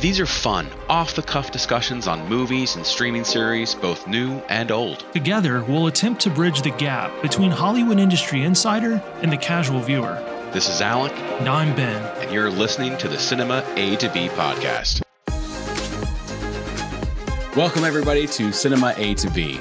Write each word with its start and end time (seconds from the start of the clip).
These 0.00 0.20
are 0.20 0.26
fun, 0.26 0.68
off 0.88 1.16
the 1.16 1.24
cuff 1.24 1.50
discussions 1.50 2.06
on 2.06 2.28
movies 2.28 2.76
and 2.76 2.86
streaming 2.86 3.24
series, 3.24 3.74
both 3.74 4.06
new 4.06 4.34
and 4.48 4.70
old. 4.70 5.04
Together, 5.12 5.64
we'll 5.64 5.88
attempt 5.88 6.20
to 6.20 6.30
bridge 6.30 6.62
the 6.62 6.70
gap 6.70 7.10
between 7.20 7.50
Hollywood 7.50 7.98
industry 7.98 8.44
insider 8.44 9.02
and 9.22 9.32
the 9.32 9.36
casual 9.36 9.80
viewer. 9.80 10.14
This 10.52 10.68
is 10.68 10.80
Alec. 10.80 11.12
And 11.40 11.48
I'm 11.48 11.74
Ben. 11.74 12.00
And 12.22 12.32
you're 12.32 12.48
listening 12.48 12.96
to 12.98 13.08
the 13.08 13.18
Cinema 13.18 13.64
A 13.74 13.96
to 13.96 14.08
B 14.10 14.28
podcast. 14.28 15.02
Welcome, 17.56 17.82
everybody, 17.84 18.28
to 18.28 18.52
Cinema 18.52 18.94
A 18.98 19.14
to 19.14 19.28
B. 19.30 19.58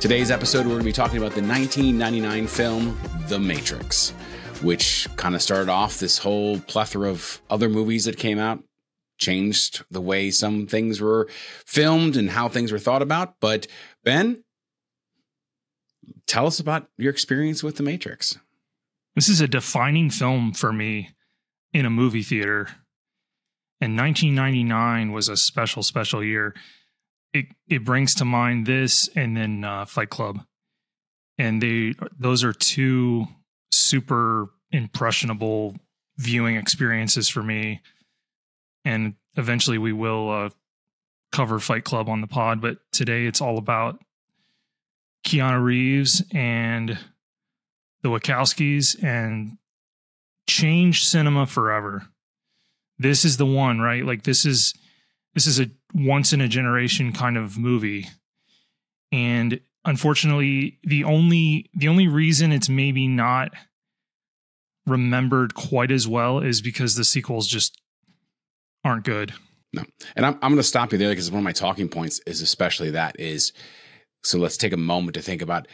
Today's 0.00 0.30
episode, 0.30 0.60
we're 0.60 0.70
going 0.70 0.78
to 0.78 0.84
be 0.86 0.92
talking 0.92 1.18
about 1.18 1.34
the 1.34 1.42
1999 1.42 2.46
film 2.46 2.98
The 3.28 3.38
Matrix, 3.38 4.12
which 4.62 5.06
kind 5.16 5.34
of 5.34 5.42
started 5.42 5.68
off 5.68 5.98
this 5.98 6.16
whole 6.16 6.60
plethora 6.60 7.10
of 7.10 7.42
other 7.50 7.68
movies 7.68 8.06
that 8.06 8.16
came 8.16 8.38
out 8.38 8.62
changed 9.18 9.84
the 9.90 10.00
way 10.00 10.30
some 10.30 10.66
things 10.66 11.00
were 11.00 11.28
filmed 11.64 12.16
and 12.16 12.30
how 12.30 12.48
things 12.48 12.72
were 12.72 12.78
thought 12.78 13.02
about. 13.02 13.36
But 13.40 13.66
Ben, 14.04 14.44
tell 16.26 16.46
us 16.46 16.60
about 16.60 16.88
your 16.96 17.10
experience 17.10 17.62
with 17.62 17.76
The 17.76 17.82
Matrix. 17.82 18.38
This 19.14 19.28
is 19.28 19.40
a 19.40 19.48
defining 19.48 20.10
film 20.10 20.52
for 20.52 20.72
me 20.72 21.10
in 21.72 21.86
a 21.86 21.90
movie 21.90 22.22
theater. 22.22 22.68
And 23.80 23.96
1999 23.96 25.12
was 25.12 25.28
a 25.28 25.36
special, 25.36 25.82
special 25.82 26.24
year. 26.24 26.54
It 27.32 27.46
it 27.68 27.84
brings 27.84 28.14
to 28.16 28.24
mind 28.24 28.66
this 28.66 29.08
and 29.14 29.36
then 29.36 29.64
uh, 29.64 29.84
Fight 29.84 30.08
Club, 30.08 30.40
and 31.36 31.62
they 31.62 31.94
those 32.18 32.42
are 32.44 32.54
two 32.54 33.26
super 33.70 34.48
impressionable 34.70 35.76
viewing 36.16 36.56
experiences 36.56 37.28
for 37.28 37.42
me 37.42 37.82
and 38.86 39.14
eventually 39.34 39.78
we 39.78 39.92
will 39.92 40.30
uh, 40.30 40.48
cover 41.32 41.58
Fight 41.58 41.84
Club 41.84 42.08
on 42.08 42.20
the 42.20 42.26
pod. 42.28 42.60
But 42.62 42.78
today 42.92 43.26
it's 43.26 43.40
all 43.40 43.58
about 43.58 43.98
Keanu 45.26 45.62
Reeves 45.62 46.22
and 46.32 46.96
the 48.02 48.08
Wachowskis 48.08 49.02
and 49.02 49.58
change 50.48 51.04
cinema 51.04 51.46
forever. 51.46 52.06
This 52.98 53.24
is 53.24 53.36
the 53.36 53.44
one, 53.44 53.80
right? 53.80 54.04
Like 54.04 54.22
this 54.22 54.46
is 54.46 54.72
this 55.34 55.48
is 55.48 55.60
a 55.60 55.68
once 55.92 56.32
in 56.32 56.40
a 56.40 56.48
generation 56.48 57.12
kind 57.12 57.36
of 57.36 57.58
movie. 57.58 58.06
And 59.10 59.60
unfortunately, 59.84 60.78
the 60.84 61.02
only 61.02 61.70
the 61.74 61.88
only 61.88 62.06
reason 62.06 62.52
it's 62.52 62.68
maybe 62.68 63.08
not 63.08 63.52
remembered 64.86 65.54
quite 65.54 65.90
as 65.90 66.06
well 66.06 66.38
is 66.38 66.62
because 66.62 66.94
the 66.94 67.04
sequels 67.04 67.48
just 67.48 67.76
aren't 68.86 69.04
good. 69.04 69.32
No. 69.72 69.84
And 70.14 70.24
I'm, 70.24 70.34
I'm 70.34 70.52
going 70.52 70.56
to 70.56 70.62
stop 70.62 70.92
you 70.92 70.98
there 70.98 71.10
because 71.10 71.30
one 71.30 71.40
of 71.40 71.44
my 71.44 71.52
talking 71.52 71.88
points 71.88 72.20
is 72.26 72.40
especially 72.40 72.90
that 72.90 73.18
is 73.18 73.52
so 74.22 74.38
let's 74.38 74.56
take 74.56 74.72
a 74.72 74.78
moment 74.78 75.14
to 75.14 75.22
think 75.22 75.42
about 75.42 75.68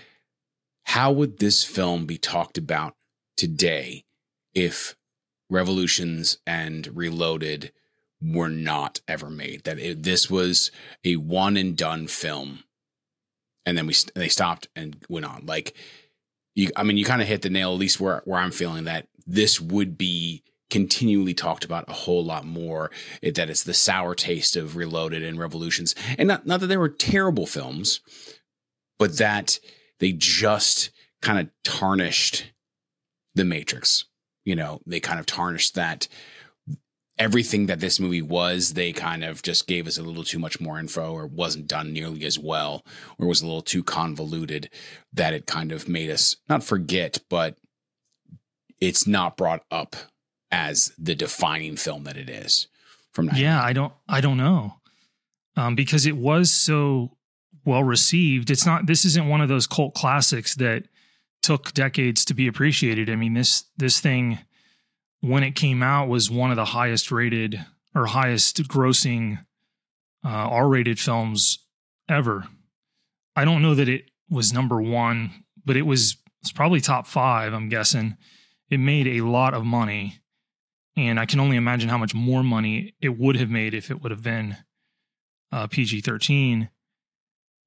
how 0.85 1.13
would 1.13 1.39
this 1.39 1.65
film 1.65 2.07
be 2.07 2.19
talked 2.19 2.59
about 2.59 2.95
today 3.37 4.05
if 4.55 4.97
Revolutions 5.49 6.39
and 6.47 6.89
Reloaded 6.97 7.73
were 8.21 8.49
not 8.49 9.01
ever 9.09 9.31
made 9.31 9.65
that 9.65 9.79
it, 9.79 10.03
this 10.03 10.31
was 10.31 10.71
a 11.05 11.17
one 11.17 11.57
and 11.57 11.77
done 11.77 12.07
film 12.07 12.65
and 13.67 13.77
then 13.77 13.87
we 13.87 13.95
they 14.15 14.29
stopped 14.29 14.69
and 14.77 14.97
went 15.09 15.27
on 15.27 15.45
like 15.45 15.75
you 16.55 16.71
I 16.77 16.85
mean 16.85 16.97
you 16.97 17.05
kind 17.05 17.21
of 17.21 17.29
hit 17.29 17.43
the 17.43 17.51
nail 17.51 17.73
at 17.73 17.79
least 17.79 18.01
where 18.01 18.23
where 18.25 18.41
I'm 18.41 18.53
feeling 18.53 18.85
that 18.85 19.09
this 19.27 19.61
would 19.61 19.99
be 19.99 20.43
continually 20.73 21.35
talked 21.35 21.67
about 21.67 21.85
a 21.87 21.93
whole 21.93 22.25
lot 22.25 22.47
more 22.47 22.91
it, 23.21 23.35
that 23.35 23.51
it's 23.51 23.63
the 23.63 23.75
sour 23.75 24.15
taste 24.15 24.57
of 24.57 24.75
reloaded 24.75 25.23
and 25.23 25.39
revolutions. 25.39 25.95
And 26.17 26.27
not, 26.29 26.47
not 26.47 26.61
that 26.61 26.69
they 26.69 26.79
were 26.79 26.89
terrible 26.89 27.47
films 27.47 28.01
but 28.99 29.19
that 29.19 29.59
they 29.99 30.13
just 30.13 30.91
kind 31.21 31.39
of 31.39 31.51
tarnished 31.63 32.53
the 33.35 33.45
matrix. 33.45 34.07
You 34.45 34.57
know 34.57 34.81
they 34.87 34.99
kind 34.99 35.21
of 35.21 35.27
tarnished 35.27 35.75
that. 35.75 36.09
Everything 37.19 37.67
that 37.67 37.81
this 37.81 38.01
movie 38.01 38.23
was 38.23 38.73
they 38.73 38.93
kind 38.93 39.23
of 39.23 39.43
just 39.43 39.67
gave 39.67 39.87
us 39.87 39.99
a 39.99 40.03
little 40.03 40.25
too 40.25 40.39
much 40.39 40.59
more 40.59 40.79
info 40.79 41.13
or 41.13 41.27
wasn't 41.27 41.69
done 41.69 41.93
nearly 41.93 42.25
as 42.25 42.39
well 42.39 42.83
or 43.19 43.27
was 43.27 43.43
a 43.43 43.47
little 43.47 43.61
too 43.61 43.85
convoluted 43.85 44.71
that 45.13 45.35
it 45.35 45.47
kind 45.47 45.71
of 45.71 45.87
made 45.87 46.09
us 46.09 46.37
not 46.49 46.65
forget 46.65 47.21
but 47.29 47.59
it's 48.81 49.07
not 49.07 49.37
brought 49.37 49.63
up 49.71 49.95
as 50.53 50.93
the 50.99 51.15
defining 51.15 51.77
film 51.77 52.05
that 52.05 52.17
it 52.17 52.31
is 52.31 52.69
from 53.13 53.29
yeah 53.35 53.61
i 53.63 53.73
don't 53.73 53.93
i 54.09 54.21
don't 54.21 54.37
know. 54.37 54.77
Um, 55.57 55.75
because 55.75 56.07
it 56.07 56.17
was 56.17 56.51
so 56.51 57.17
well 57.65 57.85
received. 57.85 58.51
It's 58.51 58.65
not 58.65 58.87
this 58.87 59.05
isn't 59.05 59.29
one 59.29 59.41
of 59.41 59.49
those 59.49 59.67
cult 59.67 59.95
classics 59.95 60.55
that 60.57 60.85
took 61.43 61.73
decades 61.73 62.25
to 62.27 62.35
be 62.35 62.47
appreciated. 62.47 63.11
I 63.11 63.17
mean 63.17 63.35
this 63.35 63.65
this 63.77 64.01
thing 64.01 64.39
when 65.21 65.43
it 65.43 65.55
came 65.55 65.83
out 65.83 66.09
was 66.09 66.31
one 66.31 66.51
of 66.51 66.57
the 66.57 66.65
highest 66.65 67.13
rated 67.13 67.65
or 67.95 68.07
highest 68.07 68.57
grossing 68.65 69.45
uh, 70.25 70.29
r-rated 70.29 70.99
films 70.99 71.59
ever. 72.09 72.45
I 73.37 73.45
don't 73.45 73.63
know 73.63 73.75
that 73.75 73.89
it 73.89 74.11
was 74.31 74.53
number 74.53 74.81
one 74.81 75.45
but 75.65 75.77
it 75.77 75.83
was 75.83 76.17
it's 76.41 76.53
probably 76.53 76.81
top 76.81 77.07
five 77.07 77.53
i'm 77.53 77.69
guessing. 77.69 78.17
It 78.71 78.79
made 78.79 79.07
a 79.07 79.21
lot 79.21 79.53
of 79.53 79.67
money 79.67 80.22
and 80.97 81.19
I 81.19 81.27
can 81.27 81.41
only 81.41 81.57
imagine 81.57 81.89
how 81.89 81.99
much 81.99 82.15
more 82.15 82.43
money 82.43 82.95
it 83.01 83.19
would 83.19 83.37
have 83.37 83.51
made 83.51 83.75
if 83.75 83.91
it 83.91 84.03
would 84.03 84.11
have 84.11 84.23
been 84.23 84.57
uh, 85.51 85.67
PG 85.67 86.03
thirteen. 86.03 86.69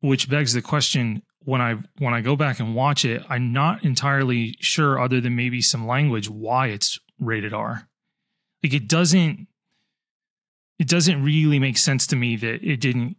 Which 0.01 0.29
begs 0.29 0.53
the 0.53 0.61
question: 0.61 1.23
when 1.39 1.61
I 1.61 1.77
when 1.97 2.13
I 2.13 2.21
go 2.21 2.35
back 2.35 2.59
and 2.59 2.75
watch 2.75 3.05
it, 3.05 3.23
I'm 3.29 3.53
not 3.53 3.83
entirely 3.83 4.55
sure, 4.59 4.99
other 4.99 5.21
than 5.21 5.35
maybe 5.35 5.61
some 5.61 5.87
language, 5.87 6.29
why 6.29 6.67
it's 6.67 6.99
rated 7.19 7.53
R. 7.53 7.87
Like 8.63 8.73
it 8.73 8.87
doesn't 8.87 9.47
it 10.79 10.87
doesn't 10.87 11.23
really 11.23 11.59
make 11.59 11.77
sense 11.77 12.07
to 12.07 12.15
me 12.15 12.35
that 12.35 12.63
it 12.63 12.81
didn't 12.81 13.17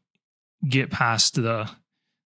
get 0.68 0.90
past 0.90 1.34
the 1.34 1.70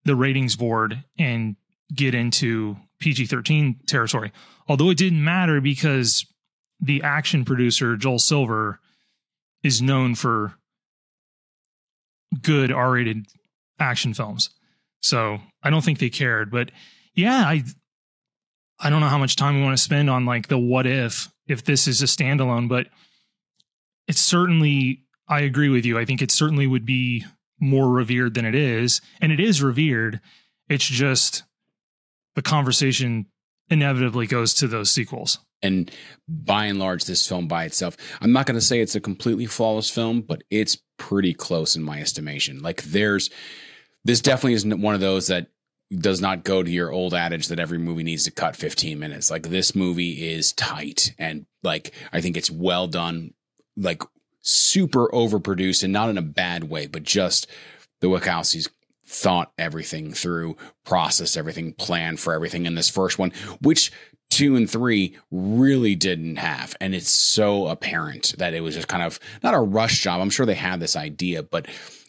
the 0.05 0.17
ratings 0.17 0.57
board 0.57 1.05
and 1.19 1.57
get 1.95 2.15
into 2.15 2.77
PG 3.01 3.27
thirteen 3.27 3.79
territory. 3.87 4.33
Although 4.69 4.91
it 4.91 4.99
didn't 4.99 5.23
matter 5.23 5.61
because 5.61 6.27
the 6.81 7.03
action 7.03 7.45
producer 7.45 7.97
Joel 7.97 8.19
Silver 8.19 8.81
is 9.63 9.83
known 9.83 10.15
for 10.15 10.55
good 12.43 12.73
R-rated 12.73 13.27
action 13.79 14.15
films. 14.15 14.51
So 15.03 15.39
I 15.63 15.71
don't 15.71 15.85
think 15.85 15.99
they 15.99 16.11
cared, 16.11 16.51
but 16.51 16.71
yeah, 17.15 17.43
I 17.47 17.65
I 18.79 18.89
don't 18.89 19.01
know 19.01 19.09
how 19.09 19.19
much 19.19 19.37
time 19.37 19.57
we 19.57 19.63
want 19.63 19.77
to 19.77 19.83
spend 19.83 20.09
on 20.09 20.25
like 20.25 20.49
the 20.49 20.59
what 20.59 20.87
if 20.87 21.29
if 21.47 21.65
this 21.65 21.87
is 21.87 22.03
a 22.03 22.07
standalone, 22.07 22.69
but 22.69 22.89
it's 24.09 24.21
certainly 24.21 25.05
I 25.29 25.41
agree 25.41 25.69
with 25.69 25.85
you. 25.85 25.99
I 25.99 26.05
think 26.05 26.23
it 26.23 26.31
certainly 26.31 26.67
would 26.67 26.87
be 26.87 27.25
more 27.61 27.89
revered 27.89 28.35
than 28.35 28.45
it 28.45 28.55
is, 28.55 29.01
and 29.21 29.33
it 29.33 29.41
is 29.41 29.63
revered. 29.63 30.21
It's 30.69 30.87
just 30.87 31.45
the 32.35 32.43
conversation 32.43 33.27
inevitably 33.71 34.27
goes 34.27 34.55
to 34.55 34.69
those 34.69 34.91
sequels. 34.91 35.39
And 35.63 35.91
by 36.27 36.67
and 36.67 36.79
large, 36.79 37.05
this 37.05 37.27
film 37.27 37.47
by 37.47 37.65
itself, 37.65 37.97
I'm 38.21 38.33
not 38.33 38.47
going 38.47 38.59
to 38.59 38.65
say 38.65 38.81
it's 38.81 38.95
a 38.95 39.01
completely 39.01 39.47
flawless 39.47 39.91
film, 39.91 40.23
but 40.23 40.43
it's 40.51 40.79
pretty 40.99 41.35
close 41.35 41.77
in 41.77 41.83
my 41.83 42.01
estimation. 42.01 42.61
Like, 42.61 42.83
there's 42.83 43.31
this 44.05 44.21
definitely 44.21 44.55
isn't 44.55 44.81
one 44.81 44.95
of 44.95 45.01
those 45.01 45.27
that 45.27 45.49
does 45.99 46.21
not 46.21 46.45
go 46.45 46.63
to 46.63 46.71
your 46.71 46.93
old 46.93 47.15
adage 47.15 47.49
that 47.49 47.59
every 47.59 47.79
movie 47.79 48.03
needs 48.03 48.25
to 48.25 48.31
cut 48.31 48.57
15 48.57 48.99
minutes. 48.99 49.31
Like, 49.31 49.49
this 49.49 49.75
movie 49.75 50.31
is 50.33 50.53
tight 50.53 51.15
and, 51.19 51.47
like, 51.63 51.93
I 52.13 52.21
think 52.21 52.37
it's 52.37 52.51
well 52.51 52.87
done, 52.87 53.35
like, 53.77 54.03
super 54.41 55.09
overproduced 55.09 55.83
and 55.83 55.93
not 55.93 56.09
in 56.09 56.16
a 56.16 56.23
bad 56.23 56.65
way, 56.65 56.87
but 56.87 57.03
just 57.03 57.47
the 58.01 58.07
Wachowskis 58.07 58.69
thought 59.10 59.53
everything 59.59 60.12
through, 60.12 60.57
processed 60.84 61.36
everything, 61.36 61.72
planned 61.72 62.21
for 62.21 62.33
everything 62.33 62.65
in 62.65 62.77
this 62.77 62.89
first 62.89 63.18
one, 63.18 63.33
which 63.60 63.91
two 64.30 64.54
and 64.54 64.71
three 64.71 65.16
really 65.33 65.97
didn't 65.97 66.36
have. 66.36 66.77
And 66.80 66.95
it's 66.95 67.10
so 67.10 67.66
apparent 67.66 68.34
that 68.39 68.54
it 68.54 68.60
was 68.60 68.77
just 68.77 68.86
kind 68.86 69.03
of 69.03 69.18
not 69.42 69.54
a 69.54 69.60
rush 69.60 70.01
job. 70.01 70.21
I'm 70.21 70.30
sure 70.30 70.47
they 70.47 70.54
had 70.54 70.78
this 70.78 70.95
idea, 70.95 71.42
but 71.42 71.66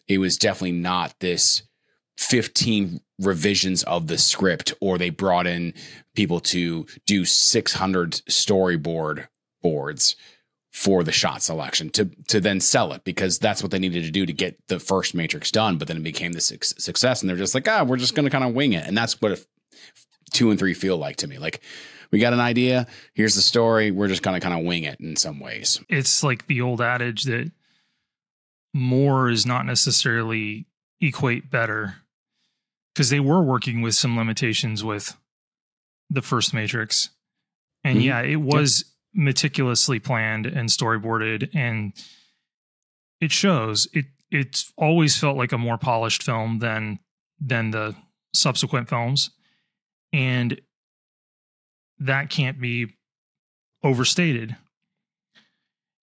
it 0.08 0.20
was 0.20 0.38
definitely 0.38 0.74
not 0.74 1.20
this 1.20 1.64
15 2.18 3.02
revisions 3.20 3.82
of 3.84 4.06
the 4.06 4.20
script 4.20 4.74
or 4.80 5.00
they 5.00 5.10
brought 5.10 5.48
in 5.48 5.74
people 6.16 6.40
to 6.40 6.86
do 7.08 7.26
600 7.26 8.12
storyboard 8.30 9.28
boards 9.64 10.16
for 10.72 11.04
the 11.04 11.12
shot 11.12 11.42
selection 11.42 11.90
to 11.90 12.06
to 12.28 12.40
then 12.40 12.60
sell 12.62 12.94
it 12.94 13.04
because 13.04 13.38
that's 13.40 13.62
what 13.62 13.72
they 13.72 13.80
needed 13.80 14.04
to 14.04 14.12
do 14.12 14.26
to 14.26 14.32
get 14.34 14.58
the 14.68 14.80
first 14.80 15.14
matrix 15.14 15.52
done 15.52 15.78
but 15.78 15.88
then 15.88 15.98
it 15.98 16.04
became 16.04 16.32
this 16.32 16.48
success 16.78 17.22
and 17.22 17.30
they're 17.30 17.36
just 17.36 17.54
like 17.54 17.68
ah 17.68 17.84
we're 17.84 17.98
just 17.98 18.16
going 18.16 18.24
to 18.24 18.30
kind 18.30 18.44
of 18.46 18.54
wing 18.54 18.72
it 18.72 18.88
and 18.88 18.98
that's 18.98 19.20
what 19.22 19.46
two 20.32 20.50
and 20.50 20.58
three 20.58 20.74
feel 20.74 20.96
like 20.98 21.18
to 21.18 21.28
me 21.28 21.38
like 21.38 21.62
we 22.12 22.20
got 22.20 22.34
an 22.34 22.42
idea. 22.42 22.88
Here's 23.14 23.36
the 23.36 23.42
story. 23.42 23.90
We're 23.90 24.10
just 24.10 24.22
gonna 24.22 24.42
kind 24.42 24.54
of 24.60 24.66
wing 24.66 24.84
it 24.84 25.00
in 25.00 25.16
some 25.16 25.40
ways. 25.40 25.80
It's 25.88 26.24
like 26.24 26.46
the 26.48 26.60
old 26.60 26.82
adage 26.82 27.24
that 27.24 27.50
more 28.74 29.30
is 29.30 29.46
not 29.46 29.66
necessarily 29.66 30.66
equate 31.00 31.50
better 31.50 31.96
because 32.94 33.10
they 33.10 33.20
were 33.22 33.42
working 33.42 33.82
with 33.82 33.96
some 33.96 34.18
limitations 34.18 34.84
with 34.84 35.16
the 36.10 36.22
first 36.22 36.54
Matrix. 36.54 37.10
And 37.84 38.00
Mhm. 38.00 38.04
yeah, 38.04 38.22
it 38.24 38.36
was 38.42 38.84
meticulously 39.14 40.00
planned 40.00 40.46
and 40.46 40.70
storyboarded 40.70 41.50
and 41.54 41.94
it 43.20 43.32
shows. 43.32 43.88
It 43.94 44.06
it's 44.32 44.72
always 44.78 45.18
felt 45.18 45.38
like 45.38 45.52
a 45.52 45.58
more 45.58 45.78
polished 45.78 46.24
film 46.24 46.60
than 46.60 47.00
than 47.40 47.72
the 47.72 47.96
subsequent 48.34 48.90
films. 48.90 49.32
And 50.14 50.60
that 52.00 52.30
can't 52.30 52.60
be 52.60 52.98
overstated. 53.84 54.56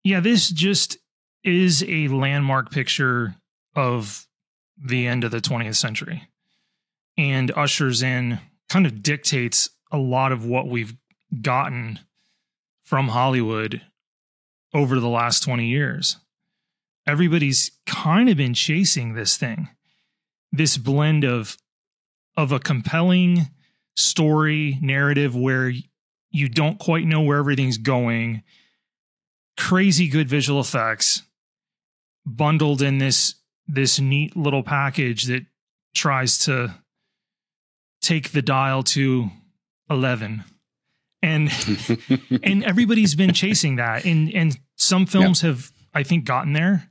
Yeah, 0.04 0.20
this 0.20 0.50
just 0.50 0.98
is 1.44 1.84
a 1.88 2.08
landmark 2.10 2.72
picture 2.72 3.36
of 3.76 4.28
the 4.78 5.08
end 5.08 5.24
of 5.24 5.32
the 5.32 5.42
20th 5.42 5.76
century 5.76 6.28
and 7.18 7.52
ushers 7.56 8.02
in 8.02 8.40
kind 8.70 8.86
of 8.86 9.04
dictates 9.04 9.70
a 9.92 9.98
lot 9.98 10.32
of 10.32 10.46
what 10.46 10.68
we've 10.68 10.96
gotten 11.42 12.00
from 12.90 13.10
Hollywood 13.10 13.84
over 14.74 15.00
the 15.00 15.08
last 15.08 15.44
20 15.44 15.68
years. 15.68 16.18
Everybody's 17.06 17.70
kind 17.86 18.28
of 18.30 18.38
been 18.38 18.56
chasing 18.56 19.14
this 19.14 19.38
thing. 19.38 19.70
This 20.52 20.76
blend 20.76 21.24
of 21.24 21.56
of 22.36 22.52
a 22.52 22.60
compelling 22.60 23.50
story 23.96 24.80
narrative 24.82 25.36
where 25.36 25.72
you 26.32 26.50
don't 26.50 26.80
quite 26.80 27.06
know 27.06 27.22
where 27.22 27.38
everything's 27.38 27.78
going, 27.78 28.42
crazy 29.56 30.08
good 30.08 30.28
visual 30.28 30.60
effects 30.60 31.22
bundled 32.26 32.82
in 32.82 32.98
this 32.98 33.36
this 33.68 34.00
neat 34.00 34.36
little 34.36 34.64
package 34.64 35.26
that 35.26 35.46
tries 35.94 36.40
to 36.40 36.74
take 38.02 38.32
the 38.32 38.42
dial 38.42 38.82
to 38.82 39.30
11 39.92 40.44
and 41.22 41.52
and 42.44 42.64
everybody's 42.64 43.16
been 43.16 43.34
chasing 43.34 43.76
that. 43.78 44.06
And 44.06 44.34
and 44.34 44.58
some 44.76 45.06
films 45.06 45.42
have 45.42 45.72
i 45.94 46.04
think 46.04 46.24
gotten 46.26 46.54
there 46.54 46.90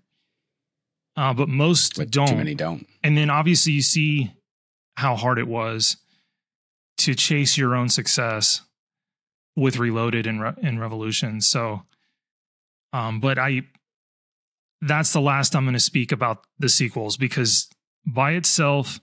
uh, 1.17 1.33
but 1.33 1.49
most 1.49 1.97
but 1.97 2.11
don't. 2.11 2.29
too 2.29 2.37
many 2.37 2.55
don't. 2.55 2.87
and 3.03 3.17
then 3.17 3.31
obviously 3.31 3.73
you 3.73 3.83
see 3.83 4.33
how 4.97 5.17
hard 5.17 5.39
it 5.39 5.49
was 5.49 5.97
to 6.99 7.15
chase 7.15 7.57
your 7.57 7.75
own 7.75 7.89
success 7.89 8.63
with 9.57 9.79
reloaded 9.79 10.27
and 10.27 10.43
Re- 10.43 10.55
and 10.63 10.81
revolution. 10.81 11.41
So 11.41 11.83
um 12.93 13.21
but 13.21 13.39
i 13.39 13.63
that's 14.83 15.13
the 15.13 15.21
last 15.21 15.55
i'm 15.57 15.65
going 15.65 15.75
to 15.75 15.81
speak 15.81 16.13
about 16.13 16.45
the 16.59 16.69
sequels 16.69 17.17
because 17.17 17.69
by 18.07 18.33
itself 18.33 19.01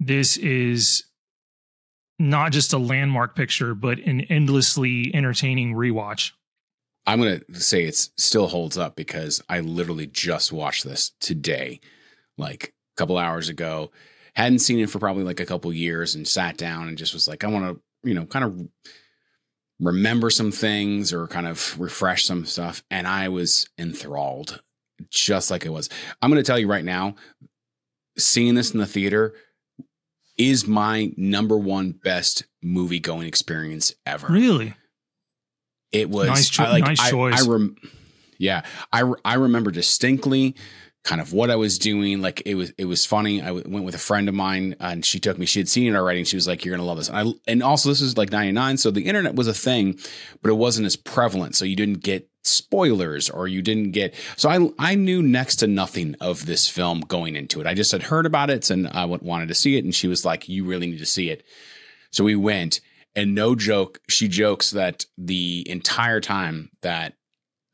this 0.00 0.36
is 0.36 1.04
not 2.18 2.52
just 2.52 2.72
a 2.72 2.78
landmark 2.78 3.36
picture 3.36 3.74
but 3.74 3.98
an 4.00 4.20
endlessly 4.22 5.10
entertaining 5.14 5.74
rewatch 5.74 6.32
I'm 7.08 7.20
gonna 7.20 7.40
say 7.54 7.84
it 7.84 7.96
still 7.96 8.48
holds 8.48 8.76
up 8.76 8.94
because 8.94 9.42
I 9.48 9.60
literally 9.60 10.06
just 10.06 10.52
watched 10.52 10.84
this 10.84 11.12
today, 11.20 11.80
like 12.36 12.74
a 12.94 12.96
couple 12.98 13.16
hours 13.16 13.48
ago. 13.48 13.90
Hadn't 14.34 14.58
seen 14.58 14.78
it 14.78 14.90
for 14.90 14.98
probably 14.98 15.24
like 15.24 15.40
a 15.40 15.46
couple 15.46 15.72
years, 15.72 16.14
and 16.14 16.28
sat 16.28 16.58
down 16.58 16.86
and 16.86 16.98
just 16.98 17.14
was 17.14 17.26
like, 17.26 17.44
I 17.44 17.46
want 17.46 17.64
to, 17.64 17.80
you 18.06 18.14
know, 18.14 18.26
kind 18.26 18.44
of 18.44 18.68
remember 19.80 20.28
some 20.28 20.52
things 20.52 21.10
or 21.14 21.26
kind 21.26 21.46
of 21.46 21.80
refresh 21.80 22.26
some 22.26 22.44
stuff, 22.44 22.82
and 22.90 23.08
I 23.08 23.30
was 23.30 23.70
enthralled, 23.78 24.62
just 25.08 25.50
like 25.50 25.64
it 25.64 25.72
was. 25.72 25.88
I'm 26.20 26.30
gonna 26.30 26.42
tell 26.42 26.58
you 26.58 26.68
right 26.68 26.84
now, 26.84 27.14
seeing 28.18 28.54
this 28.54 28.72
in 28.72 28.80
the 28.80 28.86
theater 28.86 29.34
is 30.38 30.66
my 30.66 31.12
number 31.16 31.56
one 31.58 31.92
best 31.92 32.44
movie 32.62 33.00
going 33.00 33.26
experience 33.26 33.94
ever. 34.06 34.28
really 34.28 34.74
It 35.92 36.08
was 36.08 36.28
Nice 36.28 36.48
cho- 36.50 36.64
I, 36.64 36.70
like, 36.70 36.84
nice 36.84 37.00
I, 37.00 37.10
choice. 37.10 37.46
I 37.46 37.50
rem- 37.50 37.76
yeah, 38.38 38.62
I 38.92 39.00
re- 39.00 39.20
I 39.24 39.34
remember 39.34 39.70
distinctly 39.70 40.54
kind 41.04 41.20
of 41.20 41.32
what 41.32 41.50
I 41.50 41.56
was 41.56 41.78
doing. 41.78 42.20
Like 42.20 42.42
it 42.44 42.54
was 42.54 42.72
it 42.78 42.84
was 42.84 43.04
funny. 43.06 43.40
I 43.42 43.46
w- 43.46 43.64
went 43.68 43.84
with 43.84 43.94
a 43.94 43.98
friend 43.98 44.28
of 44.28 44.34
mine 44.34 44.74
uh, 44.80 44.84
and 44.92 45.04
she 45.04 45.18
took 45.18 45.38
me. 45.38 45.46
She 45.46 45.58
had 45.60 45.68
seen 45.68 45.92
it 45.92 45.96
already, 45.96 46.20
and 46.20 46.28
she 46.28 46.36
was 46.36 46.46
like, 46.46 46.64
"You're 46.64 46.76
gonna 46.76 46.86
love 46.86 46.98
this." 46.98 47.08
And 47.08 47.16
I 47.16 47.32
and 47.50 47.62
also 47.62 47.88
this 47.88 48.00
was 48.00 48.16
like 48.16 48.30
'99, 48.30 48.76
so 48.76 48.90
the 48.90 49.06
internet 49.06 49.34
was 49.34 49.48
a 49.48 49.54
thing, 49.54 49.98
but 50.42 50.50
it 50.50 50.54
wasn't 50.54 50.86
as 50.86 50.96
prevalent. 50.96 51.56
So 51.56 51.64
you 51.64 51.76
didn't 51.76 52.02
get 52.02 52.28
spoilers 52.48 53.30
or 53.30 53.46
you 53.48 53.62
didn't 53.62 53.92
get. 53.92 54.14
So 54.36 54.48
I 54.48 54.90
I 54.92 54.94
knew 54.94 55.22
next 55.22 55.56
to 55.56 55.66
nothing 55.66 56.16
of 56.20 56.46
this 56.46 56.68
film 56.68 57.00
going 57.00 57.36
into 57.36 57.60
it. 57.60 57.66
I 57.66 57.74
just 57.74 57.92
had 57.92 58.02
heard 58.04 58.26
about 58.26 58.50
it 58.50 58.70
and 58.70 58.88
I 58.88 59.04
wanted 59.04 59.48
to 59.48 59.54
see 59.54 59.76
it, 59.76 59.84
and 59.84 59.94
she 59.94 60.08
was 60.08 60.24
like, 60.24 60.48
"You 60.48 60.64
really 60.64 60.86
need 60.86 60.98
to 60.98 61.06
see 61.06 61.30
it." 61.30 61.44
So 62.10 62.24
we 62.24 62.36
went, 62.36 62.80
and 63.14 63.34
no 63.34 63.54
joke, 63.54 64.00
she 64.08 64.28
jokes 64.28 64.70
that 64.70 65.04
the 65.16 65.66
entire 65.68 66.20
time 66.20 66.70
that 66.82 67.14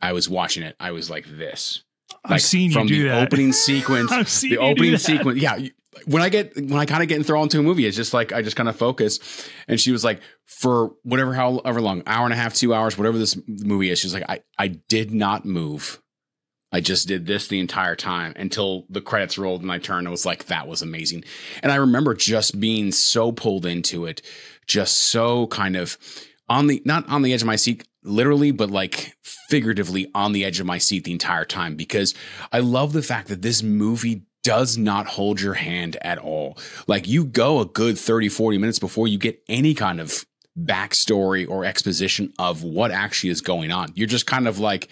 I 0.00 0.12
was 0.12 0.28
watching 0.28 0.62
it, 0.62 0.76
I 0.80 0.90
was 0.90 1.08
like 1.08 1.26
this. 1.26 1.82
i've 2.24 2.42
seen 2.42 2.70
you 2.70 2.74
from 2.74 2.86
do 2.86 3.02
the 3.04 3.08
that 3.10 3.26
opening 3.26 3.52
sequence. 3.68 4.10
I've 4.12 4.28
seen 4.28 4.50
the 4.50 4.54
you 4.56 4.60
do 4.60 4.66
opening 4.66 4.92
that. 4.92 4.98
sequence, 4.98 5.40
yeah. 5.40 5.58
When 6.06 6.22
I 6.22 6.28
get 6.28 6.56
when 6.56 6.74
I 6.74 6.86
kind 6.86 7.02
of 7.02 7.08
get 7.08 7.18
enthralled 7.18 7.46
into 7.46 7.60
a 7.60 7.62
movie, 7.62 7.86
it's 7.86 7.96
just 7.96 8.14
like 8.14 8.32
I 8.32 8.42
just 8.42 8.56
kind 8.56 8.68
of 8.68 8.76
focus. 8.76 9.18
And 9.68 9.80
she 9.80 9.92
was 9.92 10.04
like, 10.04 10.20
for 10.46 10.92
whatever 11.02 11.34
however 11.34 11.80
long, 11.80 12.02
hour 12.06 12.24
and 12.24 12.32
a 12.32 12.36
half, 12.36 12.54
two 12.54 12.74
hours, 12.74 12.98
whatever 12.98 13.18
this 13.18 13.38
movie 13.46 13.90
is, 13.90 13.98
she's 13.98 14.14
like, 14.14 14.28
I 14.28 14.42
I 14.58 14.68
did 14.68 15.12
not 15.12 15.44
move. 15.44 16.00
I 16.74 16.80
just 16.80 17.06
did 17.06 17.24
this 17.24 17.46
the 17.46 17.60
entire 17.60 17.94
time 17.94 18.32
until 18.34 18.84
the 18.90 19.00
credits 19.00 19.38
rolled 19.38 19.62
and 19.62 19.70
I 19.70 19.78
turned 19.78 20.08
and 20.08 20.10
was 20.10 20.26
like, 20.26 20.46
that 20.46 20.66
was 20.66 20.82
amazing. 20.82 21.22
And 21.62 21.70
I 21.70 21.76
remember 21.76 22.14
just 22.14 22.58
being 22.58 22.90
so 22.90 23.30
pulled 23.30 23.64
into 23.64 24.06
it, 24.06 24.22
just 24.66 24.96
so 24.96 25.46
kind 25.46 25.76
of 25.76 25.96
on 26.48 26.66
the, 26.66 26.82
not 26.84 27.08
on 27.08 27.22
the 27.22 27.32
edge 27.32 27.42
of 27.42 27.46
my 27.46 27.54
seat, 27.54 27.86
literally, 28.02 28.50
but 28.50 28.72
like 28.72 29.14
figuratively 29.48 30.10
on 30.16 30.32
the 30.32 30.44
edge 30.44 30.58
of 30.58 30.66
my 30.66 30.78
seat 30.78 31.04
the 31.04 31.12
entire 31.12 31.44
time 31.44 31.76
because 31.76 32.12
I 32.50 32.58
love 32.58 32.92
the 32.92 33.02
fact 33.02 33.28
that 33.28 33.42
this 33.42 33.62
movie 33.62 34.24
does 34.44 34.78
not 34.78 35.06
hold 35.06 35.40
your 35.40 35.54
hand 35.54 35.96
at 36.02 36.18
all. 36.18 36.56
Like 36.86 37.08
you 37.08 37.24
go 37.24 37.58
a 37.58 37.66
good 37.66 37.98
30, 37.98 38.28
40 38.28 38.58
minutes 38.58 38.78
before 38.78 39.08
you 39.08 39.18
get 39.18 39.42
any 39.48 39.74
kind 39.74 40.00
of 40.00 40.24
backstory 40.56 41.48
or 41.48 41.64
exposition 41.64 42.32
of 42.38 42.62
what 42.62 42.92
actually 42.92 43.30
is 43.30 43.40
going 43.40 43.72
on. 43.72 43.90
You're 43.96 44.06
just 44.06 44.26
kind 44.28 44.46
of 44.46 44.60
like, 44.60 44.88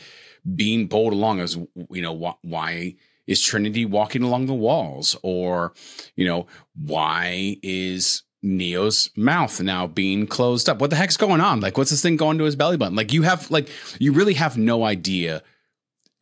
being 0.54 0.88
pulled 0.88 1.12
along 1.12 1.40
as 1.40 1.56
you 1.90 2.02
know 2.02 2.16
wh- 2.18 2.44
why 2.44 2.94
is 3.26 3.40
trinity 3.40 3.84
walking 3.84 4.22
along 4.22 4.46
the 4.46 4.54
walls 4.54 5.16
or 5.22 5.72
you 6.16 6.26
know 6.26 6.46
why 6.74 7.56
is 7.62 8.24
neo's 8.42 9.10
mouth 9.16 9.60
now 9.60 9.86
being 9.86 10.26
closed 10.26 10.68
up 10.68 10.80
what 10.80 10.90
the 10.90 10.96
heck's 10.96 11.16
going 11.16 11.40
on 11.40 11.60
like 11.60 11.78
what's 11.78 11.90
this 11.90 12.02
thing 12.02 12.16
going 12.16 12.38
to 12.38 12.44
his 12.44 12.56
belly 12.56 12.76
button 12.76 12.96
like 12.96 13.12
you 13.12 13.22
have 13.22 13.48
like 13.50 13.68
you 14.00 14.12
really 14.12 14.34
have 14.34 14.58
no 14.58 14.84
idea 14.84 15.42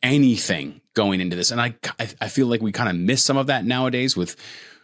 anything 0.03 0.80
going 0.93 1.21
into 1.21 1.35
this. 1.35 1.51
And 1.51 1.61
i 1.61 1.75
i, 1.99 2.09
I 2.21 2.27
feel 2.27 2.47
like 2.47 2.61
we 2.61 2.71
kind 2.71 2.89
of 2.89 2.95
miss 2.95 3.23
some 3.23 3.37
of 3.37 3.47
that 3.47 3.65
nowadays 3.65 4.15
with 4.15 4.35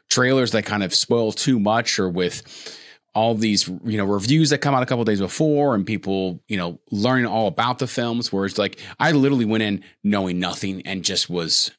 trailers 0.09 0.51
that 0.51 0.65
kind 0.65 0.83
of 0.83 0.93
spoil 0.93 1.31
too 1.31 1.59
much 1.59 1.99
or 1.99 2.09
with 2.09 2.77
all 3.13 3.33
these 3.33 3.67
you 3.83 3.97
know 3.97 4.05
reviews 4.05 4.51
that 4.51 4.59
come 4.59 4.75
out 4.75 4.83
a 4.83 4.85
couple 4.85 5.03
days 5.03 5.19
before 5.19 5.73
and 5.73 5.85
people 5.85 6.41
you 6.47 6.55
know 6.57 6.79
learning 6.91 7.25
all 7.25 7.47
about 7.47 7.79
the 7.79 7.87
films. 7.87 8.31
Where 8.31 8.45
it's 8.45 8.57
like 8.57 8.79
i 8.99 9.11
literally 9.11 9.45
went 9.45 9.63
in 9.63 9.83
knowing 10.03 10.39
nothing 10.39 10.81
and 10.85 11.03
just 11.03 11.29
was 11.29 11.71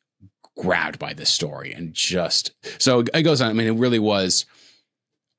grabbed 0.57 0.99
by 0.99 1.15
this 1.15 1.31
story 1.31 1.73
and 1.73 1.95
just 1.95 2.53
so 2.79 3.05
it 3.15 3.23
goes 3.23 3.41
on. 3.41 3.51
I 3.51 3.53
mean 3.53 3.69
it 3.69 3.79
really 3.79 4.01
was 4.01 4.45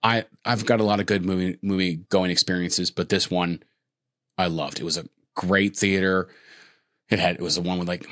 i 0.01 0.23
i've 0.45 0.65
got 0.65 0.79
a 0.79 0.83
lot 0.83 1.01
of 1.01 1.05
good 1.05 1.25
movie 1.25 1.59
movie 1.61 1.97
going 2.09 2.31
experiences 2.31 2.89
but 2.89 3.09
this 3.09 3.29
one 3.29 3.61
i 4.37 4.47
loved. 4.47 4.79
It 4.79 4.85
was 4.85 4.97
a 4.97 5.05
great 5.35 5.75
theater. 5.75 6.29
It 7.09 7.19
had 7.19 7.35
it 7.35 7.41
was 7.41 7.55
the 7.55 7.61
one 7.61 7.77
with 7.77 7.87
like 7.87 8.09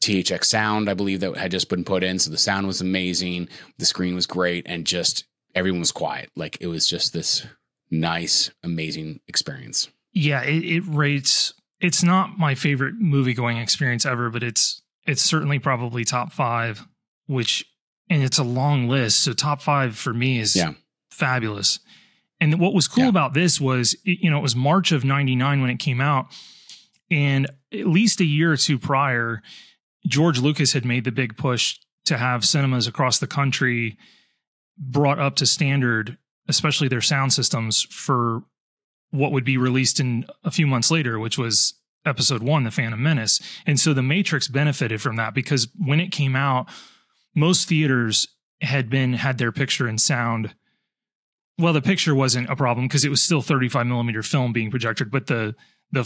THX 0.00 0.44
sound, 0.44 0.88
I 0.88 0.94
believe 0.94 1.20
that 1.20 1.36
had 1.36 1.50
just 1.50 1.68
been 1.68 1.84
put 1.84 2.02
in. 2.04 2.18
So 2.18 2.30
the 2.30 2.38
sound 2.38 2.66
was 2.66 2.80
amazing. 2.80 3.48
The 3.78 3.84
screen 3.86 4.14
was 4.14 4.26
great 4.26 4.64
and 4.66 4.86
just 4.86 5.24
everyone 5.54 5.80
was 5.80 5.92
quiet. 5.92 6.30
Like 6.36 6.56
it 6.60 6.66
was 6.68 6.86
just 6.86 7.12
this 7.12 7.46
nice, 7.90 8.50
amazing 8.62 9.20
experience. 9.28 9.88
yeah 10.12 10.42
it, 10.42 10.62
it 10.64 10.82
rates 10.86 11.52
it's 11.80 12.02
not 12.02 12.38
my 12.38 12.54
favorite 12.54 12.94
movie 12.98 13.32
going 13.34 13.56
experience 13.56 14.04
ever 14.04 14.28
but 14.30 14.42
it's 14.42 14.82
it's 15.06 15.22
certainly 15.22 15.58
probably 15.58 16.04
top 16.04 16.32
five 16.32 16.86
which 17.26 17.64
and 18.10 18.22
it's 18.22 18.36
a 18.38 18.42
long 18.44 18.88
list 18.88 19.20
so 19.20 19.32
top 19.32 19.62
five 19.62 19.96
for 19.96 20.12
me 20.12 20.38
is 20.38 20.54
Yeah. 20.56 20.72
fabulous 21.10 21.78
and 22.40 22.58
what 22.60 22.74
was 22.74 22.88
cool 22.88 23.04
Yeah. 23.04 23.08
about 23.10 23.32
this 23.32 23.58
was 23.60 23.94
it- 24.04 24.18
you 24.22 24.28
know 24.30 24.38
it 24.38 24.42
was 24.42 24.54
march 24.56 24.92
of 24.92 25.02
99 25.04 25.60
when 25.62 25.70
it 25.70 25.78
came 25.78 26.00
out 26.00 26.26
and 27.10 27.46
at 27.72 27.86
least 27.86 28.20
a 28.20 28.24
year 28.24 28.52
or 28.52 28.56
two 28.56 28.78
prior 28.78 29.42
george 30.08 30.40
lucas 30.40 30.72
had 30.72 30.84
made 30.84 31.04
the 31.04 31.12
big 31.12 31.36
push 31.36 31.78
to 32.04 32.16
have 32.16 32.44
cinemas 32.44 32.86
across 32.86 33.18
the 33.18 33.26
country 33.26 33.96
brought 34.76 35.18
up 35.18 35.36
to 35.36 35.46
standard 35.46 36.18
especially 36.48 36.88
their 36.88 37.00
sound 37.00 37.32
systems 37.32 37.82
for 37.82 38.42
what 39.10 39.32
would 39.32 39.44
be 39.44 39.56
released 39.56 40.00
in 40.00 40.26
a 40.44 40.50
few 40.50 40.66
months 40.66 40.90
later, 40.90 41.18
which 41.18 41.38
was 41.38 41.74
episode 42.04 42.42
one, 42.42 42.64
The 42.64 42.70
Phantom 42.70 43.02
Menace. 43.02 43.40
And 43.66 43.78
so 43.78 43.94
The 43.94 44.02
Matrix 44.02 44.48
benefited 44.48 45.00
from 45.00 45.16
that 45.16 45.34
because 45.34 45.68
when 45.78 46.00
it 46.00 46.12
came 46.12 46.36
out, 46.36 46.68
most 47.34 47.68
theaters 47.68 48.28
had 48.60 48.90
been 48.90 49.14
had 49.14 49.38
their 49.38 49.52
picture 49.52 49.86
and 49.86 50.00
sound. 50.00 50.54
Well, 51.58 51.72
the 51.72 51.82
picture 51.82 52.14
wasn't 52.14 52.50
a 52.50 52.56
problem 52.56 52.86
because 52.86 53.04
it 53.04 53.10
was 53.10 53.22
still 53.22 53.42
35 53.42 53.86
millimeter 53.86 54.22
film 54.22 54.52
being 54.52 54.70
projected, 54.70 55.10
but 55.10 55.26
the 55.26 55.54
the 55.92 56.02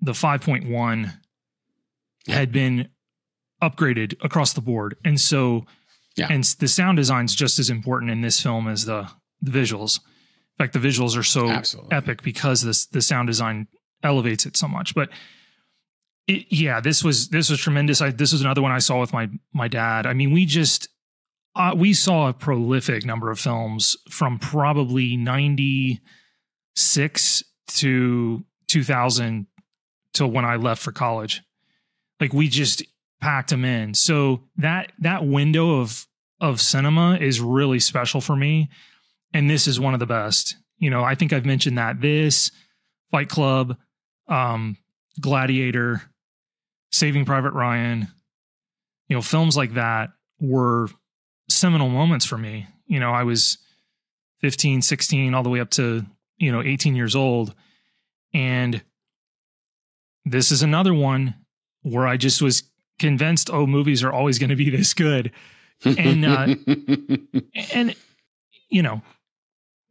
the 0.00 0.12
5.1 0.12 1.12
had 2.26 2.52
been 2.52 2.88
upgraded 3.62 4.14
across 4.24 4.52
the 4.52 4.60
board, 4.60 4.96
and 5.04 5.20
so 5.20 5.64
Yeah. 6.16 6.26
and 6.30 6.44
the 6.44 6.68
sound 6.68 6.96
design 6.96 7.24
is 7.26 7.34
just 7.34 7.58
as 7.58 7.70
important 7.70 8.10
in 8.10 8.20
this 8.20 8.40
film 8.40 8.68
as 8.68 8.84
the 8.84 9.08
the 9.40 9.50
visuals. 9.50 9.98
In 10.58 10.64
fact, 10.66 10.72
the 10.74 10.78
visuals 10.78 11.16
are 11.16 11.22
so 11.22 11.48
Absolutely. 11.48 11.96
epic 11.96 12.22
because 12.22 12.60
this 12.62 12.86
the 12.86 13.00
sound 13.00 13.28
design 13.28 13.66
elevates 14.02 14.44
it 14.46 14.56
so 14.56 14.68
much. 14.68 14.94
But 14.94 15.08
it, 16.28 16.46
yeah, 16.50 16.80
this 16.80 17.02
was 17.02 17.28
this 17.28 17.48
was 17.50 17.58
tremendous. 17.60 18.00
I, 18.00 18.10
this 18.10 18.32
was 18.32 18.40
another 18.42 18.62
one 18.62 18.72
I 18.72 18.78
saw 18.78 19.00
with 19.00 19.12
my 19.12 19.28
my 19.52 19.68
dad. 19.68 20.06
I 20.06 20.12
mean, 20.12 20.32
we 20.32 20.44
just 20.46 20.88
uh, 21.54 21.74
we 21.76 21.92
saw 21.94 22.28
a 22.28 22.32
prolific 22.32 23.04
number 23.04 23.30
of 23.30 23.38
films 23.40 23.96
from 24.10 24.38
probably 24.38 25.16
ninety 25.16 26.00
six 26.76 27.42
to 27.68 28.44
two 28.68 28.84
thousand 28.84 29.46
till 30.14 30.30
when 30.30 30.44
I 30.44 30.56
left 30.56 30.82
for 30.82 30.92
college. 30.92 31.42
Like 32.20 32.32
we 32.32 32.48
just 32.48 32.82
packed 33.22 33.50
them 33.50 33.64
in. 33.64 33.94
So 33.94 34.42
that 34.56 34.92
that 34.98 35.24
window 35.24 35.80
of 35.80 36.06
of 36.40 36.60
cinema 36.60 37.16
is 37.16 37.40
really 37.40 37.78
special 37.78 38.20
for 38.20 38.36
me 38.36 38.68
and 39.32 39.48
this 39.48 39.66
is 39.66 39.80
one 39.80 39.94
of 39.94 40.00
the 40.00 40.06
best. 40.06 40.56
You 40.78 40.90
know, 40.90 41.02
I 41.02 41.14
think 41.14 41.32
I've 41.32 41.46
mentioned 41.46 41.78
that 41.78 42.00
this 42.00 42.50
Fight 43.10 43.28
Club, 43.28 43.76
um, 44.28 44.76
Gladiator, 45.20 46.02
Saving 46.90 47.24
Private 47.24 47.52
Ryan, 47.52 48.08
you 49.08 49.16
know, 49.16 49.22
films 49.22 49.56
like 49.56 49.74
that 49.74 50.10
were 50.40 50.88
seminal 51.48 51.88
moments 51.88 52.26
for 52.26 52.36
me. 52.36 52.66
You 52.86 53.00
know, 53.00 53.12
I 53.12 53.22
was 53.22 53.58
15, 54.40 54.82
16, 54.82 55.34
all 55.34 55.42
the 55.42 55.50
way 55.50 55.60
up 55.60 55.70
to, 55.70 56.04
you 56.38 56.52
know, 56.52 56.62
18 56.62 56.94
years 56.94 57.14
old. 57.14 57.54
And 58.34 58.82
this 60.24 60.50
is 60.50 60.62
another 60.62 60.94
one 60.94 61.34
where 61.82 62.06
I 62.06 62.16
just 62.16 62.42
was 62.42 62.62
convinced, 63.02 63.50
oh, 63.52 63.66
movies 63.66 64.02
are 64.02 64.12
always 64.12 64.38
going 64.38 64.50
to 64.50 64.56
be 64.56 64.70
this 64.70 64.94
good. 64.94 65.30
And, 65.84 66.24
uh, 66.24 66.54
and 67.74 67.94
you 68.72 68.82
know 68.82 69.02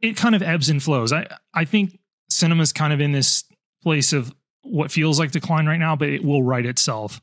it 0.00 0.16
kind 0.16 0.34
of 0.34 0.42
ebbs 0.42 0.68
and 0.68 0.82
flows. 0.82 1.12
I 1.12 1.26
i 1.54 1.64
think 1.64 1.98
cinema's 2.28 2.72
kind 2.72 2.92
of 2.92 3.00
in 3.00 3.12
this 3.12 3.44
place 3.82 4.12
of 4.12 4.34
what 4.62 4.90
feels 4.90 5.18
like 5.18 5.30
decline 5.30 5.66
right 5.66 5.78
now 5.78 5.96
but 5.96 6.08
it 6.08 6.22
will 6.22 6.42
right 6.42 6.66
itself. 6.66 7.22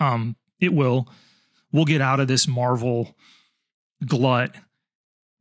Um 0.00 0.34
it 0.58 0.72
will. 0.72 1.08
We'll 1.70 1.84
get 1.84 2.00
out 2.00 2.18
of 2.18 2.26
this 2.26 2.48
marvel 2.48 3.14
glut 4.04 4.54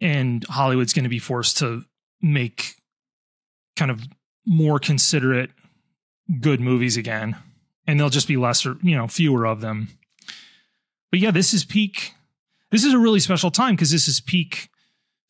and 0.01 0.43
hollywood's 0.50 0.93
going 0.93 1.03
to 1.03 1.10
be 1.10 1.19
forced 1.19 1.57
to 1.57 1.84
make 2.22 2.74
kind 3.75 3.91
of 3.91 4.01
more 4.46 4.79
considerate 4.79 5.51
good 6.41 6.60
movies 6.60 6.98
again 6.98 7.36
and 7.88 8.00
there'll 8.00 8.10
just 8.10 8.27
be 8.27 8.38
lesser 8.38 8.77
you 8.84 8.96
know 8.96 9.08
fewer 9.08 9.46
of 9.46 9.62
them 9.62 9.88
but 11.10 11.20
yeah 11.20 11.32
this 11.32 11.53
is 11.53 11.65
peak 11.65 12.13
this 12.72 12.84
is 12.84 12.94
a 12.94 13.00
really 13.00 13.20
special 13.20 13.50
time 13.50 13.75
because 13.75 13.91
this 13.91 14.08
is 14.08 14.20
peak 14.20 14.70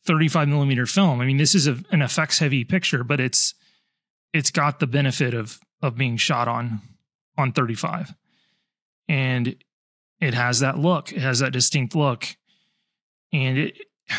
35 0.08 0.48
millimeter 0.48 0.86
film. 0.86 1.22
I 1.22 1.26
mean, 1.26 1.38
this 1.38 1.54
is 1.54 1.68
a, 1.68 1.78
an 1.92 2.02
effects 2.02 2.40
heavy 2.40 2.64
picture, 2.64 3.04
but 3.04 3.20
it's 3.20 3.54
it's 4.34 4.50
got 4.50 4.80
the 4.80 4.88
benefit 4.88 5.34
of 5.34 5.60
of 5.82 5.96
being 5.96 6.18
shot 6.18 6.48
on 6.48 6.82
on 7.38 7.52
35, 7.52 8.16
and 9.08 9.56
it 10.20 10.34
has 10.34 10.62
that 10.62 10.80
look. 10.80 11.12
It 11.12 11.20
has 11.20 11.40
that 11.40 11.54
distinct 11.54 11.94
look, 11.94 12.26
and 13.32 13.58
it. 13.58 13.78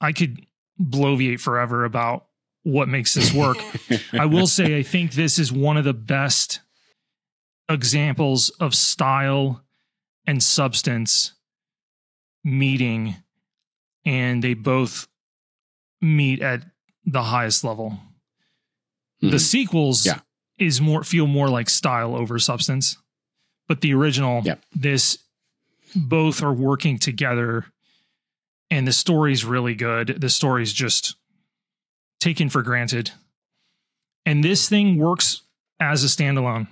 I 0.00 0.12
could 0.12 0.46
bloviate 0.80 1.40
forever 1.40 1.84
about 1.84 2.26
what 2.62 2.86
makes 2.86 3.14
this 3.14 3.34
work. 3.34 3.58
I 4.12 4.26
will 4.26 4.46
say, 4.46 4.78
I 4.78 4.84
think 4.84 5.14
this 5.14 5.40
is 5.40 5.50
one 5.50 5.76
of 5.76 5.82
the 5.82 5.92
best 5.92 6.60
examples 7.68 8.50
of 8.60 8.74
style 8.74 9.64
and 10.26 10.42
substance 10.42 11.34
meeting 12.44 13.16
and 14.04 14.42
they 14.42 14.54
both 14.54 15.06
meet 16.00 16.40
at 16.40 16.62
the 17.04 17.22
highest 17.24 17.64
level. 17.64 17.98
The 19.20 19.36
Mhm. 19.36 19.40
sequels 19.40 20.06
Yeah. 20.06 20.20
is 20.58 20.80
more 20.80 21.02
feel 21.04 21.26
more 21.26 21.48
like 21.48 21.68
style 21.68 22.14
over 22.14 22.38
substance. 22.38 22.96
But 23.66 23.80
the 23.80 23.92
original, 23.92 24.42
Yeah. 24.44 24.56
this 24.72 25.18
both 25.94 26.42
are 26.42 26.52
working 26.54 26.98
together 26.98 27.66
and 28.70 28.86
the 28.86 28.92
story's 28.92 29.44
really 29.44 29.74
good. 29.74 30.20
The 30.20 30.30
story's 30.30 30.72
just 30.72 31.16
taken 32.20 32.48
for 32.48 32.62
granted. 32.62 33.12
And 34.24 34.44
this 34.44 34.68
thing 34.68 34.96
works 34.96 35.42
as 35.80 36.04
a 36.04 36.06
standalone. 36.06 36.68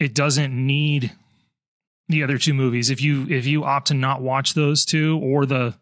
It 0.00 0.14
doesn't 0.14 0.52
need 0.54 1.12
the 2.08 2.24
other 2.24 2.38
two 2.38 2.54
movies. 2.54 2.90
If 2.90 3.00
you 3.02 3.26
if 3.28 3.46
you 3.46 3.64
opt 3.64 3.88
to 3.88 3.94
not 3.94 4.22
watch 4.22 4.54
those 4.54 4.84
two 4.84 5.18
or 5.22 5.46
the 5.46 5.74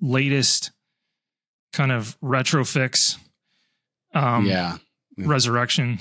latest 0.00 0.72
kind 1.72 1.92
of 1.92 2.16
retro 2.20 2.64
fix 2.64 3.18
um 4.14 4.46
yeah. 4.46 4.78
resurrection. 5.18 5.98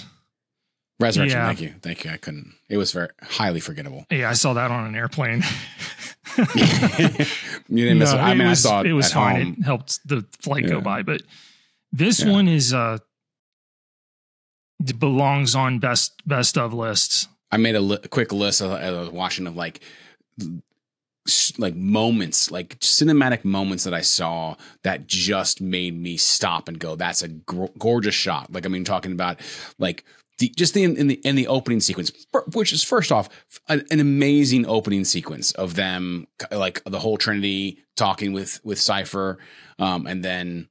Resurrection. 1.00 1.38
yeah. 1.38 1.46
Thank 1.48 1.62
you. 1.62 1.74
Thank 1.82 2.05
you. 2.05 2.12
I 2.12 2.17
couldn't. 2.17 2.53
It 2.70 2.77
was 2.77 2.94
very 2.94 3.10
highly 3.22 3.60
forgettable. 3.60 4.05
Yeah, 4.10 4.29
I 4.29 4.34
saw 4.34 4.53
that 4.53 4.72
on 4.72 4.86
an 4.88 4.96
airplane. 4.96 5.44
you 6.38 6.46
didn't 6.48 8.00
miss 8.00 8.12
No, 8.13 8.17
it. 8.17 8.22
I 8.22 8.34
mean, 8.34 8.48
was, 8.48 8.65
I 8.65 8.70
saw 8.70 8.79
it. 8.79 8.88
it 8.88 8.94
was 8.94 9.12
fine. 9.12 9.41
home. 9.44 9.55
It 9.60 9.63
helped 9.65 10.08
the 10.08 10.25
flight 10.39 10.63
Yeah. 10.63 10.70
go 10.70 10.82
by, 10.82 11.01
but 11.03 11.22
this 11.91 12.22
Yeah. 12.22 12.32
one 12.32 12.48
is 12.48 12.74
uh 12.74 13.00
belongs 14.98 15.55
on 15.55 15.79
best 15.79 16.25
best 16.27 16.58
of 16.58 16.74
lists. 16.74 17.27
I 17.51 17.57
made 17.57 17.75
a 17.75 17.81
li- 17.81 17.99
quick 18.09 18.31
list 18.31 18.61
of, 18.61 18.71
I 18.71 18.91
was 18.91 19.09
watching 19.09 19.47
of 19.47 19.55
like 19.55 19.81
like 21.57 21.75
moments, 21.75 22.51
like 22.51 22.79
cinematic 22.79 23.43
moments 23.43 23.83
that 23.83 23.93
I 23.93 24.01
saw 24.01 24.55
that 24.83 25.07
just 25.07 25.59
made 25.59 25.99
me 25.99 26.17
stop 26.17 26.67
and 26.67 26.77
go, 26.77 26.95
"That's 26.95 27.23
a 27.23 27.29
gorgeous 27.29 28.15
shot." 28.15 28.51
Like 28.53 28.65
I 28.65 28.69
mean, 28.69 28.83
talking 28.83 29.11
about 29.11 29.39
like 29.79 30.03
the 30.37 30.49
just 30.49 30.73
the 30.73 30.83
in 30.83 31.07
the 31.07 31.15
in 31.23 31.35
the 31.35 31.47
opening 31.47 31.79
sequence, 31.79 32.11
which 32.53 32.71
is 32.71 32.83
first 32.83 33.11
off 33.11 33.29
an, 33.67 33.85
an 33.89 33.99
amazing 33.99 34.65
opening 34.67 35.03
sequence 35.03 35.51
of 35.53 35.75
them 35.75 36.27
like 36.51 36.83
the 36.85 36.99
whole 36.99 37.17
Trinity 37.17 37.79
talking 37.95 38.33
with 38.33 38.59
with 38.63 38.79
Cypher, 38.79 39.39
um, 39.79 40.05
and 40.05 40.23
then 40.23 40.69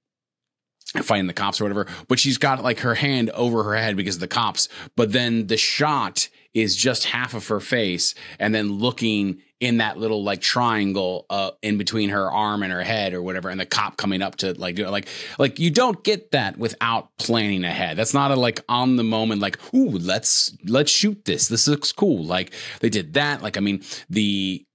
fighting 1.03 1.27
the 1.27 1.33
cops 1.33 1.61
or 1.61 1.65
whatever. 1.65 1.89
But 2.07 2.21
she's 2.21 2.39
got 2.39 2.63
like 2.63 2.81
her 2.81 2.95
hand 2.95 3.31
over 3.31 3.65
her 3.65 3.75
head 3.75 3.97
because 3.97 4.17
of 4.17 4.21
the 4.21 4.29
cops. 4.29 4.69
But 4.97 5.13
then 5.13 5.49
the 5.49 5.57
shot 5.57 6.29
is 6.55 6.77
just 6.77 7.05
half 7.05 7.35
of 7.35 7.49
her 7.49 7.61
face, 7.61 8.15
and 8.39 8.55
then 8.55 8.73
looking 8.73 9.43
in 9.61 9.79
that 9.79 9.97
little 9.97 10.23
like 10.23 10.43
triangle 10.43 11.25
uh 11.31 11.51
in 11.63 11.79
between 11.79 12.11
her 12.11 12.31
arm 12.31 12.63
and 12.63 12.71
her 12.71 12.83
head 12.83 13.15
or 13.15 13.23
whatever 13.23 13.49
and 13.49 13.59
the 13.59 13.65
cop 13.65 13.97
coming 13.97 14.21
up 14.21 14.37
to 14.37 14.53
like 14.55 14.75
do 14.75 14.85
it. 14.85 14.91
Like 14.91 15.09
like 15.39 15.59
you 15.59 15.71
don't 15.71 16.03
get 16.05 16.33
that 16.33 16.59
without 16.59 17.09
planning 17.19 17.65
ahead. 17.65 17.97
That's 17.97 18.13
not 18.13 18.31
a 18.31 18.37
like 18.37 18.63
on 18.69 18.97
the 18.97 19.05
moment 19.05 19.41
like 19.41 19.59
ooh 19.75 19.91
let's 19.91 20.55
let's 20.67 20.91
shoot 20.91 21.25
this. 21.25 21.49
This 21.49 21.67
looks 21.67 21.93
cool. 21.93 22.25
Like 22.25 22.53
they 22.81 22.91
did 22.91 23.15
that. 23.15 23.43
Like 23.43 23.57
i 23.57 23.61
mean 23.61 23.83
the 24.11 24.67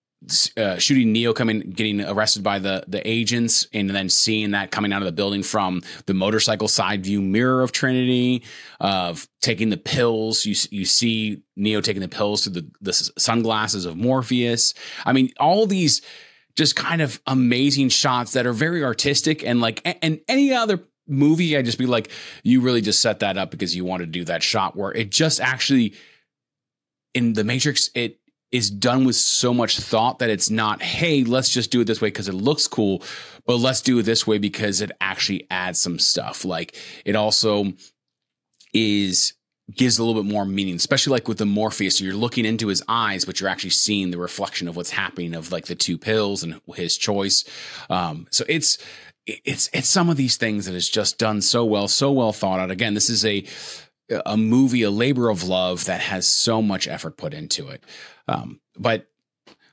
uh, 0.58 0.78
shooting 0.78 1.14
Neo 1.14 1.34
coming, 1.34 1.62
getting 1.62 2.02
arrested 2.02 2.44
by 2.44 2.60
the 2.60 2.84
the 2.88 3.08
agents, 3.08 3.68
and 3.74 3.90
then 3.90 4.10
seeing 4.10 4.52
that 4.52 4.70
coming 4.72 4.92
out 4.92 5.02
of 5.02 5.06
the 5.06 5.12
building 5.12 5.44
from 5.44 5.82
the 6.08 6.14
motorcycle 6.14 6.68
side 6.68 7.04
view 7.04 7.22
mirror 7.22 7.62
of 7.62 7.72
Trinity, 7.72 8.44
of 8.80 9.28
taking 9.42 9.70
the 9.70 9.78
pills. 9.78 10.46
You 10.46 10.56
you 10.72 10.86
see 10.86 11.42
Neo 11.56 11.80
taking 11.82 12.02
the 12.02 12.10
pills 12.10 12.44
through 12.44 12.54
the 12.54 12.72
the 12.82 12.94
sunglasses 12.94 13.86
of 13.86 13.96
Morpheus. 13.96 14.74
I 15.06 15.14
mean, 15.14 15.32
all 15.40 15.66
these 15.66 16.02
just 16.56 16.76
kind 16.76 17.02
of 17.02 17.22
amazing 17.26 17.88
shots 17.88 18.34
that 18.34 18.46
are 18.46 18.54
very 18.54 18.84
artistic 18.84 19.44
and 19.44 19.62
like 19.62 19.82
and 20.04 20.20
any 20.28 20.54
other 20.54 20.84
movie, 21.08 21.58
I'd 21.58 21.66
just 21.66 21.80
be 21.80 21.86
like, 21.86 22.12
you 22.44 22.62
really 22.62 22.82
just 22.82 23.02
set 23.02 23.20
that 23.20 23.38
up 23.38 23.52
because 23.52 23.76
you 23.76 23.86
want 23.86 24.02
to 24.02 24.06
do 24.06 24.26
that 24.26 24.44
shot 24.44 24.76
where 24.76 24.92
it 24.92 25.10
just 25.10 25.40
actually 25.40 25.96
in 27.14 27.34
the 27.34 27.44
Matrix 27.44 27.90
it 27.96 28.20
is 28.52 28.70
done 28.70 29.06
with 29.06 29.16
so 29.16 29.54
much 29.54 29.80
thought 29.80 30.20
that 30.20 30.30
it's 30.30 30.50
not, 30.50 30.82
hey, 30.82 31.24
let's 31.24 31.50
just 31.50 31.72
do 31.72 31.82
it 31.82 31.86
this 31.86 32.02
way 32.02 32.08
because 32.08 32.28
it 32.28 32.34
looks 32.34 32.68
cool, 32.68 33.04
but 33.46 33.58
let's 33.58 33.82
do 33.82 34.00
it 34.00 34.04
this 34.04 34.26
way 34.26 34.38
because 34.38 34.82
it 34.82 34.92
actually 35.00 35.46
adds 35.52 35.80
some 35.80 36.00
stuff. 36.00 36.44
Like 36.44 36.76
it 37.06 37.16
also 37.16 37.74
is 38.74 39.34
gives 39.76 40.00
a 40.00 40.04
little 40.04 40.20
bit 40.20 40.32
more 40.32 40.46
meaning, 40.46 40.76
especially 40.76 41.12
like 41.12 41.28
with 41.28 41.38
the 41.38 41.46
Morpheus. 41.46 42.02
You're 42.02 42.16
looking 42.16 42.46
into 42.46 42.68
his 42.68 42.84
eyes, 42.88 43.26
but 43.26 43.40
you're 43.40 43.50
actually 43.50 43.70
seeing 43.70 44.10
the 44.10 44.18
reflection 44.18 44.68
of 44.68 44.76
what's 44.76 44.90
happening 44.92 45.36
of 45.36 45.52
like 45.52 45.68
the 45.68 45.76
two 45.76 45.98
pills 45.98 46.42
and 46.44 46.60
his 46.76 46.98
choice. 46.98 47.46
Um, 47.90 48.28
so 48.32 48.46
it's 48.50 48.78
it's 49.28 49.70
it's 49.74 49.90
some 49.90 50.10
of 50.10 50.18
these 50.18 50.38
things 50.38 50.66
that 50.66 50.74
is 50.74 50.90
just 50.90 51.20
done 51.20 51.42
so 51.42 51.64
well, 51.66 51.88
so 51.88 52.12
well 52.12 52.34
thought 52.34 52.60
out. 52.60 52.72
Again, 52.72 52.96
this 52.96 53.10
is 53.10 53.26
a 53.26 53.46
a 54.26 54.38
movie, 54.38 54.82
a 54.82 54.90
labor 54.90 55.30
of 55.30 55.44
love 55.44 55.86
that 55.86 56.02
has 56.02 56.28
so 56.28 56.62
much 56.62 56.88
effort 56.88 57.16
put 57.16 57.34
into 57.34 57.68
it. 57.68 57.84
Um, 58.30 58.60
but 58.78 59.08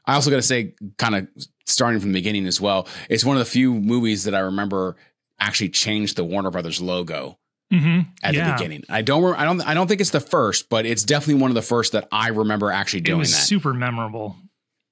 I 0.05 0.15
also 0.15 0.31
got 0.31 0.37
to 0.37 0.43
say, 0.43 0.75
kind 0.99 1.15
of 1.17 1.29
starting 1.67 2.01
from 2.01 2.13
the 2.13 2.19
beginning 2.19 2.47
as 2.47 2.61
well, 2.61 2.87
it's 3.11 3.25
one 3.25 3.37
of 3.37 3.41
the 3.41 3.51
few 3.51 3.75
movies 3.75 4.25
that 4.25 4.35
I 4.35 4.41
remember 4.41 4.97
actually 5.41 5.69
changed 5.71 6.17
the 6.17 6.25
Warner 6.25 6.51
Brothers 6.51 6.81
logo 6.81 7.39
Mm-hmm. 7.73 8.01
at 8.23 8.35
yeah. 8.35 8.47
the 8.47 8.53
beginning. 8.53 8.85
I 8.89 9.03
don't, 9.03 9.25
re- 9.25 9.35
I 9.37 9.45
don't, 9.45 9.61
I 9.61 9.75
don't 9.75 9.89
think 9.89 10.01
it's 10.01 10.11
the 10.11 10.21
first, 10.21 10.69
but 10.69 10.87
it's 10.87 11.03
definitely 11.03 11.43
one 11.43 11.51
of 11.51 11.57
the 11.57 11.63
first 11.63 11.93
that 11.95 12.07
I 12.13 12.29
remember 12.29 12.71
actually 12.71 13.01
It 13.01 13.07
doing 13.07 13.19
was 13.19 13.33
that. 13.33 13.39
super 13.43 13.75
memorable. 13.75 14.37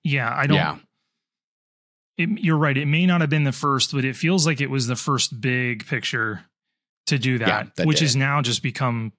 Yeah, 0.02 0.28
I 0.35 0.49
don't. 0.49 0.56
yeah, 0.56 0.76
It, 2.18 2.30
you're 2.40 2.56
right. 2.59 2.76
It 2.76 2.87
may 2.87 3.06
not 3.06 3.21
have 3.21 3.30
been 3.30 3.44
the 3.44 3.52
first, 3.52 3.92
but 3.92 4.04
it 4.04 4.16
feels 4.16 4.44
like 4.44 4.61
it 4.61 4.71
was 4.71 4.88
the 4.88 4.97
first 4.97 5.40
big 5.40 5.87
picture 5.87 6.42
to 7.06 7.16
do 7.16 7.38
that, 7.38 7.47
Yeah, 7.49 7.62
that 7.76 7.87
which 7.87 8.00
has 8.00 8.16
now 8.16 8.42
just 8.42 8.61
become 8.61 9.12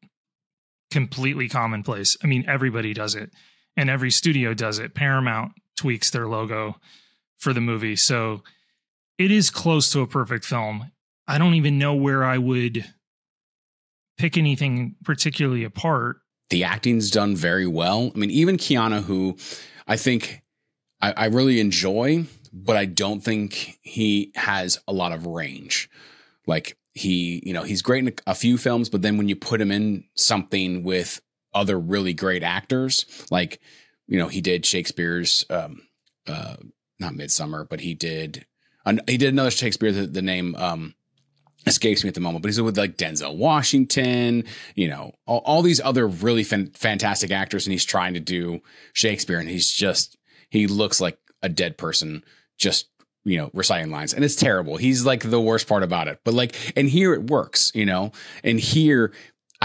completely 0.92 1.48
commonplace. 1.50 2.18
I 2.24 2.28
mean, 2.28 2.44
everybody 2.48 2.94
does 2.94 3.16
it, 3.16 3.32
and 3.77 3.89
every 3.89 4.12
studio 4.12 4.53
does 4.53 4.79
it. 4.79 4.94
Paramount 4.94 5.53
tweaks 5.75 6.10
their 6.10 6.27
logo 6.27 6.75
for 7.38 7.53
the 7.53 7.62
movie, 7.62 7.96
so 7.96 8.41
it 9.17 9.32
is 9.32 9.50
close 9.50 9.91
to 9.91 10.01
a 10.01 10.08
perfect 10.08 10.46
film. 10.46 10.91
I 11.27 11.38
don't 11.38 11.55
even 11.55 11.77
know 11.77 11.94
where 11.96 12.24
I 12.24 12.38
would 12.38 12.86
pick 14.17 14.38
anything 14.38 14.96
particularly 15.03 15.63
apart. 15.63 16.17
the 16.50 16.63
acting's 16.63 17.10
done 17.12 17.36
very 17.36 17.67
well. 17.67 18.12
I 18.13 18.17
mean, 18.17 18.29
even 18.32 18.58
Keanu, 18.58 19.03
who 19.03 19.36
I 19.88 19.98
think 19.98 20.41
I, 21.01 21.13
I 21.17 21.25
really 21.25 21.60
enjoy, 21.60 22.25
but 22.53 22.77
I 22.77 22.86
don't 22.86 23.22
think 23.22 23.77
he 23.82 24.32
has 24.36 24.79
a 24.88 24.94
lot 24.94 25.12
of 25.12 25.25
range. 25.25 25.89
Like 26.48 26.77
he, 26.94 27.41
you 27.46 27.51
know, 27.51 27.63
he's 27.63 27.82
great 27.82 28.03
in 28.03 28.08
a, 28.10 28.32
a 28.32 28.36
few 28.36 28.58
films, 28.58 28.89
but 28.89 29.01
then 29.01 29.17
when 29.17 29.27
you 29.27 29.36
put 29.36 29.60
him 29.60 29.72
in 29.72 30.05
something 30.15 30.84
with 30.84 31.20
other 31.56 31.80
really 31.80 32.14
great 32.14 32.44
actors, 32.44 33.06
like 33.32 33.60
you 34.08 34.20
know, 34.20 34.28
he 34.28 34.42
did 34.42 34.66
Shakespeare's, 34.66 35.46
um, 35.50 35.82
uh, 36.28 36.56
not 37.00 37.16
Midsummer, 37.16 37.66
but 37.66 37.82
he 37.82 37.94
did, 37.94 38.46
an, 38.86 39.02
he 39.08 39.18
did 39.18 39.34
another 39.34 39.52
Shakespeare. 39.52 39.92
The, 39.92 40.06
the 40.06 40.22
name 40.22 40.56
um, 40.56 40.94
escapes 41.66 42.04
me 42.04 42.08
at 42.10 42.14
the 42.14 42.22
moment, 42.22 42.44
but 42.44 42.50
he's 42.50 42.62
with 42.62 42.78
like 42.78 42.98
Denzel 42.98 43.36
Washington, 43.36 44.44
you 44.76 44.88
know, 44.88 45.14
all, 45.26 45.40
all 45.40 45.62
these 45.62 45.82
other 45.82 46.08
really 46.08 46.44
fan- 46.44 46.72
fantastic 46.72 47.32
actors, 47.32 47.66
and 47.66 47.72
he's 47.72 47.86
trying 47.86 48.14
to 48.14 48.20
do 48.20 48.62
Shakespeare, 48.94 49.40
and 49.40 49.50
he's 49.50 49.72
just 49.72 50.18
he 50.50 50.68
looks 50.68 51.02
like 51.02 51.18
a 51.42 51.50
dead 51.50 51.78
person, 51.78 52.24
just 52.58 52.88
you 53.24 53.40
know, 53.40 53.50
reciting 53.54 53.90
lines, 53.90 54.14
and 54.14 54.24
it's 54.24 54.36
terrible. 54.36 54.78
He's 54.78 55.04
like 55.04 55.28
the 55.28 55.42
worst 55.42 55.68
part 55.68 55.82
about 55.82 56.08
it, 56.08 56.20
but 56.24 56.36
like, 56.36 56.56
and 56.78 56.88
here 56.88 57.14
it 57.14 57.24
works, 57.30 57.72
you 57.74 57.86
know, 57.86 58.12
and 58.44 58.60
here. 58.60 59.14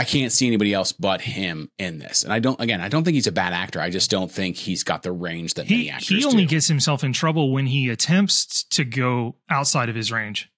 I 0.01 0.05
can't 0.05 0.33
see 0.33 0.47
anybody 0.47 0.73
else 0.73 0.93
but 0.93 1.21
him 1.21 1.71
in 1.79 1.99
this, 1.99 2.23
and 2.25 2.33
I 2.33 2.39
don't. 2.39 2.59
Again, 2.61 2.81
I 2.81 2.89
don't 2.89 3.05
think 3.05 3.15
he's 3.17 3.27
a 3.27 3.33
bad 3.33 3.53
actor. 3.53 3.81
I 3.81 3.91
just 3.91 4.11
don't 4.11 4.31
think 4.31 4.57
he's 4.57 4.83
got 4.83 5.03
the 5.03 5.13
range 5.13 5.55
that 5.55 5.69
many 5.69 5.83
He 5.85 5.91
actors 5.91 6.09
he 6.09 6.25
only 6.25 6.45
do. 6.47 6.51
gets 6.51 6.69
himself 6.69 7.05
in 7.05 7.13
trouble 7.13 7.53
when 7.53 7.67
he 7.67 7.89
attempts 7.91 8.63
to 8.65 8.85
go 8.85 9.37
outside 9.51 9.89
of 9.91 9.95
his 9.95 10.11
range, 10.11 10.51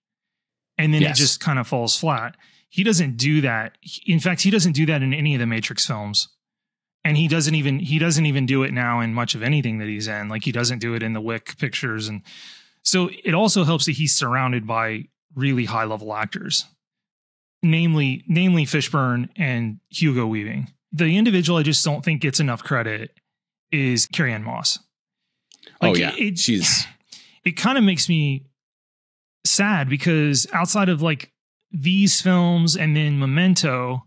and 0.79 0.95
then 0.95 1.03
Yes. 1.03 1.19
it 1.19 1.23
just 1.23 1.41
kind 1.41 1.59
of 1.59 1.67
falls 1.67 1.97
flat. 1.99 2.37
He 2.69 2.85
doesn't 2.85 3.17
do 3.17 3.41
that. 3.43 3.77
In 4.07 4.21
fact, 4.21 4.43
he 4.43 4.51
doesn't 4.51 4.73
do 4.73 4.87
that 4.87 5.03
in 5.03 5.13
any 5.13 5.35
of 5.35 5.41
the 5.41 5.47
Matrix 5.47 5.85
films, 5.87 6.29
and 7.05 7.17
he 7.17 7.27
doesn't 7.29 7.55
even 7.55 7.81
he 7.81 7.99
doesn't 7.99 8.27
even 8.27 8.47
do 8.47 8.63
it 8.63 8.73
now 8.73 9.01
in 9.01 9.13
much 9.13 9.35
of 9.35 9.43
anything 9.43 9.79
that 9.79 9.89
he's 9.89 10.07
in. 10.09 10.29
Like 10.29 10.45
he 10.45 10.53
doesn't 10.53 10.79
do 10.79 10.95
it 10.95 11.03
in 11.03 11.15
the 11.15 11.21
Wick 11.21 11.59
pictures, 11.59 12.07
and 12.09 12.23
so 12.85 13.11
it 13.25 13.35
also 13.35 13.65
helps 13.65 13.87
that 13.87 13.93
he's 13.93 14.15
surrounded 14.15 14.67
by 14.67 15.05
really 15.35 15.65
high 15.65 15.85
level 15.85 16.15
actors, 16.15 16.65
namely 17.63 18.25
namely 18.27 18.65
Fishburne 18.65 19.29
and 19.37 19.79
Hugo 19.91 20.27
Weaving. 20.27 20.69
The 20.93 21.17
individual 21.17 21.59
I 21.59 21.63
just 21.63 21.85
don't 21.85 22.05
think 22.05 22.21
gets 22.21 22.41
enough 22.41 22.63
credit 22.63 23.13
is 23.71 24.07
Carrie-Anne 24.07 24.45
Moss. 24.45 24.79
oh 25.81 25.95
yeah, 25.95 26.13
it- 26.17 26.39
she's 26.39 26.87
it 27.45 27.53
kind 27.57 27.79
of 27.79 27.85
makes 27.85 28.09
me 28.09 28.47
sad 29.45 29.89
because 29.89 30.47
outside 30.53 30.89
of 30.89 31.03
like 31.03 31.33
these 31.71 32.21
films 32.21 32.77
and 32.77 32.95
then 32.97 33.19
Memento, 33.19 34.03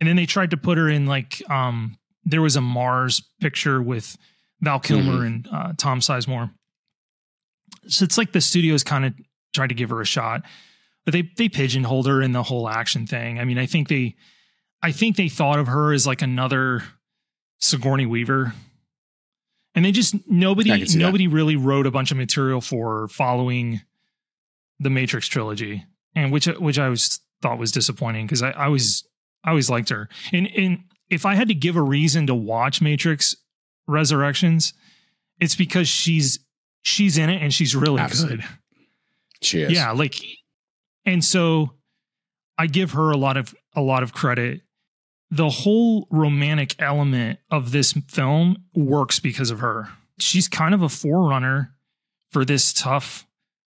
and 0.00 0.08
then 0.08 0.16
they 0.16 0.26
tried 0.26 0.50
to 0.50 0.56
put 0.56 0.78
her 0.78 0.88
in 0.88 1.06
like 1.06 1.42
um 1.50 1.96
there 2.24 2.42
was 2.42 2.56
a 2.56 2.60
Mars 2.60 3.22
picture 3.40 3.80
with 3.80 4.16
Val 4.60 4.80
Kilmer 4.80 5.24
and 5.24 5.48
uh, 5.50 5.72
Tom 5.78 6.00
Sizemore. 6.00 6.50
So 7.86 8.04
it's 8.04 8.18
like 8.18 8.32
the 8.32 8.40
studios 8.40 8.82
kind 8.84 9.04
of 9.06 9.14
tried 9.54 9.68
to 9.68 9.74
give 9.74 9.88
her 9.90 10.00
a 10.00 10.04
shot, 10.04 10.42
but 11.08 11.12
they 11.12 11.22
they 11.38 11.48
pigeonholed 11.48 12.06
her 12.06 12.20
in 12.20 12.32
the 12.32 12.42
whole 12.42 12.68
action 12.68 13.06
thing. 13.06 13.38
I 13.38 13.44
mean, 13.46 13.56
I 13.56 13.64
think 13.64 13.88
they 13.88 14.14
I 14.82 14.92
think 14.92 15.16
they 15.16 15.30
thought 15.30 15.58
of 15.58 15.66
her 15.66 15.94
as 15.94 16.06
like 16.06 16.20
another 16.20 16.82
Sigourney 17.60 18.04
Weaver. 18.04 18.52
And 19.74 19.86
they 19.86 19.90
just 19.90 20.14
I 20.14 20.18
nobody 20.26 20.84
that. 20.84 20.94
nobody 20.98 21.26
really 21.26 21.56
wrote 21.56 21.86
a 21.86 21.90
bunch 21.90 22.10
of 22.10 22.18
material 22.18 22.60
for 22.60 23.08
following 23.08 23.80
the 24.80 24.90
Matrix 24.90 25.28
trilogy, 25.28 25.86
and 26.14 26.30
which 26.30 26.44
which 26.44 26.78
I 26.78 26.90
was 26.90 27.20
thought 27.40 27.58
was 27.58 27.72
disappointing 27.72 28.26
because 28.26 28.42
I, 28.42 28.50
I 28.50 28.68
was 28.68 29.08
I 29.42 29.48
always 29.48 29.70
liked 29.70 29.88
her. 29.88 30.10
And 30.30 30.46
and 30.58 30.80
if 31.08 31.24
I 31.24 31.36
had 31.36 31.48
to 31.48 31.54
give 31.54 31.76
a 31.76 31.82
reason 31.82 32.26
to 32.26 32.34
watch 32.34 32.82
Matrix 32.82 33.34
Resurrections, 33.86 34.74
it's 35.40 35.56
because 35.56 35.88
she's 35.88 36.38
she's 36.82 37.16
in 37.16 37.30
it 37.30 37.40
and 37.40 37.54
she's 37.54 37.74
really 37.74 37.98
Absolutely. 37.98 38.36
good. 38.36 38.46
she 39.40 39.62
is. 39.62 39.72
Yeah, 39.72 39.92
like 39.92 40.14
and 41.08 41.24
so 41.24 41.74
I 42.56 42.66
give 42.66 42.92
her 42.92 43.10
a 43.10 43.16
lot 43.16 43.36
of 43.36 43.54
a 43.74 43.80
lot 43.80 44.02
of 44.02 44.12
credit. 44.12 44.62
The 45.30 45.48
whole 45.50 46.06
romantic 46.10 46.74
element 46.78 47.38
of 47.50 47.70
this 47.70 47.92
film 48.08 48.64
works 48.74 49.20
because 49.20 49.50
of 49.50 49.60
her. 49.60 49.88
She's 50.18 50.48
kind 50.48 50.74
of 50.74 50.82
a 50.82 50.88
forerunner 50.88 51.74
for 52.32 52.44
this 52.44 52.72
tough 52.72 53.26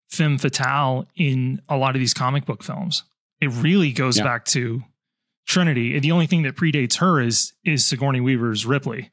femme 0.10 0.38
fatale 0.38 1.08
in 1.16 1.62
a 1.68 1.76
lot 1.76 1.96
of 1.96 2.00
these 2.00 2.14
comic 2.14 2.46
book 2.46 2.64
films. 2.64 3.04
It 3.42 3.50
really 3.50 3.92
goes 3.92 4.18
Yeah. 4.18 4.24
back 4.24 4.46
to 4.46 4.84
Trinity. 5.48 5.96
And 5.96 6.04
the 6.04 6.12
only 6.12 6.28
thing 6.28 6.44
that 6.44 6.56
predates 6.56 6.98
her 6.98 7.20
is 7.22 7.54
is 7.64 7.86
Sigourney 7.86 8.20
Weaver's 8.22 8.66
Ripley 8.66 9.10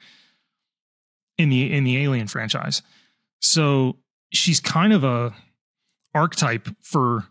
in 1.39 1.49
the 1.49 1.73
in 1.73 1.85
the 1.85 1.97
Alien 1.99 2.27
franchise. 2.27 2.83
So 3.41 3.99
she's 4.33 4.61
kind 4.61 4.93
of 4.93 5.03
a 5.05 5.35
archetype 6.15 6.69
for 6.83 7.27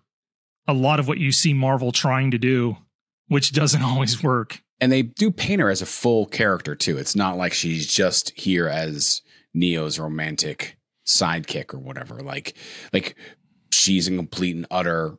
a 0.68 0.74
lot 0.74 1.00
of 1.00 1.08
what 1.08 1.18
you 1.18 1.32
see 1.32 1.54
Marvel 1.54 1.92
trying 1.92 2.32
to 2.32 2.38
do, 2.38 2.78
which 3.28 3.52
doesn't 3.52 3.82
always 3.84 4.24
work. 4.24 4.62
and 4.80 4.92
they 4.92 5.02
do 5.02 5.32
paint 5.32 5.62
her 5.62 5.70
as 5.70 5.82
a 5.82 5.86
full 5.86 6.26
character 6.26 6.76
too. 6.76 6.98
It's 6.98 7.16
not 7.16 7.38
like 7.38 7.54
she's 7.54 7.88
just 7.88 8.32
here 8.32 8.68
as 8.68 9.22
Neo's 9.54 10.00
romantic 10.00 10.78
sidekick 11.06 11.74
or 11.74 11.80
whatever. 11.80 12.22
Like, 12.22 12.56
like 12.92 13.16
she's 13.72 14.08
a 14.08 14.16
complete 14.16 14.56
and 14.56 14.68
utter 14.72 15.18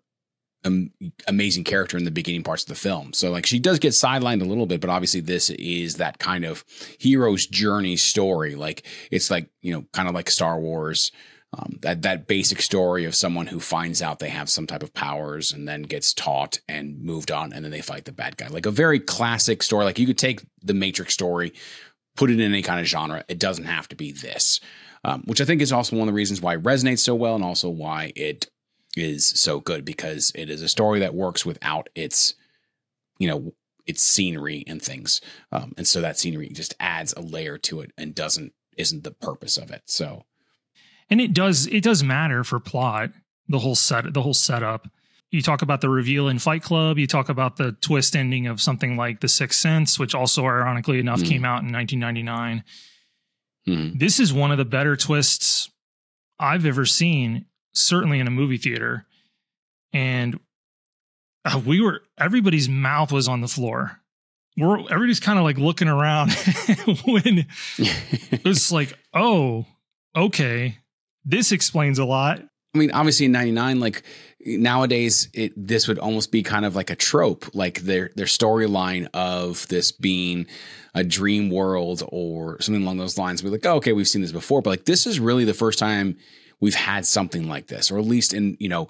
um, 0.64 0.90
amazing 1.28 1.64
character 1.64 1.96
in 1.96 2.04
the 2.04 2.10
beginning 2.10 2.42
parts 2.42 2.62
of 2.62 2.68
the 2.68 2.74
film. 2.74 3.12
So 3.12 3.30
like 3.30 3.46
she 3.46 3.58
does 3.58 3.78
get 3.78 3.92
sidelined 3.92 4.40
a 4.40 4.46
little 4.46 4.66
bit, 4.66 4.80
but 4.80 4.90
obviously 4.90 5.20
this 5.20 5.50
is 5.50 5.96
that 5.96 6.18
kind 6.18 6.44
of 6.44 6.64
hero's 6.98 7.46
journey 7.46 7.96
story. 7.96 8.54
Like 8.54 8.86
it's 9.10 9.30
like 9.30 9.50
you 9.60 9.74
know, 9.74 9.84
kind 9.92 10.08
of 10.08 10.14
like 10.14 10.30
Star 10.30 10.58
Wars. 10.58 11.12
Um, 11.56 11.78
that 11.82 12.02
that 12.02 12.26
basic 12.26 12.60
story 12.60 13.04
of 13.04 13.14
someone 13.14 13.46
who 13.46 13.60
finds 13.60 14.02
out 14.02 14.18
they 14.18 14.30
have 14.30 14.50
some 14.50 14.66
type 14.66 14.82
of 14.82 14.92
powers 14.92 15.52
and 15.52 15.68
then 15.68 15.82
gets 15.82 16.12
taught 16.12 16.58
and 16.68 17.00
moved 17.00 17.30
on 17.30 17.52
and 17.52 17.64
then 17.64 17.70
they 17.70 17.80
fight 17.80 18.06
the 18.06 18.12
bad 18.12 18.36
guy. 18.36 18.48
Like 18.48 18.66
a 18.66 18.72
very 18.72 18.98
classic 18.98 19.62
story. 19.62 19.84
Like 19.84 19.98
you 19.98 20.06
could 20.06 20.18
take 20.18 20.42
the 20.62 20.74
matrix 20.74 21.14
story 21.14 21.52
put 22.16 22.30
it 22.30 22.34
in 22.34 22.52
any 22.52 22.62
kind 22.62 22.78
of 22.78 22.86
genre. 22.86 23.24
It 23.28 23.40
doesn't 23.40 23.64
have 23.64 23.88
to 23.88 23.96
be 23.96 24.12
this 24.12 24.60
um, 25.04 25.22
which 25.26 25.40
i 25.40 25.44
think 25.44 25.60
is 25.60 25.72
also 25.72 25.96
one 25.96 26.08
of 26.08 26.12
the 26.12 26.16
reasons 26.16 26.40
why 26.40 26.54
it 26.54 26.62
resonates 26.62 27.00
so 27.00 27.14
well 27.14 27.34
and 27.34 27.44
also 27.44 27.68
why 27.68 28.12
it 28.16 28.48
is 28.96 29.26
so 29.26 29.60
good 29.60 29.84
because 29.84 30.32
it 30.34 30.48
is 30.48 30.62
a 30.62 30.68
story 30.68 31.00
that 31.00 31.14
works 31.14 31.44
without 31.44 31.88
its 31.94 32.34
you 33.18 33.28
know 33.28 33.52
its 33.86 34.02
scenery 34.02 34.64
and 34.66 34.80
things. 34.80 35.20
Um, 35.52 35.74
and 35.76 35.86
so 35.86 36.00
that 36.00 36.18
scenery 36.18 36.48
just 36.48 36.74
adds 36.80 37.12
a 37.12 37.20
layer 37.20 37.58
to 37.58 37.80
it 37.80 37.92
and 37.98 38.14
doesn't 38.14 38.52
isn't 38.76 39.04
the 39.04 39.10
purpose 39.10 39.56
of 39.56 39.70
it. 39.70 39.82
So 39.86 40.24
And 41.10 41.20
it 41.20 41.32
does 41.32 41.66
it 41.66 41.82
does 41.82 42.02
matter 42.02 42.44
for 42.44 42.58
plot, 42.60 43.10
the 43.48 43.58
whole 43.58 43.74
set 43.74 44.12
the 44.14 44.22
whole 44.22 44.34
setup. 44.34 44.88
You 45.30 45.42
talk 45.42 45.62
about 45.62 45.80
the 45.80 45.88
reveal 45.88 46.28
in 46.28 46.38
Fight 46.38 46.62
Club, 46.62 46.96
you 46.98 47.06
talk 47.08 47.28
about 47.28 47.56
the 47.56 47.72
twist 47.72 48.14
ending 48.14 48.46
of 48.46 48.60
something 48.62 48.96
like 48.96 49.20
The 49.20 49.26
Sixth 49.28 49.58
Sense, 49.58 49.98
which 49.98 50.14
also 50.14 50.44
ironically 50.44 51.00
enough 51.00 51.20
Mm. 51.20 51.28
came 51.28 51.44
out 51.44 51.62
in 51.62 51.72
1999. 51.72 52.62
mhm. 53.66 53.98
This 53.98 54.20
is 54.20 54.32
one 54.32 54.52
of 54.52 54.58
the 54.58 54.64
better 54.64 54.94
twists 54.96 55.70
I've 56.38 56.64
ever 56.66 56.86
seen, 56.86 57.46
certainly 57.72 58.20
in 58.20 58.26
a 58.28 58.30
movie 58.30 58.58
theater. 58.58 59.06
And 59.92 60.38
uh, 61.44 61.60
we 61.64 61.80
were 61.80 62.02
everybody's 62.18 62.68
mouth 62.68 63.10
was 63.12 63.26
on 63.28 63.40
the 63.40 63.48
floor. 63.48 64.00
We're 64.56 64.78
everybody's 64.80 65.20
kind 65.20 65.38
of 65.38 65.44
like 65.44 65.58
looking 65.58 65.88
around 65.88 66.32
when 67.06 67.46
it 67.78 68.44
was 68.44 68.70
like, 68.70 68.96
oh, 69.12 69.66
okay, 70.14 70.78
this 71.24 71.52
explains 71.52 71.98
a 71.98 72.04
lot. 72.04 72.40
I 72.74 72.78
mean, 72.78 72.90
obviously 72.90 73.26
in 73.26 73.32
'99, 73.32 73.80
like 73.80 74.02
nowadays, 74.44 75.28
it 75.32 75.52
this 75.56 75.86
would 75.88 75.98
almost 75.98 76.32
be 76.32 76.42
kind 76.42 76.64
of 76.64 76.74
like 76.74 76.90
a 76.90 76.96
trope, 76.96 77.54
like 77.54 77.80
their 77.80 78.10
their 78.16 78.26
storyline 78.26 79.08
of 79.14 79.66
this 79.68 79.92
being 79.92 80.46
a 80.94 81.04
dream 81.04 81.50
world 81.50 82.02
or 82.08 82.60
something 82.60 82.82
along 82.82 82.98
those 82.98 83.18
lines. 83.18 83.42
We're 83.42 83.50
like, 83.50 83.66
oh, 83.66 83.76
okay, 83.76 83.92
we've 83.92 84.08
seen 84.08 84.22
this 84.22 84.32
before, 84.32 84.62
but 84.62 84.70
like 84.70 84.84
this 84.84 85.06
is 85.06 85.20
really 85.20 85.44
the 85.44 85.54
first 85.54 85.78
time 85.78 86.16
we've 86.60 86.74
had 86.74 87.06
something 87.06 87.48
like 87.48 87.68
this, 87.68 87.90
or 87.90 87.98
at 87.98 88.04
least 88.04 88.34
in 88.34 88.56
you 88.58 88.68
know 88.68 88.88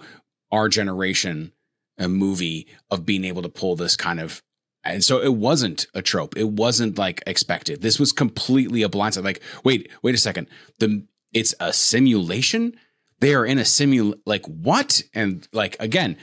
our 0.51 0.69
generation, 0.69 1.53
a 1.99 2.09
movie 2.09 2.67
of 2.91 3.05
being 3.05 3.25
able 3.25 3.43
to 3.43 3.49
pull 3.49 3.77
this 3.77 3.97
kind 3.97 4.21
of. 4.21 4.43
And 4.87 5.03
so 5.03 5.21
it 5.23 5.35
wasn't 5.35 5.87
a 5.95 6.03
trope. 6.03 6.37
It 6.37 6.51
wasn't 6.51 6.99
like 6.99 7.23
expected. 7.27 7.81
This 7.81 7.99
was 7.99 8.13
completely 8.13 8.83
a 8.83 8.89
blindside. 8.89 9.25
Like, 9.25 9.43
wait, 9.65 9.91
wait 10.03 10.15
a 10.15 10.19
second. 10.19 10.47
The 10.79 11.07
it's 11.35 11.55
a 11.61 11.73
simulation 11.73 12.75
they 13.21 13.35
are 13.35 13.47
in 13.47 13.59
a 13.59 13.65
simul 13.65 14.15
like 14.27 14.45
what? 14.45 15.03
And 15.15 15.49
like 15.53 15.77
again, 15.81 16.19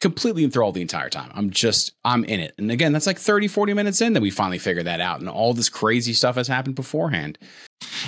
completely 0.00 0.44
enthralled 0.44 0.74
the 0.74 0.80
entire 0.80 1.10
time. 1.10 1.30
I'm 1.34 1.50
just 1.50 1.92
I'm 2.04 2.24
in 2.24 2.40
it. 2.40 2.54
And 2.56 2.70
again, 2.70 2.92
that's 2.92 3.06
like 3.06 3.18
30, 3.18 3.48
40 3.48 3.74
minutes 3.74 4.00
in 4.00 4.14
that 4.14 4.22
we 4.22 4.30
finally 4.30 4.58
figure 4.58 4.82
that 4.82 5.00
out. 5.00 5.20
And 5.20 5.28
all 5.28 5.52
this 5.52 5.68
crazy 5.68 6.12
stuff 6.12 6.36
has 6.36 6.48
happened 6.48 6.74
beforehand. 6.74 7.38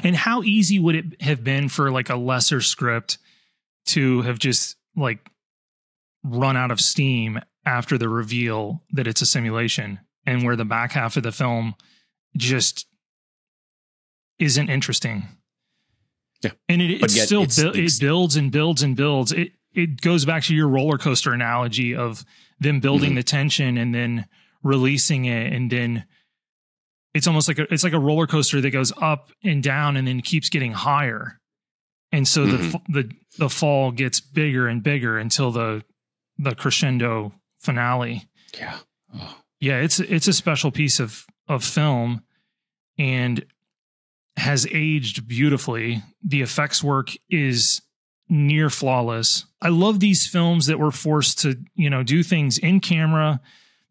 And 0.03 0.17
how 0.17 0.43
easy 0.43 0.79
would 0.79 0.95
it 0.95 1.23
have 1.23 1.45
been 1.45 1.69
for 1.69 1.91
like 1.91 2.09
a 2.09 2.17
lesser 2.17 2.61
script 2.61 3.19
to 3.89 4.23
have 4.23 4.39
just 4.39 4.77
like 4.97 5.29
run 6.25 6.57
out 6.57 6.71
of 6.71 6.81
steam 6.81 7.41
after 7.67 7.99
the 7.99 8.09
reveal 8.09 8.83
that 8.93 9.07
it's 9.07 9.23
a 9.23 9.27
simulation 9.27 10.01
and 10.27 10.45
where 10.45 10.57
the 10.57 10.65
back 10.65 10.93
half 10.93 11.17
of 11.17 11.23
the 11.23 11.33
film 11.33 11.75
just 12.37 12.87
isn't 14.39 14.71
interesting. 14.71 15.29
Yeah. 16.42 16.53
And 16.68 16.81
it, 16.81 17.03
it 17.03 17.11
still 17.11 17.42
it's, 17.42 17.62
bu- 17.62 17.72
it's, 17.74 17.96
it 17.96 18.00
builds 18.00 18.37
and 18.37 18.50
builds 18.50 18.83
and 18.83 18.96
builds. 18.96 19.33
It 19.33 19.53
it 19.72 20.00
goes 20.00 20.24
back 20.24 20.42
to 20.44 20.55
your 20.55 20.68
roller 20.68 20.98
coaster 20.98 21.33
analogy 21.33 21.94
of 21.94 22.24
them 22.59 22.81
building 22.81 23.11
mm-hmm. 23.11 23.16
the 23.16 23.22
tension 23.22 23.79
and 23.79 23.94
then 23.94 24.26
releasing 24.62 25.24
it 25.24 25.53
and 25.53 25.70
then 25.70 26.05
it's 27.14 27.26
almost 27.26 27.48
like 27.48 27.59
a, 27.59 27.72
it's 27.72 27.85
like 27.85 27.92
a 27.92 27.98
roller 27.98 28.26
coaster 28.26 28.61
that 28.61 28.70
goes 28.70 28.92
up 29.00 29.31
and 29.42 29.62
down 29.62 29.96
and 29.96 30.07
then 30.07 30.20
keeps 30.20 30.48
getting 30.48 30.72
higher. 30.72 31.40
And 32.12 32.26
so 32.26 32.46
mm-hmm. 32.46 32.92
the 32.92 33.03
the 33.03 33.12
the 33.38 33.48
fall 33.48 33.90
gets 33.92 34.20
bigger 34.20 34.66
and 34.66 34.83
bigger 34.83 35.18
until 35.18 35.50
the 35.50 35.85
the 36.38 36.55
crescendo 36.55 37.33
finale. 37.59 38.29
Yeah. 38.59 38.79
Oh. 39.14 39.37
Yeah, 39.61 39.79
it's 39.81 40.00
it's 40.00 40.29
a 40.29 40.33
special 40.33 40.70
piece 40.70 41.00
of 41.00 41.26
of 41.48 41.64
film 41.64 42.22
and 42.98 43.44
has 44.40 44.66
aged 44.72 45.29
beautifully. 45.29 46.03
The 46.24 46.40
effects 46.40 46.83
work 46.83 47.11
is 47.29 47.83
near 48.29 48.70
flawless. 48.70 49.44
I 49.61 49.68
love 49.68 50.00
these 50.00 50.26
films 50.26 50.66
that 50.66 50.79
were 50.79 50.90
forced 50.90 51.40
to, 51.40 51.57
you 51.74 51.90
know, 51.90 52.03
do 52.03 52.22
things 52.22 52.57
in 52.59 52.81
camera. 52.81 53.40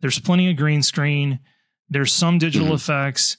There's 0.02 0.20
plenty 0.20 0.50
of 0.50 0.58
green 0.58 0.82
screen. 0.82 1.40
There's 1.90 2.12
some 2.12 2.40
digital 2.40 2.70
mm-hmm. 2.70 2.76
effects. 2.76 3.38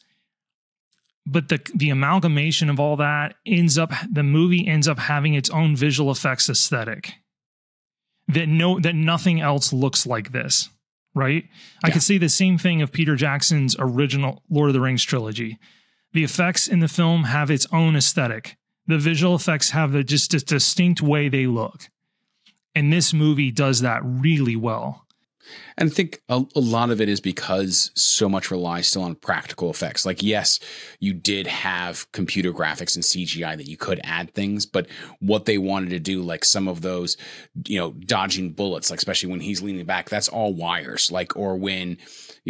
But 1.26 1.48
the 1.48 1.60
the 1.74 1.90
amalgamation 1.90 2.70
of 2.70 2.80
all 2.80 2.96
that 2.96 3.34
ends 3.46 3.76
up 3.76 3.92
the 4.10 4.22
movie 4.22 4.66
ends 4.66 4.88
up 4.88 4.98
having 4.98 5.34
its 5.34 5.50
own 5.50 5.76
visual 5.76 6.10
effects 6.10 6.48
aesthetic. 6.48 7.12
That 8.28 8.48
no 8.48 8.80
that 8.80 8.94
nothing 8.94 9.40
else 9.40 9.72
looks 9.72 10.06
like 10.06 10.32
this, 10.32 10.70
right? 11.14 11.44
Yeah. 11.44 11.50
I 11.84 11.90
could 11.90 12.02
say 12.02 12.18
the 12.18 12.28
same 12.28 12.56
thing 12.56 12.82
of 12.82 12.92
Peter 12.92 13.16
Jackson's 13.16 13.76
original 13.78 14.42
Lord 14.48 14.70
of 14.70 14.74
the 14.74 14.80
Rings 14.80 15.04
trilogy 15.04 15.58
the 16.12 16.24
effects 16.24 16.66
in 16.66 16.80
the 16.80 16.88
film 16.88 17.24
have 17.24 17.50
its 17.50 17.66
own 17.72 17.96
aesthetic. 17.96 18.56
The 18.86 18.98
visual 18.98 19.34
effects 19.34 19.70
have 19.70 19.94
a, 19.94 20.02
just 20.02 20.34
a 20.34 20.40
distinct 20.40 21.00
way 21.00 21.28
they 21.28 21.46
look. 21.46 21.88
And 22.74 22.92
this 22.92 23.12
movie 23.12 23.50
does 23.50 23.80
that 23.80 24.00
really 24.04 24.56
well. 24.56 25.06
And 25.76 25.90
I 25.90 25.92
think 25.92 26.22
a, 26.28 26.44
a, 26.54 26.60
lot 26.60 26.90
of 26.90 27.00
it 27.00 27.08
is 27.08 27.20
because 27.20 27.90
so 27.94 28.28
much 28.28 28.50
relies 28.50 28.86
still 28.86 29.02
on 29.02 29.14
practical 29.16 29.70
effects. 29.70 30.06
Like, 30.06 30.22
yes, 30.22 30.60
you 31.00 31.12
did 31.12 31.46
have 31.46 32.10
computer 32.12 32.52
graphics 32.52 32.94
and 32.94 33.04
CGI 33.04 33.56
that 33.56 33.68
you 33.68 33.76
could 33.76 34.00
add 34.04 34.32
things, 34.34 34.66
but 34.66 34.86
what 35.20 35.46
they 35.46 35.58
wanted 35.58 35.90
to 35.90 35.98
do, 35.98 36.22
like 36.22 36.44
some 36.44 36.68
of 36.68 36.82
those, 36.82 37.16
you 37.66 37.78
know, 37.78 37.92
dodging 37.92 38.52
bullets, 38.52 38.90
like 38.90 38.98
especially 38.98 39.30
when 39.30 39.40
he's 39.40 39.62
leaning 39.62 39.84
back, 39.86 40.08
that's 40.08 40.28
all 40.28 40.54
wires. 40.54 41.10
Like, 41.10 41.36
or 41.36 41.56
when, 41.56 41.98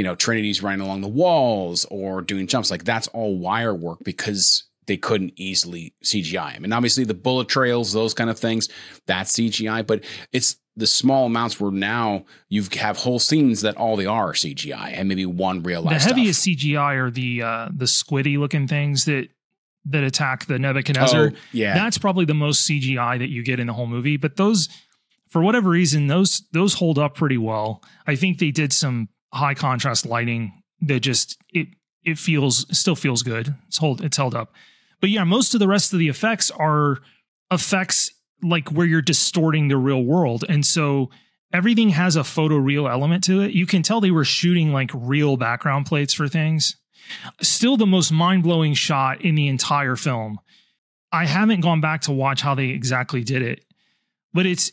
you 0.00 0.04
know, 0.04 0.14
Trinity's 0.14 0.62
running 0.62 0.80
along 0.80 1.02
the 1.02 1.08
walls 1.08 1.84
or 1.90 2.22
doing 2.22 2.46
jumps, 2.46 2.70
like 2.70 2.84
that's 2.84 3.06
all 3.08 3.36
wire 3.36 3.74
work 3.74 3.98
because 4.02 4.64
they 4.86 4.96
couldn't 4.96 5.34
easily 5.36 5.92
CGI 6.02 6.52
him. 6.52 6.64
And 6.64 6.72
obviously 6.72 7.04
the 7.04 7.12
bullet 7.12 7.48
trails, 7.48 7.92
those 7.92 8.14
kind 8.14 8.30
of 8.30 8.38
things, 8.38 8.70
that's 9.06 9.32
CGI, 9.32 9.86
but 9.86 10.02
it's 10.32 10.56
the 10.74 10.86
small 10.86 11.26
amounts 11.26 11.60
where 11.60 11.70
now 11.70 12.24
you 12.48 12.64
have 12.78 12.96
whole 12.96 13.18
scenes 13.18 13.60
that 13.60 13.76
all 13.76 13.94
they 13.96 14.06
are 14.06 14.32
CGI 14.32 14.94
and 14.94 15.06
maybe 15.06 15.26
one 15.26 15.62
real 15.62 15.82
life. 15.82 16.02
The 16.02 16.08
heaviest 16.08 16.44
stuff. 16.44 16.54
CGI 16.54 16.96
are 16.96 17.10
the 17.10 17.42
uh, 17.42 17.68
the 17.70 17.84
squiddy 17.84 18.38
looking 18.38 18.66
things 18.66 19.04
that 19.04 19.28
that 19.84 20.02
attack 20.02 20.46
the 20.46 20.58
Nebuchadnezzar. 20.58 21.32
Oh, 21.34 21.36
yeah, 21.52 21.74
that's 21.74 21.98
probably 21.98 22.24
the 22.24 22.32
most 22.32 22.66
CGI 22.66 23.18
that 23.18 23.28
you 23.28 23.42
get 23.42 23.60
in 23.60 23.66
the 23.66 23.74
whole 23.74 23.86
movie. 23.86 24.16
But 24.16 24.36
those, 24.36 24.70
for 25.28 25.42
whatever 25.42 25.68
reason, 25.68 26.06
those 26.06 26.42
those 26.52 26.72
hold 26.72 26.98
up 26.98 27.16
pretty 27.16 27.36
well. 27.36 27.82
I 28.06 28.14
think 28.14 28.38
they 28.38 28.50
did 28.50 28.72
some 28.72 29.10
high 29.32 29.54
contrast 29.54 30.06
lighting 30.06 30.52
that 30.82 31.00
just 31.00 31.38
it 31.52 31.68
it 32.04 32.18
feels 32.18 32.66
still 32.76 32.96
feels 32.96 33.22
good. 33.22 33.54
It's 33.68 33.78
hold 33.78 34.02
it's 34.02 34.16
held 34.16 34.34
up. 34.34 34.52
But 35.00 35.10
yeah, 35.10 35.24
most 35.24 35.54
of 35.54 35.60
the 35.60 35.68
rest 35.68 35.92
of 35.92 35.98
the 35.98 36.08
effects 36.08 36.50
are 36.50 36.98
effects 37.50 38.10
like 38.42 38.70
where 38.70 38.86
you're 38.86 39.02
distorting 39.02 39.68
the 39.68 39.76
real 39.76 40.02
world. 40.02 40.44
And 40.48 40.64
so 40.64 41.10
everything 41.52 41.90
has 41.90 42.16
a 42.16 42.24
photo 42.24 42.56
real 42.56 42.88
element 42.88 43.24
to 43.24 43.40
it. 43.42 43.52
You 43.52 43.66
can 43.66 43.82
tell 43.82 44.00
they 44.00 44.10
were 44.10 44.24
shooting 44.24 44.72
like 44.72 44.90
real 44.94 45.36
background 45.36 45.86
plates 45.86 46.14
for 46.14 46.28
things. 46.28 46.76
Still 47.40 47.76
the 47.76 47.86
most 47.86 48.12
mind-blowing 48.12 48.74
shot 48.74 49.22
in 49.22 49.34
the 49.34 49.48
entire 49.48 49.96
film. 49.96 50.38
I 51.12 51.26
haven't 51.26 51.60
gone 51.60 51.80
back 51.80 52.02
to 52.02 52.12
watch 52.12 52.40
how 52.40 52.54
they 52.54 52.68
exactly 52.68 53.24
did 53.24 53.42
it, 53.42 53.64
but 54.32 54.46
it's 54.46 54.70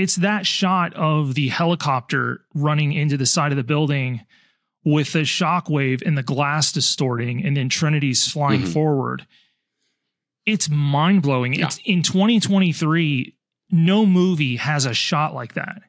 it's 0.00 0.16
that 0.16 0.46
shot 0.46 0.94
of 0.94 1.34
the 1.34 1.48
helicopter 1.48 2.44
running 2.54 2.92
into 2.92 3.16
the 3.16 3.26
side 3.26 3.52
of 3.52 3.56
the 3.56 3.64
building 3.64 4.22
with 4.84 5.12
the 5.12 5.20
shockwave 5.20 6.02
and 6.06 6.16
the 6.16 6.22
glass 6.22 6.72
distorting 6.72 7.44
and 7.44 7.56
then 7.56 7.68
Trinity's 7.68 8.26
flying 8.26 8.62
mm-hmm. 8.62 8.72
forward 8.72 9.26
it's 10.46 10.68
mind 10.68 11.22
blowing. 11.22 11.54
Yeah. 11.54 11.66
It's 11.66 11.78
in 11.84 12.02
2023. 12.02 13.36
No 13.70 14.04
movie 14.04 14.56
has 14.56 14.86
a 14.86 14.94
shot 14.94 15.34
like 15.34 15.54
that. 15.54 15.82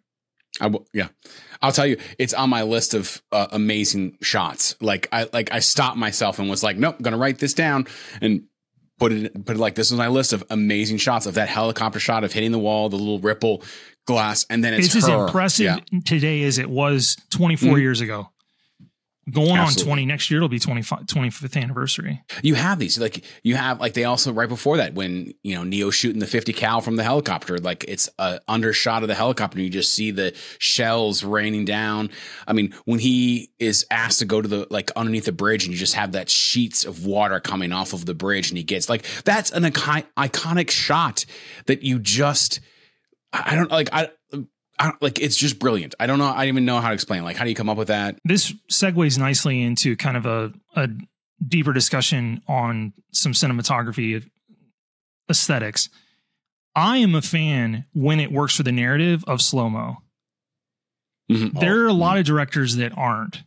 I 0.59 0.65
w- 0.65 0.85
yeah, 0.93 1.07
I'll 1.61 1.71
tell 1.71 1.87
you, 1.87 1.97
it's 2.19 2.33
on 2.33 2.49
my 2.49 2.63
list 2.63 2.93
of 2.93 3.21
uh, 3.31 3.47
amazing 3.51 4.17
shots. 4.21 4.75
Like 4.81 5.07
I 5.11 5.27
like 5.33 5.51
I 5.51 5.59
stopped 5.59 5.97
myself 5.97 6.39
and 6.39 6.49
was 6.49 6.61
like, 6.61 6.77
nope, 6.77 6.95
I'm 6.97 7.03
gonna 7.03 7.17
write 7.17 7.39
this 7.39 7.53
down 7.53 7.87
and 8.21 8.43
put 8.99 9.13
it 9.13 9.45
put 9.45 9.55
it 9.55 9.59
like 9.59 9.75
this 9.75 9.91
is 9.91 9.97
my 9.97 10.09
list 10.09 10.33
of 10.33 10.43
amazing 10.49 10.97
shots 10.97 11.25
of 11.25 11.35
that 11.35 11.49
helicopter 11.49 11.99
shot 11.99 12.23
of 12.23 12.33
hitting 12.33 12.51
the 12.51 12.59
wall, 12.59 12.89
the 12.89 12.97
little 12.97 13.19
ripple 13.19 13.63
glass, 14.05 14.45
and 14.49 14.63
then 14.63 14.73
it's, 14.73 14.87
it's 14.87 15.07
as 15.07 15.07
impressive 15.07 15.65
yeah. 15.65 15.99
today 16.05 16.43
as 16.43 16.57
it 16.57 16.69
was 16.69 17.17
24 17.31 17.69
mm-hmm. 17.69 17.81
years 17.81 18.01
ago 18.01 18.29
going 19.29 19.57
Absolutely. 19.57 19.91
on 19.91 19.97
20 19.97 20.05
next 20.07 20.31
year 20.31 20.39
it'll 20.39 20.49
be 20.49 20.57
25 20.57 21.01
25th 21.01 21.61
anniversary 21.61 22.23
you 22.41 22.55
have 22.55 22.79
these 22.79 22.97
like 22.97 23.23
you 23.43 23.55
have 23.55 23.79
like 23.79 23.93
they 23.93 24.03
also 24.03 24.33
right 24.33 24.49
before 24.49 24.77
that 24.77 24.95
when 24.95 25.31
you 25.43 25.53
know 25.53 25.63
neo 25.63 25.91
shooting 25.91 26.19
the 26.19 26.25
50 26.25 26.53
cal 26.53 26.81
from 26.81 26.95
the 26.95 27.03
helicopter 27.03 27.59
like 27.59 27.85
it's 27.87 28.09
a 28.17 28.39
undershot 28.47 29.03
of 29.03 29.07
the 29.07 29.15
helicopter 29.15 29.59
you 29.59 29.69
just 29.69 29.93
see 29.93 30.09
the 30.09 30.35
shells 30.57 31.23
raining 31.23 31.65
down 31.65 32.09
i 32.47 32.53
mean 32.53 32.73
when 32.85 32.99
he 32.99 33.51
is 33.59 33.85
asked 33.91 34.19
to 34.19 34.25
go 34.25 34.41
to 34.41 34.47
the 34.47 34.65
like 34.71 34.89
underneath 34.95 35.25
the 35.25 35.31
bridge 35.31 35.65
and 35.65 35.73
you 35.73 35.79
just 35.79 35.93
have 35.93 36.13
that 36.13 36.27
sheets 36.27 36.83
of 36.83 37.05
water 37.05 37.39
coming 37.39 37.71
off 37.71 37.93
of 37.93 38.05
the 38.05 38.15
bridge 38.15 38.49
and 38.49 38.57
he 38.57 38.63
gets 38.63 38.89
like 38.89 39.05
that's 39.23 39.51
an 39.51 39.63
iconic 39.63 40.71
shot 40.71 41.25
that 41.67 41.83
you 41.83 41.99
just 41.99 42.59
I 43.33 43.55
don't 43.55 43.71
like 43.71 43.89
I 43.93 44.09
like 44.99 45.19
it's 45.19 45.35
just 45.35 45.59
brilliant. 45.59 45.95
I 45.99 46.07
don't 46.07 46.19
know. 46.19 46.25
I 46.25 46.37
don't 46.37 46.47
even 46.47 46.65
know 46.65 46.79
how 46.79 46.89
to 46.89 46.93
explain. 46.93 47.23
Like, 47.23 47.35
how 47.35 47.43
do 47.43 47.49
you 47.49 47.55
come 47.55 47.69
up 47.69 47.77
with 47.77 47.89
that? 47.89 48.17
This 48.25 48.53
segues 48.71 49.17
nicely 49.17 49.61
into 49.61 49.95
kind 49.95 50.17
of 50.17 50.25
a, 50.25 50.53
a 50.75 50.89
deeper 51.45 51.73
discussion 51.73 52.41
on 52.47 52.93
some 53.11 53.33
cinematography 53.33 54.23
aesthetics. 55.29 55.89
I 56.75 56.97
am 56.97 57.15
a 57.15 57.21
fan 57.21 57.85
when 57.93 58.19
it 58.19 58.31
works 58.31 58.55
for 58.55 58.63
the 58.63 58.71
narrative 58.71 59.23
of 59.27 59.41
slow 59.41 59.69
mo. 59.69 59.97
Mm-hmm. 61.31 61.59
There 61.59 61.83
are 61.83 61.87
a 61.87 61.93
lot 61.93 62.17
of 62.17 62.25
directors 62.25 62.75
that 62.77 62.97
aren't. 62.97 63.43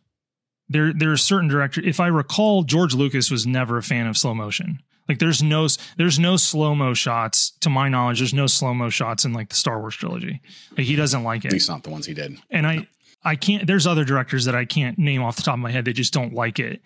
There, 0.68 0.92
there 0.92 1.12
are 1.12 1.16
certain 1.16 1.48
directors. 1.48 1.84
If 1.86 2.00
I 2.00 2.06
recall, 2.06 2.62
George 2.62 2.94
Lucas 2.94 3.30
was 3.30 3.46
never 3.46 3.76
a 3.76 3.82
fan 3.82 4.06
of 4.06 4.16
slow 4.16 4.34
motion. 4.34 4.80
Like 5.08 5.18
there's 5.18 5.42
no 5.42 5.68
there's 5.96 6.18
no 6.18 6.36
slow 6.36 6.74
mo 6.74 6.94
shots 6.94 7.50
to 7.60 7.68
my 7.70 7.88
knowledge. 7.88 8.20
There's 8.20 8.34
no 8.34 8.46
slow 8.46 8.72
mo 8.72 8.88
shots 8.88 9.24
in 9.24 9.32
like 9.32 9.50
the 9.50 9.56
Star 9.56 9.78
Wars 9.78 9.94
trilogy. 9.94 10.40
Like 10.76 10.86
he 10.86 10.96
doesn't 10.96 11.22
like 11.22 11.44
it. 11.44 11.48
At 11.48 11.52
least 11.52 11.68
not 11.68 11.82
the 11.82 11.90
ones 11.90 12.06
he 12.06 12.14
did. 12.14 12.38
And 12.50 12.66
I 12.66 12.88
I 13.22 13.36
can't. 13.36 13.66
There's 13.66 13.86
other 13.86 14.04
directors 14.04 14.44
that 14.46 14.54
I 14.54 14.64
can't 14.64 14.98
name 14.98 15.22
off 15.22 15.36
the 15.36 15.42
top 15.42 15.54
of 15.54 15.60
my 15.60 15.70
head 15.70 15.84
that 15.84 15.92
just 15.92 16.12
don't 16.12 16.32
like 16.32 16.58
it. 16.58 16.80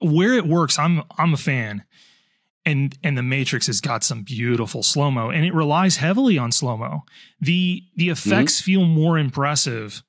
Where 0.00 0.34
it 0.34 0.46
works, 0.46 0.78
I'm 0.78 1.02
I'm 1.18 1.34
a 1.34 1.36
fan. 1.36 1.84
and 2.64 2.96
and 3.02 3.16
the 3.16 3.22
Matrix 3.22 3.66
has 3.66 3.80
got 3.80 4.04
some 4.04 4.22
beautiful 4.22 4.82
slow 4.82 5.10
mo, 5.10 5.30
and 5.30 5.44
it 5.44 5.54
relies 5.54 5.96
heavily 5.96 6.38
on 6.38 6.52
slow 6.52 6.76
mo. 6.76 7.04
the 7.40 7.84
The 7.96 8.10
effects 8.10 8.60
mm-hmm. 8.60 8.64
feel 8.64 8.84
more 8.84 9.18
impressive 9.18 10.02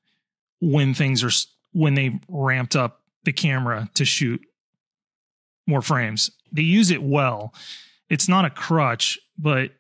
when 0.60 0.94
things 0.94 1.24
are 1.24 1.32
when 1.72 1.94
they 1.96 2.20
ramped 2.28 2.76
up 2.76 3.02
the 3.24 3.34
camera 3.34 3.90
to 3.96 4.06
shoot 4.06 4.42
more 5.68 5.82
frames. 5.82 6.32
They 6.52 6.64
use 6.64 6.92
it 6.92 7.02
well. 7.02 7.54
It's 8.10 8.28
not 8.28 8.46
a 8.46 8.50
crutch, 8.50 9.18
but 9.38 9.72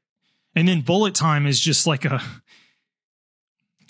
and 0.55 0.67
then 0.67 0.81
bullet 0.81 1.15
time 1.15 1.45
is 1.45 1.59
just 1.59 1.87
like 1.87 2.05
a 2.05 2.21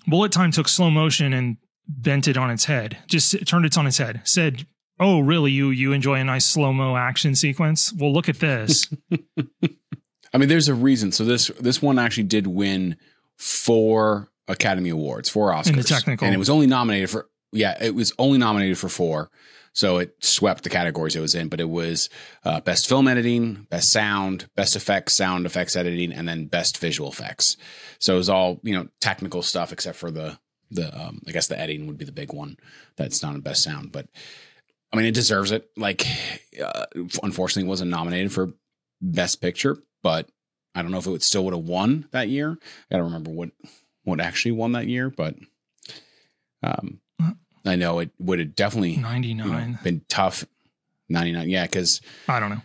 bullet 0.07 0.31
time 0.31 0.51
took 0.51 0.67
slow 0.67 0.89
motion 0.89 1.33
and 1.33 1.57
bent 1.87 2.27
it 2.27 2.37
on 2.37 2.49
its 2.49 2.65
head. 2.65 2.97
Just 3.07 3.45
turned 3.45 3.65
it 3.65 3.77
on 3.77 3.87
its 3.87 3.97
head. 3.97 4.21
Said, 4.23 4.65
"Oh, 4.99 5.19
really? 5.19 5.51
You 5.51 5.69
you 5.69 5.91
enjoy 5.93 6.19
a 6.19 6.23
nice 6.23 6.45
slow 6.45 6.73
mo 6.73 6.95
action 6.95 7.35
sequence? 7.35 7.93
Well, 7.93 8.13
look 8.13 8.29
at 8.29 8.39
this." 8.39 8.87
I 10.33 10.37
mean, 10.37 10.49
there's 10.49 10.69
a 10.69 10.73
reason. 10.73 11.11
So 11.11 11.25
this 11.25 11.47
this 11.59 11.81
one 11.81 11.99
actually 11.99 12.23
did 12.23 12.47
win 12.47 12.97
four 13.37 14.31
Academy 14.47 14.89
Awards, 14.89 15.29
four 15.29 15.51
Oscars, 15.51 15.69
in 15.69 15.75
the 15.75 15.83
technical, 15.83 16.25
and 16.25 16.33
it 16.33 16.37
was 16.37 16.49
only 16.49 16.67
nominated 16.67 17.09
for 17.09 17.27
yeah, 17.51 17.77
it 17.81 17.93
was 17.93 18.13
only 18.17 18.37
nominated 18.37 18.77
for 18.77 18.89
four. 18.89 19.29
So 19.73 19.99
it 19.99 20.15
swept 20.19 20.63
the 20.63 20.69
categories 20.69 21.15
it 21.15 21.21
was 21.21 21.35
in, 21.35 21.47
but 21.47 21.61
it 21.61 21.69
was 21.69 22.09
uh, 22.43 22.59
best 22.59 22.89
film 22.89 23.07
editing, 23.07 23.67
best 23.69 23.91
sound, 23.91 24.49
best 24.55 24.75
effects, 24.75 25.13
sound 25.13 25.45
effects 25.45 25.75
editing, 25.75 26.11
and 26.11 26.27
then 26.27 26.47
best 26.47 26.77
visual 26.77 27.09
effects. 27.09 27.55
So 27.99 28.15
it 28.15 28.17
was 28.17 28.29
all 28.29 28.59
you 28.63 28.75
know 28.75 28.89
technical 28.99 29.41
stuff 29.41 29.71
except 29.71 29.97
for 29.97 30.11
the 30.11 30.37
the 30.71 30.93
um, 30.99 31.21
I 31.27 31.31
guess 31.31 31.47
the 31.47 31.59
editing 31.59 31.87
would 31.87 31.97
be 31.97 32.05
the 32.05 32.11
big 32.11 32.33
one 32.33 32.57
that's 32.97 33.23
not 33.23 33.35
a 33.35 33.39
best 33.39 33.63
sound, 33.63 33.91
but 33.91 34.07
I 34.91 34.97
mean 34.97 35.05
it 35.05 35.13
deserves 35.13 35.51
it. 35.51 35.69
Like 35.77 36.05
uh, 36.63 36.85
unfortunately, 37.23 37.67
it 37.67 37.69
wasn't 37.69 37.91
nominated 37.91 38.33
for 38.33 38.53
best 39.01 39.41
picture, 39.41 39.77
but 40.03 40.29
I 40.75 40.81
don't 40.81 40.91
know 40.91 40.97
if 40.97 41.05
it 41.05 41.11
would 41.11 41.23
still 41.23 41.45
would 41.45 41.53
have 41.53 41.63
won 41.63 42.07
that 42.11 42.29
year. 42.29 42.57
I 42.89 42.95
don't 42.95 43.05
remember 43.05 43.31
what 43.31 43.51
what 44.03 44.19
actually 44.19 44.53
won 44.53 44.73
that 44.73 44.87
year, 44.87 45.09
but 45.09 45.35
um, 46.63 47.00
I 47.65 47.75
know 47.75 47.99
it 47.99 48.09
would 48.19 48.39
have 48.39 48.55
definitely 48.55 48.97
99 48.97 49.47
you 49.47 49.53
know, 49.53 49.77
been 49.83 50.01
tough. 50.07 50.45
99, 51.09 51.49
yeah, 51.49 51.65
because 51.65 52.01
I 52.27 52.39
don't 52.39 52.49
know. 52.49 52.61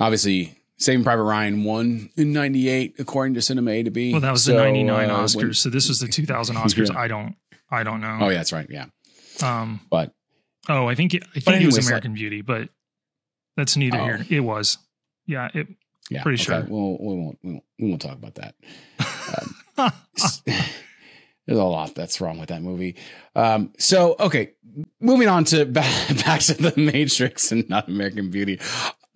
Obviously, 0.00 0.56
Saving 0.78 1.04
Private 1.04 1.22
Ryan 1.22 1.64
won 1.64 2.10
in 2.16 2.32
98, 2.32 2.96
according 2.98 3.34
to 3.34 3.42
Cinema 3.42 3.70
A 3.70 3.82
to 3.84 3.90
B. 3.90 4.12
Well, 4.12 4.20
that 4.20 4.30
was 4.30 4.44
so, 4.44 4.52
the 4.52 4.58
99 4.58 5.10
uh, 5.10 5.18
Oscars. 5.18 5.36
When, 5.36 5.54
so 5.54 5.70
this 5.70 5.88
was 5.88 6.00
the 6.00 6.08
2000 6.08 6.56
Oscars. 6.56 6.92
Yeah. 6.92 6.98
I 6.98 7.08
don't, 7.08 7.34
I 7.70 7.82
don't 7.82 8.00
know. 8.00 8.18
Oh, 8.20 8.28
yeah, 8.28 8.36
that's 8.36 8.52
right. 8.52 8.66
Yeah. 8.68 8.86
Um, 9.42 9.80
but, 9.90 10.12
oh, 10.68 10.86
I 10.86 10.94
think, 10.94 11.14
it, 11.14 11.24
I 11.34 11.40
think 11.40 11.56
anyways, 11.56 11.74
it 11.74 11.78
was 11.78 11.86
American 11.86 12.12
like, 12.12 12.18
Beauty, 12.18 12.42
but 12.42 12.68
that's 13.56 13.76
neither 13.76 13.98
oh. 13.98 14.04
here. 14.04 14.26
It 14.28 14.40
was. 14.40 14.78
Yeah. 15.26 15.48
It, 15.54 15.68
yeah. 16.10 16.22
Pretty 16.22 16.36
okay. 16.42 16.66
sure. 16.66 16.66
Well, 16.68 16.98
we 17.00 17.14
won't, 17.14 17.38
we 17.42 17.52
won't, 17.52 17.64
we 17.78 17.88
won't 17.88 18.02
talk 18.02 18.12
about 18.12 18.34
that. 18.36 18.54
Um, 19.78 19.92
there's 21.46 21.58
a 21.58 21.64
lot 21.64 21.94
that's 21.94 22.20
wrong 22.20 22.38
with 22.38 22.48
that 22.48 22.62
movie. 22.62 22.96
Um, 23.34 23.72
so, 23.78 24.16
okay, 24.18 24.52
moving 25.00 25.28
on 25.28 25.44
to 25.44 25.64
back, 25.66 26.24
back 26.24 26.40
to 26.42 26.54
the 26.54 26.74
Matrix 26.76 27.52
and 27.52 27.68
not 27.68 27.88
American 27.88 28.30
Beauty. 28.30 28.58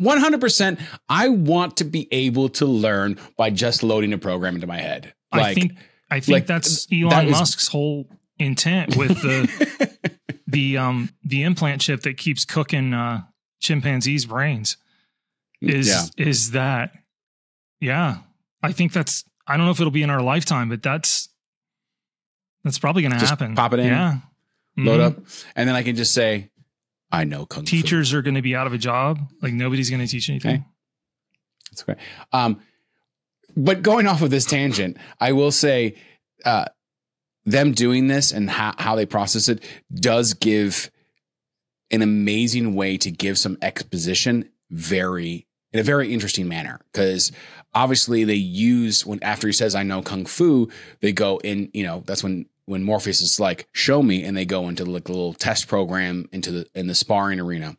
100%, 0.00 0.80
I 1.08 1.28
want 1.28 1.76
to 1.78 1.84
be 1.84 2.08
able 2.10 2.48
to 2.50 2.66
learn 2.66 3.18
by 3.36 3.50
just 3.50 3.82
loading 3.82 4.12
a 4.12 4.18
program 4.18 4.54
into 4.54 4.66
my 4.66 4.78
head. 4.78 5.12
Like, 5.32 5.42
I 5.42 5.54
think 5.54 5.72
I 6.10 6.20
think 6.20 6.34
like, 6.34 6.46
that's 6.46 6.86
Elon 6.92 7.10
that 7.10 7.28
Musk's 7.28 7.68
whole 7.68 8.08
intent 8.38 8.96
with 8.96 9.20
the 9.22 9.90
the 10.46 10.76
um 10.76 11.10
the 11.22 11.44
implant 11.44 11.82
chip 11.82 12.02
that 12.02 12.16
keeps 12.16 12.44
cooking 12.44 12.92
uh 12.92 13.22
chimpanzees' 13.60 14.26
brains. 14.26 14.76
Is 15.60 15.88
yeah. 15.88 16.26
is 16.26 16.50
that 16.52 16.92
yeah. 17.80 18.18
I 18.62 18.72
think 18.72 18.92
that's 18.92 19.24
I 19.46 19.56
don't 19.56 19.66
know 19.66 19.72
if 19.72 19.80
it'll 19.80 19.90
be 19.90 20.02
in 20.02 20.10
our 20.10 20.22
lifetime, 20.22 20.68
but 20.68 20.82
that's 20.82 21.28
that's 22.64 22.78
probably 22.78 23.02
going 23.02 23.18
to 23.18 23.26
happen. 23.26 23.54
Pop 23.54 23.72
it 23.72 23.80
in. 23.80 23.86
Yeah. 23.86 24.18
Load 24.76 25.00
mm-hmm. 25.00 25.20
up. 25.20 25.26
And 25.56 25.68
then 25.68 25.76
I 25.76 25.82
can 25.82 25.96
just 25.96 26.14
say, 26.14 26.50
I 27.10 27.24
know 27.24 27.46
Kung 27.46 27.64
Teachers 27.64 28.10
fu. 28.10 28.18
are 28.18 28.22
going 28.22 28.34
to 28.36 28.42
be 28.42 28.54
out 28.54 28.66
of 28.66 28.72
a 28.72 28.78
job. 28.78 29.18
Like 29.42 29.52
nobody's 29.52 29.90
going 29.90 30.00
to 30.00 30.06
teach 30.06 30.28
anything. 30.30 30.56
Okay. 30.56 30.64
That's 31.70 31.82
okay. 31.82 32.00
Um, 32.32 32.60
but 33.56 33.82
going 33.82 34.06
off 34.06 34.22
of 34.22 34.30
this 34.30 34.44
tangent, 34.44 34.96
I 35.20 35.32
will 35.32 35.50
say, 35.50 35.96
uh, 36.44 36.66
them 37.44 37.72
doing 37.72 38.06
this 38.06 38.32
and 38.32 38.48
how, 38.48 38.74
how 38.78 38.94
they 38.96 39.06
process 39.06 39.48
it 39.48 39.64
does 39.92 40.34
give 40.34 40.90
an 41.90 42.02
amazing 42.02 42.74
way 42.74 42.96
to 42.98 43.10
give 43.10 43.38
some 43.38 43.58
exposition 43.62 44.48
very 44.70 45.46
in 45.72 45.80
a 45.80 45.84
very 45.84 46.12
interesting 46.12 46.48
manner 46.48 46.80
because 46.92 47.32
obviously 47.74 48.24
they 48.24 48.34
use 48.34 49.06
when 49.06 49.22
after 49.22 49.46
he 49.46 49.52
says 49.52 49.74
I 49.74 49.82
know 49.82 50.02
kung 50.02 50.26
fu, 50.26 50.68
they 51.00 51.12
go 51.12 51.38
in, 51.38 51.70
you 51.72 51.84
know, 51.84 52.02
that's 52.06 52.22
when 52.22 52.46
when 52.66 52.84
Morpheus 52.84 53.20
is 53.20 53.40
like, 53.40 53.68
show 53.72 54.00
me, 54.00 54.22
and 54.22 54.36
they 54.36 54.44
go 54.44 54.68
into 54.68 54.84
like 54.84 55.08
a 55.08 55.12
little 55.12 55.34
test 55.34 55.66
program 55.66 56.28
into 56.32 56.52
the 56.52 56.66
in 56.74 56.86
the 56.86 56.94
sparring 56.94 57.40
arena. 57.40 57.76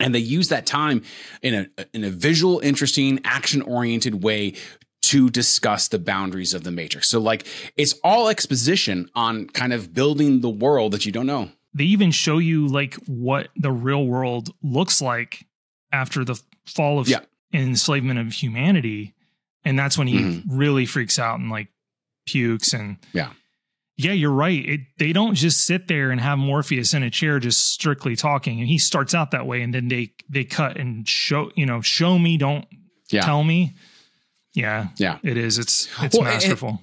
And 0.00 0.14
they 0.14 0.18
use 0.18 0.48
that 0.48 0.66
time 0.66 1.02
in 1.42 1.54
a 1.78 1.86
in 1.94 2.04
a 2.04 2.10
visual, 2.10 2.60
interesting, 2.60 3.20
action 3.24 3.62
oriented 3.62 4.22
way 4.22 4.54
to 5.02 5.30
discuss 5.30 5.88
the 5.88 5.98
boundaries 5.98 6.54
of 6.54 6.62
the 6.62 6.70
matrix. 6.70 7.08
So 7.08 7.20
like 7.20 7.46
it's 7.76 7.94
all 8.04 8.28
exposition 8.28 9.10
on 9.14 9.46
kind 9.48 9.72
of 9.72 9.92
building 9.92 10.40
the 10.40 10.50
world 10.50 10.92
that 10.92 11.04
you 11.04 11.12
don't 11.12 11.26
know. 11.26 11.50
They 11.74 11.84
even 11.84 12.10
show 12.10 12.38
you 12.38 12.68
like 12.68 12.94
what 13.06 13.48
the 13.56 13.72
real 13.72 14.04
world 14.04 14.50
looks 14.62 15.00
like 15.00 15.46
after 15.90 16.24
the 16.24 16.40
fall 16.66 16.98
of 16.98 17.08
yeah 17.08 17.20
enslavement 17.52 18.18
of 18.18 18.32
humanity. 18.32 19.14
And 19.64 19.78
that's 19.78 19.96
when 19.96 20.08
he 20.08 20.18
mm-hmm. 20.18 20.56
really 20.56 20.86
freaks 20.86 21.18
out 21.18 21.38
and 21.38 21.50
like 21.50 21.68
pukes 22.26 22.72
and 22.72 22.98
yeah. 23.12 23.30
Yeah, 23.98 24.12
you're 24.12 24.32
right. 24.32 24.66
It, 24.66 24.80
they 24.98 25.12
don't 25.12 25.34
just 25.34 25.66
sit 25.66 25.86
there 25.86 26.10
and 26.10 26.20
have 26.20 26.38
Morpheus 26.38 26.94
in 26.94 27.02
a 27.02 27.10
chair 27.10 27.38
just 27.38 27.72
strictly 27.72 28.16
talking. 28.16 28.58
And 28.58 28.66
he 28.66 28.78
starts 28.78 29.14
out 29.14 29.32
that 29.32 29.46
way, 29.46 29.60
and 29.60 29.72
then 29.72 29.88
they 29.88 30.14
they 30.30 30.44
cut 30.44 30.78
and 30.78 31.06
show 31.06 31.52
you 31.56 31.66
know 31.66 31.82
show 31.82 32.18
me, 32.18 32.38
don't 32.38 32.64
yeah. 33.10 33.20
tell 33.20 33.44
me. 33.44 33.74
Yeah, 34.54 34.88
yeah, 34.96 35.18
it 35.22 35.36
is. 35.36 35.58
It's 35.58 35.88
it's 36.00 36.16
well, 36.16 36.24
masterful. 36.24 36.80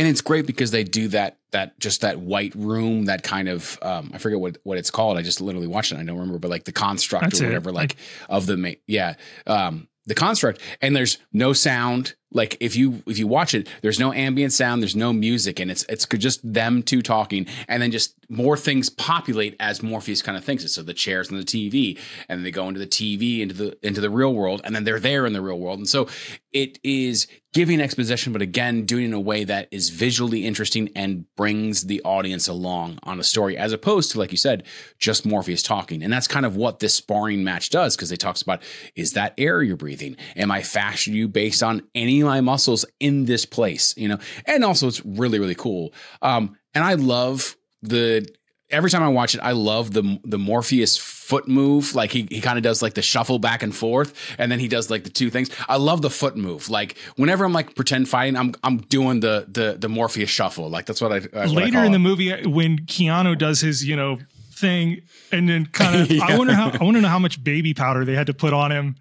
And, 0.00 0.08
it's 0.08 0.20
great 0.20 0.46
because 0.46 0.70
they 0.70 0.84
do 0.84 1.08
that 1.08 1.38
that 1.52 1.78
just 1.78 2.00
that 2.00 2.18
white 2.18 2.54
room 2.54 3.06
that 3.06 3.22
kind 3.22 3.48
of 3.48 3.78
um, 3.82 4.10
I 4.14 4.18
forget 4.18 4.40
what 4.40 4.58
what 4.62 4.78
it's 4.78 4.90
called. 4.90 5.18
I 5.18 5.22
just 5.22 5.40
literally 5.40 5.66
watched 5.66 5.92
it. 5.92 5.98
I 5.98 6.04
don't 6.04 6.18
remember, 6.18 6.38
but 6.38 6.50
like 6.50 6.64
the 6.64 6.72
construct 6.72 7.24
That's 7.24 7.40
or 7.40 7.46
whatever, 7.46 7.70
it. 7.70 7.74
like, 7.74 7.96
of 8.28 8.46
the 8.46 8.56
ma- 8.56 8.70
yeah 8.86 9.14
um, 9.46 9.88
the 10.06 10.14
construct. 10.14 10.60
And 10.80 10.96
there's 10.96 11.18
no 11.32 11.52
sound 11.52 12.14
like 12.32 12.56
if 12.60 12.76
you 12.76 13.02
if 13.06 13.18
you 13.18 13.26
watch 13.26 13.54
it 13.54 13.68
there's 13.82 13.98
no 13.98 14.12
ambient 14.12 14.52
sound 14.52 14.82
there's 14.82 14.96
no 14.96 15.12
music 15.12 15.58
and 15.58 15.70
it's 15.70 15.84
it's 15.88 16.06
just 16.06 16.40
them 16.52 16.82
two 16.82 17.02
talking 17.02 17.46
and 17.68 17.82
then 17.82 17.90
just 17.90 18.14
more 18.30 18.56
things 18.56 18.88
populate 18.88 19.56
as 19.58 19.82
morpheus 19.82 20.22
kind 20.22 20.38
of 20.38 20.44
thinks 20.44 20.62
it. 20.62 20.68
So 20.68 20.82
the 20.82 20.94
chairs 20.94 21.30
and 21.30 21.38
the 21.38 21.44
tv 21.44 21.98
and 22.28 22.46
they 22.46 22.52
go 22.52 22.68
into 22.68 22.78
the 22.78 22.86
tv 22.86 23.40
into 23.40 23.54
the 23.54 23.86
into 23.86 24.00
the 24.00 24.08
real 24.08 24.32
world 24.32 24.60
and 24.64 24.74
then 24.74 24.84
they're 24.84 25.00
there 25.00 25.26
in 25.26 25.32
the 25.32 25.42
real 25.42 25.58
world. 25.58 25.78
And 25.78 25.88
so 25.88 26.08
it 26.52 26.78
is 26.84 27.26
giving 27.52 27.80
exposition 27.80 28.32
but 28.32 28.40
again 28.40 28.86
doing 28.86 29.04
it 29.04 29.06
in 29.08 29.12
a 29.12 29.20
way 29.20 29.42
that 29.42 29.66
is 29.72 29.90
visually 29.90 30.46
interesting 30.46 30.88
and 30.94 31.24
brings 31.34 31.82
the 31.86 32.00
audience 32.02 32.46
along 32.46 32.98
on 33.02 33.18
a 33.18 33.24
story 33.24 33.56
as 33.56 33.72
opposed 33.72 34.12
to 34.12 34.18
like 34.20 34.30
you 34.30 34.38
said 34.38 34.62
just 34.98 35.26
morpheus 35.26 35.62
talking. 35.62 36.02
And 36.02 36.12
that's 36.12 36.28
kind 36.28 36.46
of 36.46 36.54
what 36.54 36.78
this 36.78 36.94
sparring 36.94 37.42
match 37.42 37.70
does 37.70 37.96
because 37.96 38.10
they 38.10 38.16
talks 38.16 38.42
about 38.42 38.62
is 38.94 39.14
that 39.14 39.34
air 39.36 39.60
you're 39.62 39.76
breathing? 39.76 40.16
Am 40.36 40.52
i 40.52 40.62
fashioning 40.62 41.18
you 41.18 41.26
based 41.26 41.64
on 41.64 41.82
any 41.96 42.19
my 42.26 42.40
muscles 42.40 42.84
in 42.98 43.24
this 43.24 43.44
place, 43.44 43.94
you 43.96 44.08
know? 44.08 44.18
And 44.46 44.64
also 44.64 44.88
it's 44.88 45.04
really, 45.04 45.38
really 45.38 45.54
cool. 45.54 45.92
Um, 46.22 46.56
and 46.74 46.84
I 46.84 46.94
love 46.94 47.56
the 47.82 48.26
every 48.70 48.90
time 48.90 49.02
I 49.02 49.08
watch 49.08 49.34
it, 49.34 49.40
I 49.42 49.52
love 49.52 49.92
the 49.92 50.18
the 50.24 50.38
Morpheus 50.38 50.96
foot 50.96 51.48
move. 51.48 51.94
Like 51.94 52.12
he 52.12 52.26
he 52.30 52.40
kind 52.40 52.56
of 52.56 52.62
does 52.62 52.82
like 52.82 52.94
the 52.94 53.02
shuffle 53.02 53.38
back 53.38 53.62
and 53.62 53.74
forth, 53.74 54.14
and 54.38 54.50
then 54.50 54.58
he 54.58 54.68
does 54.68 54.90
like 54.90 55.04
the 55.04 55.10
two 55.10 55.30
things. 55.30 55.50
I 55.68 55.76
love 55.76 56.02
the 56.02 56.10
foot 56.10 56.36
move. 56.36 56.70
Like 56.70 56.96
whenever 57.16 57.44
I'm 57.44 57.52
like 57.52 57.74
pretend 57.74 58.08
fighting, 58.08 58.36
I'm 58.36 58.54
I'm 58.62 58.78
doing 58.78 59.20
the 59.20 59.46
the 59.48 59.76
the 59.78 59.88
Morpheus 59.88 60.30
shuffle. 60.30 60.68
Like 60.70 60.86
that's 60.86 61.00
what 61.00 61.12
I 61.12 61.18
that's 61.20 61.52
later 61.52 61.78
what 61.78 61.82
I 61.82 61.86
in 61.86 61.92
the 61.92 61.98
movie 61.98 62.46
when 62.46 62.80
Keanu 62.80 63.36
does 63.36 63.60
his 63.60 63.84
you 63.86 63.96
know 63.96 64.18
thing, 64.52 65.02
and 65.32 65.48
then 65.48 65.66
kind 65.66 66.00
of 66.00 66.10
yeah. 66.10 66.24
I 66.24 66.38
wonder 66.38 66.54
how 66.54 66.70
I 66.70 66.82
want 66.82 66.96
to 66.96 67.00
know 67.00 67.08
how 67.08 67.18
much 67.18 67.42
baby 67.42 67.74
powder 67.74 68.04
they 68.04 68.14
had 68.14 68.28
to 68.28 68.34
put 68.34 68.52
on 68.52 68.70
him 68.70 68.96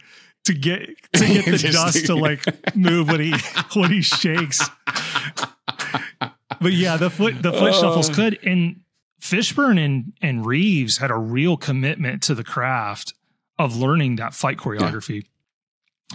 to 0.50 0.56
get 0.56 0.90
to 1.14 1.26
get 1.28 1.46
the 1.46 1.70
dust 1.74 2.06
to 2.08 2.16
like 2.16 2.44
move 2.76 3.08
when 3.08 3.20
he 3.20 3.34
when 3.76 3.92
he 3.92 4.02
shakes. 4.02 4.68
But 6.62 6.74
yeah, 6.74 6.98
the 6.98 7.10
foot 7.10 7.42
the 7.42 7.54
foot 7.54 7.74
uh, 7.74 7.80
shuffles 7.80 8.10
could 8.10 8.40
and 8.44 8.82
Fishburne 9.22 9.84
and 9.84 10.14
and 10.22 10.46
Reeves 10.46 10.98
had 10.98 11.12
a 11.12 11.18
real 11.18 11.56
commitment 11.56 12.24
to 12.24 12.36
the 12.36 12.44
craft 12.44 13.14
of 13.58 13.78
learning 13.78 14.16
that 14.18 14.34
fight 14.34 14.58
choreography. 14.58 15.24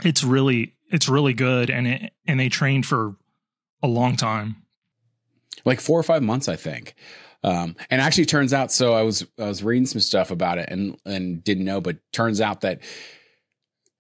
Yeah. 0.03 0.09
It's 0.09 0.25
really 0.25 0.75
it's 0.91 1.09
really 1.09 1.33
good 1.35 1.71
and 1.71 1.87
it 1.87 2.13
and 2.27 2.41
they 2.41 2.49
trained 2.49 2.87
for 2.87 3.15
a 3.83 3.87
long 3.87 4.17
time. 4.17 4.57
Like 5.65 5.81
4 5.81 5.99
or 5.99 6.03
5 6.03 6.23
months 6.23 6.49
I 6.49 6.57
think. 6.57 6.95
Um, 7.45 7.77
and 7.91 8.01
actually 8.01 8.25
turns 8.25 8.53
out 8.53 8.73
so 8.73 8.95
I 8.95 9.03
was 9.03 9.25
I 9.39 9.45
was 9.45 9.63
reading 9.63 9.87
some 9.87 10.01
stuff 10.01 10.31
about 10.33 10.59
it 10.59 10.69
and 10.71 10.99
and 11.07 11.45
didn't 11.45 11.65
know 11.65 11.81
but 11.81 11.99
turns 12.13 12.41
out 12.41 12.63
that 12.63 12.81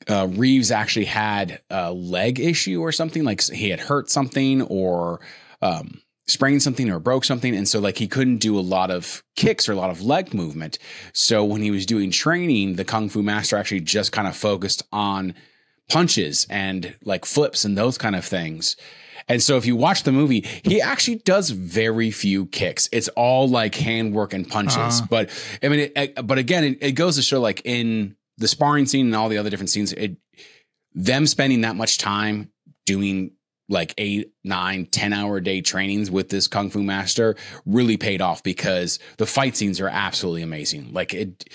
uh, 0.09 0.29
Reeves 0.31 0.71
actually 0.71 1.07
had 1.07 1.61
a 1.71 1.93
leg 1.93 2.41
issue 2.41 2.81
or 2.81 2.93
something, 2.93 3.25
like 3.25 3.43
he 3.43 3.71
had 3.71 3.81
hurt 3.81 4.11
something 4.11 4.63
or 4.63 5.21
um, 5.63 6.01
sprained 6.27 6.63
something 6.63 6.91
or 6.91 6.99
broke 6.99 7.25
something. 7.25 7.55
And 7.55 7.69
so, 7.69 7.81
like, 7.81 7.99
he 7.99 8.09
couldn't 8.09 8.39
do 8.39 8.59
a 8.59 8.61
lot 8.61 8.91
of 8.91 9.23
kicks 9.37 9.69
or 9.69 9.73
a 9.73 9.77
lot 9.77 9.91
of 9.91 10.03
leg 10.03 10.35
movement. 10.35 10.79
So, 11.13 11.45
when 11.45 11.63
he 11.63 11.71
was 11.71 11.87
doing 11.87 12.11
training, 12.11 12.77
the 12.77 12.85
Kung 12.85 13.09
Fu 13.09 13.23
Master 13.23 13.57
actually 13.57 13.81
just 13.81 14.13
kind 14.13 14.29
of 14.29 14.37
focused 14.37 14.83
on 14.93 15.35
punches 15.89 16.47
and 16.49 16.95
like 17.05 17.25
flips 17.25 17.65
and 17.65 17.77
those 17.77 17.99
kind 17.99 18.17
of 18.17 18.25
things. 18.25 18.77
And 19.29 19.43
so 19.43 19.57
if 19.57 19.65
you 19.65 19.77
watch 19.77 20.03
the 20.03 20.13
movie, 20.13 20.45
he 20.65 20.81
actually 20.81 21.17
does 21.17 21.51
very 21.51 22.11
few 22.11 22.47
kicks. 22.47 22.89
It's 22.93 23.09
all 23.09 23.49
like 23.49 23.75
handwork 23.75 24.35
and 24.35 24.49
punches. 24.49 24.77
Uh-huh. 24.77 25.07
But 25.09 25.31
I 25.63 25.69
mean, 25.69 25.91
it, 25.97 26.27
but 26.27 26.39
again, 26.39 26.65
it, 26.65 26.79
it, 26.81 26.93
goes 26.93 27.17
to 27.17 27.23
show 27.23 27.41
like 27.41 27.63
in 27.65 28.17
the 28.39 28.49
sparring 28.49 28.87
scene 28.87 29.07
and 29.07 29.17
all 29.17 29.29
the 29.29 29.39
other 29.39 29.51
different 29.51 29.71
scenes, 29.71 29.93
it, 29.93 30.17
them 30.93 31.27
spending 31.27 31.63
that 31.63 31.77
much 31.77 31.99
time 31.99 32.51
doing 32.87 33.33
like 33.69 33.95
eight, 33.99 34.33
nine, 34.43 34.87
10 34.87 35.13
hour 35.13 35.41
day 35.41 35.61
trainings 35.61 36.11
with 36.11 36.29
this 36.29 36.47
Kung 36.47 36.71
Fu 36.71 36.83
master 36.83 37.35
really 37.65 37.97
paid 37.97 38.21
off 38.21 38.43
because 38.43 38.99
the 39.17 39.27
fight 39.27 39.57
scenes 39.57 39.81
are 39.81 39.89
absolutely 39.89 40.43
amazing. 40.43 40.93
Like 40.93 41.15
it, 41.15 41.49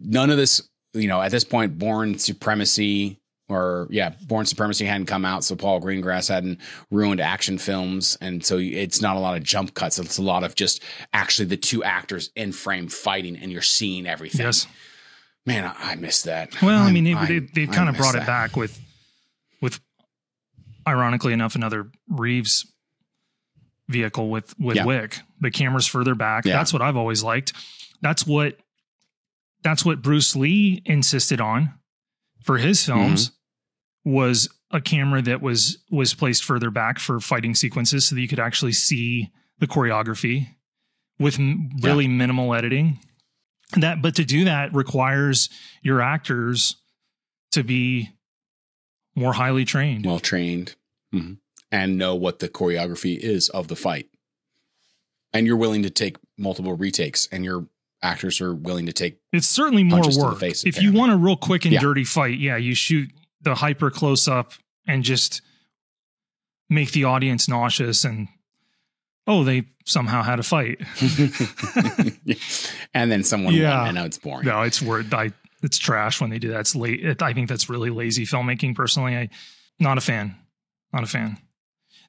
none 0.00 0.30
of 0.30 0.36
this, 0.36 0.68
you 0.94 1.08
know, 1.08 1.20
at 1.20 1.30
this 1.30 1.44
point, 1.44 1.78
Bourne 1.78 2.18
Supremacy, 2.18 3.20
or 3.48 3.88
yeah, 3.90 4.14
Bourne 4.26 4.46
Supremacy 4.46 4.84
hadn't 4.84 5.06
come 5.06 5.24
out, 5.24 5.44
so 5.44 5.56
Paul 5.56 5.80
Greengrass 5.80 6.28
hadn't 6.28 6.60
ruined 6.90 7.20
action 7.20 7.58
films, 7.58 8.16
and 8.20 8.44
so 8.44 8.58
it's 8.58 9.00
not 9.00 9.16
a 9.16 9.20
lot 9.20 9.36
of 9.36 9.42
jump 9.44 9.74
cuts. 9.74 9.98
It's 9.98 10.18
a 10.18 10.22
lot 10.22 10.42
of 10.42 10.54
just 10.54 10.82
actually 11.12 11.46
the 11.46 11.56
two 11.56 11.84
actors 11.84 12.30
in 12.34 12.52
frame 12.52 12.88
fighting, 12.88 13.36
and 13.36 13.52
you're 13.52 13.62
seeing 13.62 14.06
everything. 14.06 14.46
Yes, 14.46 14.66
man, 15.46 15.64
I, 15.64 15.92
I 15.92 15.94
miss 15.94 16.22
that. 16.22 16.60
Well, 16.60 16.82
I'm, 16.82 16.88
i 16.88 16.92
mean, 16.92 17.04
they, 17.04 17.38
they, 17.38 17.66
kind 17.66 17.88
of 17.88 17.96
brought 17.96 18.14
that. 18.14 18.24
it 18.24 18.26
back 18.26 18.56
with, 18.56 18.78
with, 19.60 19.80
ironically 20.86 21.32
enough, 21.32 21.54
another 21.54 21.90
Reeves 22.08 22.70
vehicle 23.88 24.28
with 24.28 24.58
with 24.58 24.76
yeah. 24.76 24.84
Wick. 24.84 25.18
The 25.40 25.50
camera's 25.50 25.86
further 25.86 26.14
back. 26.14 26.44
Yeah. 26.44 26.54
That's 26.54 26.72
what 26.72 26.82
I've 26.82 26.96
always 26.96 27.22
liked. 27.22 27.52
That's 28.02 28.26
what, 28.26 28.58
that's 29.62 29.84
what 29.84 30.02
Bruce 30.02 30.36
Lee 30.36 30.82
insisted 30.84 31.40
on 31.40 31.74
for 32.42 32.58
his 32.58 32.84
films. 32.84 33.28
Mm-hmm 33.28 33.32
was 34.06 34.48
a 34.70 34.80
camera 34.80 35.20
that 35.20 35.42
was 35.42 35.78
was 35.90 36.14
placed 36.14 36.44
further 36.44 36.70
back 36.70 36.98
for 36.98 37.18
fighting 37.20 37.54
sequences 37.54 38.06
so 38.06 38.14
that 38.14 38.20
you 38.20 38.28
could 38.28 38.38
actually 38.38 38.72
see 38.72 39.30
the 39.58 39.66
choreography 39.66 40.46
with 41.18 41.38
m- 41.40 41.70
really 41.82 42.04
yeah. 42.04 42.10
minimal 42.10 42.54
editing 42.54 43.00
that 43.72 44.00
but 44.00 44.14
to 44.14 44.24
do 44.24 44.44
that 44.44 44.74
requires 44.74 45.48
your 45.82 46.00
actors 46.00 46.76
to 47.52 47.64
be 47.64 48.10
more 49.14 49.32
highly 49.32 49.64
trained 49.64 50.04
well 50.04 50.20
trained 50.20 50.74
mm-hmm. 51.14 51.34
and 51.72 51.98
know 51.98 52.14
what 52.14 52.38
the 52.38 52.48
choreography 52.48 53.18
is 53.18 53.48
of 53.50 53.68
the 53.68 53.76
fight 53.76 54.08
and 55.32 55.46
you're 55.46 55.56
willing 55.56 55.82
to 55.82 55.90
take 55.90 56.16
multiple 56.38 56.74
retakes 56.74 57.28
and 57.32 57.44
your 57.44 57.66
actors 58.02 58.40
are 58.40 58.54
willing 58.54 58.86
to 58.86 58.92
take 58.92 59.18
it's 59.32 59.48
certainly 59.48 59.82
more 59.82 60.02
work 60.18 60.38
face, 60.38 60.64
if 60.64 60.80
you 60.80 60.92
want 60.92 61.10
a 61.10 61.16
real 61.16 61.36
quick 61.36 61.64
and 61.64 61.74
yeah. 61.74 61.80
dirty 61.80 62.04
fight 62.04 62.38
yeah 62.38 62.56
you 62.56 62.74
shoot 62.74 63.10
the 63.40 63.54
hyper 63.54 63.90
close 63.90 64.28
up 64.28 64.52
and 64.86 65.02
just 65.02 65.40
make 66.68 66.92
the 66.92 67.04
audience 67.04 67.48
nauseous 67.48 68.04
and 68.04 68.28
oh 69.26 69.42
they 69.44 69.64
somehow 69.86 70.22
had 70.22 70.38
a 70.38 70.42
fight 70.42 70.80
and 72.94 73.10
then 73.10 73.22
someone 73.22 73.54
yeah. 73.54 73.78
won 73.78 73.88
and 73.88 73.94
now 73.94 74.04
it's 74.04 74.18
boring 74.18 74.44
no 74.44 74.62
it's 74.62 74.82
word 74.82 75.12
i 75.14 75.32
it's 75.62 75.78
trash 75.78 76.20
when 76.20 76.28
they 76.28 76.38
do 76.38 76.50
that 76.50 76.60
it's 76.60 76.76
late 76.76 77.04
it, 77.04 77.22
i 77.22 77.32
think 77.32 77.48
that's 77.48 77.68
really 77.70 77.90
lazy 77.90 78.24
filmmaking 78.24 78.74
personally 78.74 79.16
i 79.16 79.28
not 79.78 79.96
a 79.96 80.00
fan 80.00 80.34
not 80.92 81.02
a 81.02 81.06
fan 81.06 81.38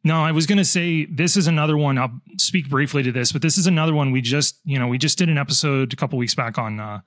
no 0.04 0.24
i 0.24 0.32
was 0.32 0.46
going 0.46 0.58
to 0.58 0.66
say 0.66 1.06
this 1.06 1.38
is 1.38 1.48
another 1.48 1.78
one 1.78 1.98
i'll 1.98 2.22
speak 2.38 2.68
briefly 2.70 3.04
to 3.04 3.12
this 3.12 3.32
but 3.32 3.42
this 3.42 3.58
is 3.58 3.68
another 3.68 3.94
one 3.94 4.12
we 4.12 4.22
just 4.22 4.60
you 4.66 4.80
know 4.80 4.88
we 4.88 4.98
just 4.98 5.18
did 5.18 5.30
an 5.30 5.38
episode 5.38 5.94
a 5.94 5.96
couple 5.96 6.18
weeks 6.18 6.36
back 6.36 6.58
on 6.58 6.80
uh 6.80 7.00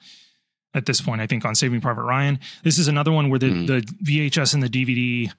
at 0.74 0.87
this 0.87 1.00
point, 1.00 1.20
I 1.20 1.26
think, 1.26 1.44
on 1.44 1.54
Saving 1.54 1.80
Private 1.80 2.02
Ryan. 2.02 2.38
This 2.62 2.78
is 2.78 2.88
another 2.88 3.12
one 3.12 3.28
where 3.28 3.38
the, 3.38 3.46
mm. 3.46 3.66
the 3.66 3.80
VHS 4.04 4.54
and 4.54 4.62
the 4.62 4.68
DVD 4.68 5.33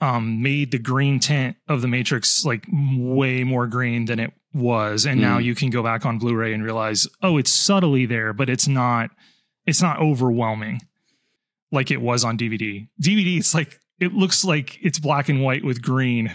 um, 0.00 0.42
made 0.42 0.70
the 0.70 0.78
green 0.78 1.20
tint 1.20 1.56
of 1.68 1.82
the 1.82 1.88
Matrix 1.88 2.44
like 2.44 2.66
way 2.70 3.44
more 3.44 3.66
green 3.66 4.06
than 4.06 4.18
it 4.18 4.32
was. 4.54 5.04
And 5.04 5.18
mm. 5.18 5.22
now 5.22 5.38
you 5.38 5.54
can 5.54 5.70
go 5.70 5.82
back 5.82 6.06
on 6.06 6.18
Blu-ray 6.18 6.52
and 6.54 6.64
realize, 6.64 7.06
oh, 7.22 7.36
it's 7.36 7.50
subtly 7.50 8.06
there, 8.06 8.32
but 8.32 8.48
it's 8.48 8.68
not 8.68 9.10
it's 9.66 9.82
not 9.82 9.98
overwhelming 9.98 10.80
like 11.72 11.90
it 11.90 12.00
was 12.00 12.24
on 12.24 12.38
DVD. 12.38 12.88
DVD, 13.00 13.38
it's 13.38 13.54
like 13.54 13.80
it 14.00 14.12
looks 14.12 14.44
like 14.44 14.78
it's 14.82 14.98
black 14.98 15.28
and 15.28 15.42
white 15.42 15.64
with 15.64 15.82
green 15.82 16.30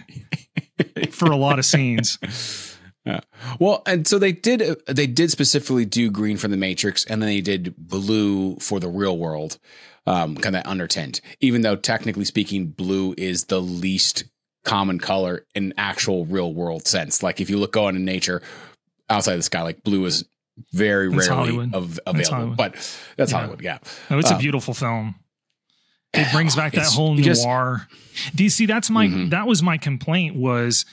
for 1.11 1.31
a 1.31 1.35
lot 1.35 1.59
of 1.59 1.65
scenes. 1.65 2.17
Yeah. 3.05 3.21
Well, 3.59 3.81
and 3.85 4.07
so 4.07 4.19
they 4.19 4.33
did 4.33 4.77
they 4.87 5.07
did 5.07 5.31
specifically 5.31 5.85
do 5.85 6.11
green 6.11 6.37
for 6.37 6.47
the 6.47 6.57
Matrix, 6.57 7.05
and 7.05 7.21
then 7.21 7.29
they 7.29 7.41
did 7.41 7.75
blue 7.77 8.57
for 8.57 8.79
the 8.79 8.89
real 8.89 9.17
world, 9.17 9.57
um, 10.05 10.35
kind 10.35 10.55
of 10.55 10.63
undertint. 10.63 11.21
Even 11.39 11.61
though 11.61 11.75
technically 11.75 12.25
speaking, 12.25 12.67
blue 12.67 13.15
is 13.17 13.45
the 13.45 13.61
least 13.61 14.25
common 14.69 14.99
color 14.99 15.45
in 15.55 15.73
actual 15.77 16.25
real 16.25 16.53
world 16.53 16.87
sense. 16.87 17.23
Like 17.23 17.41
if 17.41 17.49
you 17.49 17.57
look 17.57 17.73
going 17.73 17.95
in 17.95 18.05
nature 18.05 18.41
outside 19.09 19.35
the 19.35 19.43
sky, 19.43 19.61
like 19.63 19.83
blue 19.83 20.05
is 20.05 20.25
very 20.73 21.09
rarely 21.09 21.69
av- 21.73 21.99
available. 22.05 22.55
But 22.55 22.73
that's 23.17 23.31
yeah. 23.31 23.37
Hollywood, 23.37 23.61
yeah. 23.61 23.79
No, 24.09 24.19
it's 24.19 24.31
um, 24.31 24.37
a 24.37 24.39
beautiful 24.39 24.73
film. 24.73 25.15
It 26.11 26.31
brings 26.33 26.55
back 26.55 26.73
that 26.73 26.87
whole 26.87 27.13
noir. 27.13 27.87
Just, 27.87 28.35
Do 28.35 28.43
you 28.43 28.49
see? 28.49 28.65
That's 28.65 28.89
my 28.89 29.05
mm-hmm. 29.05 29.29
that 29.29 29.45
was 29.45 29.61
my 29.61 29.77
complaint 29.77 30.35
was 30.35 30.83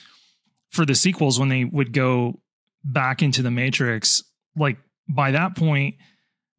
for 0.69 0.85
the 0.85 0.93
sequels 0.93 1.39
when 1.39 1.49
they 1.49 1.63
would 1.63 1.91
go 1.91 2.39
back 2.83 3.23
into 3.23 3.41
the 3.41 3.49
Matrix, 3.49 4.23
like 4.55 4.77
by 5.09 5.31
that 5.31 5.55
point, 5.55 5.95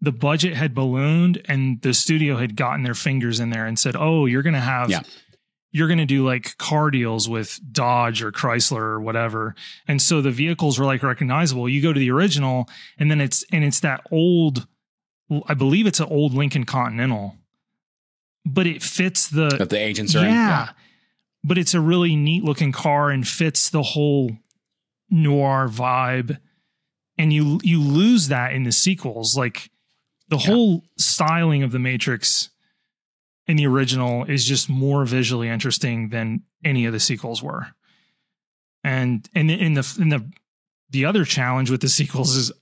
the 0.01 0.11
budget 0.11 0.55
had 0.55 0.75
ballooned 0.75 1.41
and 1.45 1.81
the 1.83 1.95
studio 1.95 2.37
had 2.37 2.57
gotten 2.57 2.83
their 2.83 2.95
fingers 2.95 3.39
in 3.39 3.51
there 3.51 3.65
and 3.65 3.79
said, 3.79 3.95
"Oh, 3.97 4.27
you're 4.27 4.43
going 4.43 4.55
to 4.55 4.61
have 4.61 4.91
yeah. 4.91 5.03
You're 5.71 5.89
going 5.89 5.99
to 5.99 6.07
do 6.07 6.25
like 6.25 6.57
car 6.59 6.91
deals 6.91 7.29
with 7.29 7.61
Dodge 7.73 8.23
or 8.23 8.33
Chrysler 8.33 8.81
or 8.81 9.01
whatever." 9.01 9.55
And 9.87 10.01
so 10.01 10.21
the 10.21 10.31
vehicles 10.31 10.79
were 10.79 10.87
like 10.87 11.03
recognizable. 11.03 11.69
You 11.69 11.83
go 11.83 11.93
to 11.93 12.01
the 12.01 12.11
original 12.11 12.69
and 12.99 13.11
then 13.11 13.21
it's 13.21 13.45
and 13.53 13.65
it's 13.65 13.81
that 13.81 14.07
old 14.11 14.67
I 15.47 15.55
believe 15.55 15.87
it's 15.87 16.01
an 16.01 16.09
old 16.11 16.35
Lincoln 16.35 16.65
Continental. 16.65 17.37
But 18.47 18.67
it 18.67 18.83
fits 18.83 19.29
the 19.29 19.49
that 19.59 19.71
the 19.71 19.79
agents 19.79 20.15
are 20.15 20.21
yeah, 20.21 20.29
in. 20.29 20.35
Yeah 20.35 20.69
but 21.45 21.59
it's 21.59 21.75
a 21.75 21.81
really 21.81 22.17
neat 22.17 22.45
looking 22.45 22.73
car 22.73 23.11
and 23.11 23.27
fits 23.27 23.71
the 23.71 23.83
whole 23.83 24.33
noir 25.11 25.69
vibe. 25.69 26.39
And 27.17 27.33
you 27.33 27.59
you 27.63 27.81
lose 27.81 28.29
that 28.29 28.53
in 28.53 28.63
the 28.63 28.73
sequels. 28.73 29.37
Like 29.37 29.71
the 30.29 30.37
yeah. 30.37 30.47
whole 30.47 30.85
styling 30.99 31.63
of 31.63 31.73
the 31.73 31.79
Matrix 31.79 32.51
in 33.49 33.57
the 33.57 33.67
original 33.67 34.25
is 34.25 34.45
just 34.45 34.69
more 34.69 35.05
visually 35.05 35.49
interesting 35.49 36.11
than 36.11 36.43
any 36.65 36.87
of 36.87 36.93
the 36.93 37.01
sequels 37.01 37.43
were. 37.43 37.69
And 38.85 39.29
and 39.35 39.51
in 39.51 39.75
the 39.75 39.97
in 39.99 40.11
the 40.11 40.31
the 40.91 41.05
other 41.05 41.25
challenge 41.25 41.71
with 41.71 41.81
the 41.81 41.89
sequels 41.89 42.37
is 42.37 42.53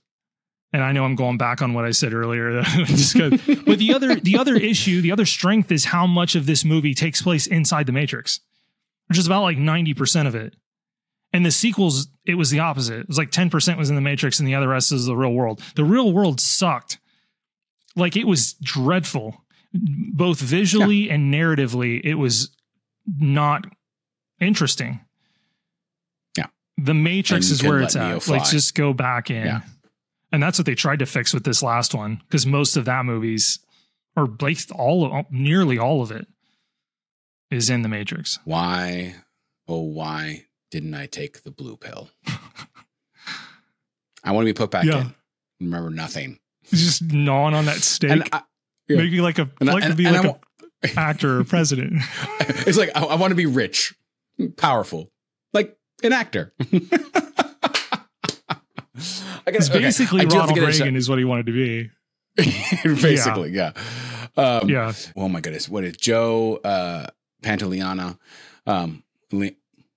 and 0.73 0.83
I 0.83 0.91
know 0.91 1.05
I'm 1.05 1.15
going 1.15 1.37
back 1.37 1.61
on 1.61 1.73
what 1.73 1.85
I 1.85 1.91
said 1.91 2.13
earlier. 2.13 2.61
but 2.61 3.79
the 3.79 3.91
other 3.93 4.15
the 4.15 4.37
other 4.37 4.55
issue, 4.55 5.01
the 5.01 5.11
other 5.11 5.25
strength 5.25 5.71
is 5.71 5.85
how 5.85 6.07
much 6.07 6.35
of 6.35 6.45
this 6.45 6.65
movie 6.65 6.93
takes 6.93 7.21
place 7.21 7.45
inside 7.45 7.85
the 7.85 7.91
Matrix 7.91 8.39
which 9.07 9.17
is 9.17 9.25
about 9.25 9.41
like 9.41 9.57
90% 9.57 10.27
of 10.27 10.35
it. 10.35 10.55
And 11.33 11.45
the 11.45 11.51
sequels, 11.51 12.07
it 12.25 12.35
was 12.35 12.49
the 12.49 12.59
opposite. 12.59 13.01
It 13.01 13.07
was 13.07 13.17
like 13.17 13.31
10% 13.31 13.77
was 13.77 13.89
in 13.89 13.95
the 13.95 14.01
Matrix 14.01 14.39
and 14.39 14.47
the 14.47 14.55
other 14.55 14.69
rest 14.69 14.91
is 14.91 15.05
the 15.05 15.15
real 15.15 15.33
world. 15.33 15.61
The 15.75 15.83
real 15.83 16.13
world 16.13 16.39
sucked. 16.39 16.99
Like 17.95 18.15
it 18.15 18.27
was 18.27 18.53
dreadful, 18.53 19.43
both 19.73 20.39
visually 20.39 21.07
yeah. 21.07 21.13
and 21.13 21.33
narratively. 21.33 22.01
It 22.03 22.15
was 22.15 22.55
not 23.19 23.65
interesting. 24.39 24.99
Yeah. 26.37 26.47
The 26.77 26.93
Matrix 26.93 27.49
is 27.49 27.63
where 27.63 27.81
it's 27.81 27.95
at. 27.95 28.13
Let's 28.13 28.29
like 28.29 28.45
just 28.45 28.75
go 28.75 28.93
back 28.93 29.29
in. 29.29 29.45
Yeah. 29.45 29.61
And 30.31 30.43
that's 30.43 30.59
what 30.59 30.65
they 30.65 30.75
tried 30.75 30.99
to 30.99 31.05
fix 31.05 31.33
with 31.33 31.43
this 31.43 31.63
last 31.63 31.93
one 31.93 32.21
because 32.27 32.45
most 32.45 32.75
of 32.75 32.85
that 32.85 33.05
movie's, 33.05 33.59
or 34.15 34.27
like 34.41 34.57
all 34.75 35.19
of, 35.19 35.25
nearly 35.31 35.77
all 35.77 36.01
of 36.01 36.11
it, 36.11 36.27
is 37.49 37.69
in 37.69 37.81
the 37.81 37.87
Matrix. 37.89 38.39
Why, 38.43 39.15
oh, 39.67 39.81
why 39.81 40.45
didn't 40.69 40.93
I 40.93 41.05
take 41.05 41.43
the 41.43 41.51
blue 41.51 41.77
pill? 41.77 42.09
I 44.23 44.31
want 44.31 44.45
to 44.45 44.53
be 44.53 44.57
put 44.57 44.71
back 44.71 44.83
yeah. 44.83 45.01
in. 45.01 45.15
Remember 45.61 45.89
nothing. 45.89 46.39
Just 46.71 47.01
gnawing 47.01 47.53
on 47.53 47.65
that 47.65 47.77
steak. 47.77 48.27
I, 48.33 48.41
yeah. 48.87 48.97
Maybe 48.97 49.21
like 49.21 49.39
a 49.39 49.49
and 49.59 49.69
like 49.69 49.83
I, 49.83 49.87
and, 49.87 49.97
be 49.97 50.05
like 50.05 50.25
an 50.25 50.35
actor 50.97 51.39
or 51.39 51.43
president. 51.43 52.01
it's 52.39 52.77
like 52.77 52.91
I, 52.95 53.03
I, 53.03 53.15
want 53.15 53.31
to 53.31 53.35
be 53.35 53.45
rich, 53.45 53.95
powerful, 54.55 55.11
like 55.53 55.77
an 56.03 56.13
actor. 56.13 56.53
I 59.45 59.51
guess 59.51 59.67
it's 59.67 59.69
basically 59.69 60.25
okay. 60.25 60.37
Ronald 60.37 60.57
Reagan 60.57 60.95
is 60.95 61.09
what 61.09 61.19
he 61.19 61.25
wanted 61.25 61.45
to 61.47 61.51
be. 61.51 61.89
basically, 62.83 63.51
yeah. 63.51 63.71
yeah. 64.37 64.57
Um, 64.59 64.69
Yeah. 64.69 64.93
Oh 65.15 65.27
my 65.27 65.41
goodness, 65.41 65.67
what 65.69 65.83
is 65.83 65.97
Joe 65.97 66.57
uh, 66.63 67.07
Pantoliano? 67.41 68.17
Um, 68.65 69.03
Le- 69.31 69.51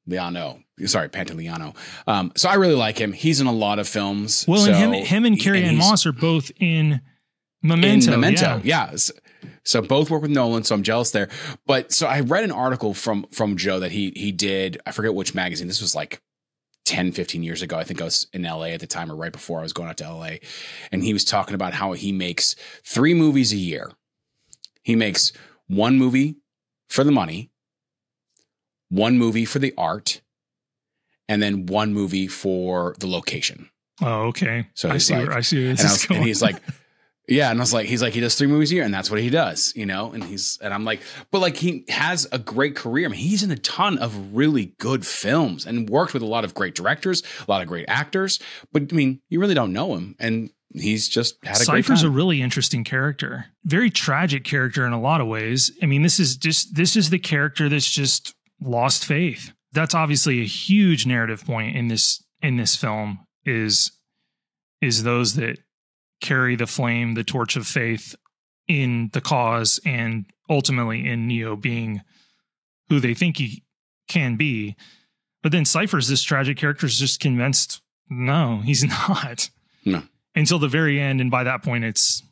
Leano, 0.08 0.62
sorry, 0.86 1.08
Pantoliano. 1.08 1.74
Um, 2.06 2.32
so 2.36 2.48
I 2.48 2.54
really 2.54 2.74
like 2.74 2.98
him. 2.98 3.12
He's 3.12 3.40
in 3.40 3.46
a 3.46 3.52
lot 3.52 3.78
of 3.78 3.88
films. 3.88 4.44
Well, 4.48 4.64
so, 4.64 4.72
and 4.72 4.94
him, 4.94 5.04
him 5.04 5.24
and 5.24 5.38
Carrie-Anne 5.38 5.76
Moss 5.76 6.06
are 6.06 6.12
both 6.12 6.50
in 6.58 7.00
Memento. 7.62 8.10
Memento. 8.12 8.60
Yeah. 8.64 8.90
Yeah. 8.92 8.96
So, 9.64 9.82
both 9.82 10.10
work 10.10 10.22
with 10.22 10.30
Nolan, 10.30 10.64
so 10.64 10.74
I'm 10.74 10.82
jealous 10.82 11.10
there. 11.10 11.28
But 11.66 11.92
so 11.92 12.06
I 12.06 12.20
read 12.20 12.44
an 12.44 12.50
article 12.52 12.94
from 12.94 13.26
from 13.32 13.56
Joe 13.56 13.80
that 13.80 13.92
he 13.92 14.12
he 14.16 14.32
did. 14.32 14.80
I 14.86 14.92
forget 14.92 15.14
which 15.14 15.34
magazine. 15.34 15.66
This 15.68 15.80
was 15.82 15.94
like 15.94 16.22
10, 16.86 17.12
15 17.12 17.42
years 17.42 17.62
ago. 17.62 17.76
I 17.78 17.84
think 17.84 18.00
I 18.00 18.04
was 18.04 18.26
in 18.32 18.42
LA 18.42 18.64
at 18.66 18.80
the 18.80 18.86
time 18.86 19.12
or 19.12 19.14
right 19.16 19.32
before 19.32 19.58
I 19.60 19.62
was 19.62 19.72
going 19.72 19.88
out 19.88 19.96
to 19.98 20.12
LA. 20.12 20.36
And 20.90 21.04
he 21.04 21.12
was 21.12 21.24
talking 21.24 21.54
about 21.54 21.74
how 21.74 21.92
he 21.92 22.10
makes 22.12 22.56
three 22.84 23.14
movies 23.14 23.52
a 23.52 23.56
year. 23.56 23.92
He 24.82 24.96
makes 24.96 25.32
one 25.68 25.98
movie 25.98 26.36
for 26.88 27.04
the 27.04 27.12
money, 27.12 27.50
one 28.88 29.18
movie 29.18 29.44
for 29.44 29.58
the 29.58 29.72
art, 29.78 30.20
and 31.28 31.42
then 31.42 31.66
one 31.66 31.92
movie 31.92 32.26
for 32.26 32.96
the 32.98 33.06
location. 33.06 33.70
Oh, 34.02 34.22
okay. 34.28 34.66
So 34.74 34.88
I 34.90 34.98
see. 34.98 35.14
like- 35.14 35.28
where, 35.28 35.36
I 35.36 35.40
see 35.42 35.62
where 35.64 35.74
this 35.74 35.80
And, 35.80 35.88
I 35.88 35.92
was, 35.92 36.06
and 36.10 36.24
he's 36.24 36.42
like, 36.42 36.56
yeah. 37.30 37.50
And 37.50 37.58
I 37.58 37.62
was 37.62 37.72
like, 37.72 37.86
he's 37.86 38.02
like, 38.02 38.12
he 38.12 38.20
does 38.20 38.34
three 38.34 38.46
movies 38.46 38.72
a 38.72 38.76
year, 38.76 38.84
and 38.84 38.92
that's 38.92 39.10
what 39.10 39.20
he 39.20 39.30
does, 39.30 39.72
you 39.76 39.86
know? 39.86 40.12
And 40.12 40.22
he's, 40.22 40.58
and 40.62 40.74
I'm 40.74 40.84
like, 40.84 41.00
but 41.30 41.40
like, 41.40 41.56
he 41.56 41.84
has 41.88 42.26
a 42.32 42.38
great 42.38 42.76
career. 42.76 43.06
I 43.06 43.10
mean, 43.10 43.20
he's 43.20 43.42
in 43.42 43.50
a 43.50 43.56
ton 43.56 43.98
of 43.98 44.34
really 44.34 44.74
good 44.78 45.06
films 45.06 45.66
and 45.66 45.88
worked 45.88 46.14
with 46.14 46.22
a 46.22 46.26
lot 46.26 46.44
of 46.44 46.54
great 46.54 46.74
directors, 46.74 47.22
a 47.46 47.50
lot 47.50 47.62
of 47.62 47.68
great 47.68 47.86
actors. 47.88 48.38
But 48.72 48.92
I 48.92 48.94
mean, 48.94 49.20
you 49.28 49.40
really 49.40 49.54
don't 49.54 49.72
know 49.72 49.94
him. 49.94 50.16
And 50.18 50.50
he's 50.72 51.08
just 51.08 51.36
had 51.44 51.60
a 51.60 51.64
great 51.64 51.84
Cypher's 51.84 52.02
a 52.02 52.10
really 52.10 52.42
interesting 52.42 52.84
character, 52.84 53.46
very 53.64 53.90
tragic 53.90 54.44
character 54.44 54.86
in 54.86 54.92
a 54.92 55.00
lot 55.00 55.20
of 55.20 55.26
ways. 55.26 55.72
I 55.82 55.86
mean, 55.86 56.02
this 56.02 56.20
is 56.20 56.36
just 56.36 56.74
this 56.74 56.96
is 56.96 57.10
the 57.10 57.18
character 57.18 57.68
that's 57.68 57.90
just 57.90 58.34
lost 58.60 59.04
faith. 59.04 59.52
That's 59.72 59.94
obviously 59.94 60.40
a 60.40 60.46
huge 60.46 61.06
narrative 61.06 61.44
point 61.44 61.76
in 61.76 61.88
this 61.88 62.22
in 62.42 62.56
this 62.56 62.76
film 62.76 63.20
is 63.44 63.92
is 64.80 65.02
those 65.02 65.34
that 65.34 65.58
carry 66.20 66.56
the 66.56 66.66
flame, 66.66 67.14
the 67.14 67.24
torch 67.24 67.56
of 67.56 67.66
faith 67.66 68.14
in 68.68 69.10
the 69.12 69.20
cause, 69.20 69.80
and 69.84 70.26
ultimately 70.48 71.08
in 71.08 71.26
Neo 71.26 71.56
being 71.56 72.02
who 72.88 73.00
they 73.00 73.14
think 73.14 73.36
he 73.38 73.62
can 74.08 74.36
be. 74.36 74.76
But 75.42 75.52
then 75.52 75.64
Cypher's 75.64 76.08
this 76.08 76.22
tragic 76.22 76.56
character 76.56 76.86
is 76.86 76.98
just 76.98 77.20
convinced, 77.20 77.80
no, 78.08 78.60
he's 78.64 78.84
not. 79.08 79.50
No. 79.84 80.02
Until 80.34 80.58
the 80.58 80.68
very 80.68 81.00
end, 81.00 81.20
and 81.20 81.30
by 81.30 81.44
that 81.44 81.62
point, 81.62 81.84
it's 81.84 82.22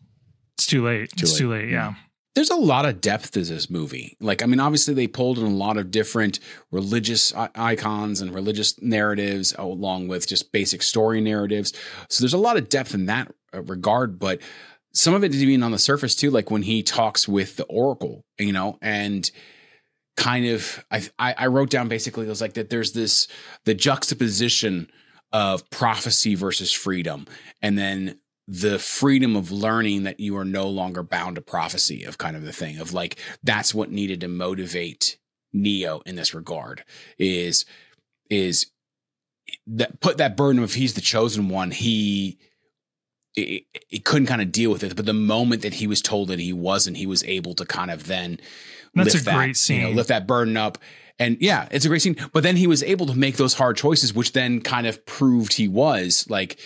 it's 0.55 0.67
too 0.67 0.85
late. 0.85 1.11
Too 1.11 1.23
it's 1.25 1.33
late. 1.33 1.39
too 1.39 1.51
late. 1.51 1.69
Yeah. 1.71 1.95
There's 2.35 2.51
a 2.51 2.57
lot 2.57 2.87
of 2.87 3.01
depth 3.01 3.33
to 3.33 3.43
this 3.43 3.69
movie. 3.69 4.17
Like, 4.21 4.43
I 4.43 4.47
mean, 4.47 4.61
obviously 4.61 4.95
they 4.95 5.09
pulled 5.09 5.39
in 5.39 5.45
a 5.45 5.51
lot 5.51 5.77
of 5.77 5.91
different 5.91 6.39
religious 6.71 7.33
icons 7.35 8.21
and 8.21 8.33
religious 8.33 8.81
narratives, 8.81 9.55
along 9.59 10.09
with 10.09 10.29
just 10.29 10.53
basic 10.53 10.83
story 10.83 11.21
narratives. 11.21 11.73
So 12.09 12.23
there's 12.23 12.35
a 12.35 12.39
lot 12.39 12.57
of 12.57 12.69
depth 12.69 12.95
in 12.95 13.07
that 13.07 13.33
uh, 13.53 13.63
regard. 13.63 14.19
But 14.19 14.41
some 14.93 15.15
of 15.15 15.25
it 15.25 15.35
is 15.35 15.43
even 15.43 15.63
on 15.63 15.73
the 15.73 15.79
surface 15.79 16.15
too, 16.15 16.31
like 16.31 16.51
when 16.51 16.63
he 16.63 16.83
talks 16.83 17.27
with 17.27 17.57
the 17.57 17.65
Oracle, 17.65 18.25
you 18.39 18.53
know, 18.53 18.79
and 18.81 19.29
kind 20.17 20.47
of, 20.47 20.85
I, 20.91 21.03
I 21.19 21.47
wrote 21.47 21.71
down 21.71 21.89
basically 21.89 22.27
it 22.27 22.29
was 22.29 22.41
like 22.41 22.55
that. 22.55 22.71
There's 22.71 22.93
this 22.93 23.29
the 23.65 23.75
juxtaposition 23.75 24.91
of 25.33 25.69
prophecy 25.71 26.35
versus 26.35 26.73
freedom, 26.73 27.27
and 27.61 27.77
then 27.77 28.19
the 28.51 28.79
freedom 28.79 29.37
of 29.37 29.53
learning 29.53 30.05
that 30.05 30.19
you 30.19 30.35
are 30.39 30.45
no 30.45 30.67
longer 30.67 31.03
bound 31.03 31.37
to 31.37 31.43
prophecy 31.43 32.03
of 32.05 32.17
kind 32.17 32.35
of 32.35 32.43
the 32.43 32.53
thing 32.53 32.79
of 32.79 32.95
like 32.95 33.17
that's 33.43 33.75
what 33.75 33.91
needed 33.91 34.23
to 34.23 34.29
motivate 34.29 35.19
Neo 35.53 36.01
in 36.07 36.17
this 36.17 36.33
regard 36.33 36.83
is 37.19 37.67
is 38.31 38.67
that 39.67 40.01
put 40.01 40.17
that 40.17 40.35
burden 40.35 40.63
of 40.63 40.73
he's 40.73 40.95
the 40.95 41.03
chosen 41.03 41.51
one 41.51 41.71
he 41.71 42.39
he, 43.35 43.67
he 43.87 43.99
couldn't 43.99 44.27
kind 44.27 44.41
of 44.41 44.51
deal 44.51 44.71
with 44.71 44.83
it 44.83 44.97
but 44.97 45.05
the 45.05 45.13
moment 45.13 45.61
that 45.61 45.75
he 45.75 45.87
was 45.87 46.01
told 46.01 46.29
that 46.29 46.41
he 46.41 46.55
wasn't 46.55 46.97
he 46.97 47.07
was 47.07 47.23
able 47.25 47.55
to 47.55 47.67
kind 47.67 47.91
of 47.91 48.07
then 48.07 48.41
That's 48.95 49.13
lift 49.13 49.27
a 49.29 49.31
great 49.31 49.57
that, 49.57 49.69
you 49.71 49.81
know, 49.83 49.89
scene. 49.89 49.97
lift 49.97 50.09
that 50.09 50.27
burden 50.27 50.57
up 50.57 50.79
and 51.19 51.37
yeah 51.39 51.69
it's 51.71 51.85
a 51.85 51.89
great 51.89 52.01
scene 52.01 52.17
but 52.33 52.43
then 52.43 52.57
he 52.57 52.67
was 52.67 52.83
able 52.83 53.05
to 53.07 53.15
make 53.15 53.37
those 53.37 53.53
hard 53.53 53.77
choices 53.77 54.15
which 54.15 54.33
then 54.33 54.63
kind 54.63 54.87
of 54.87 55.05
proved 55.05 55.53
he 55.53 55.69
was 55.69 56.27
like 56.31 56.59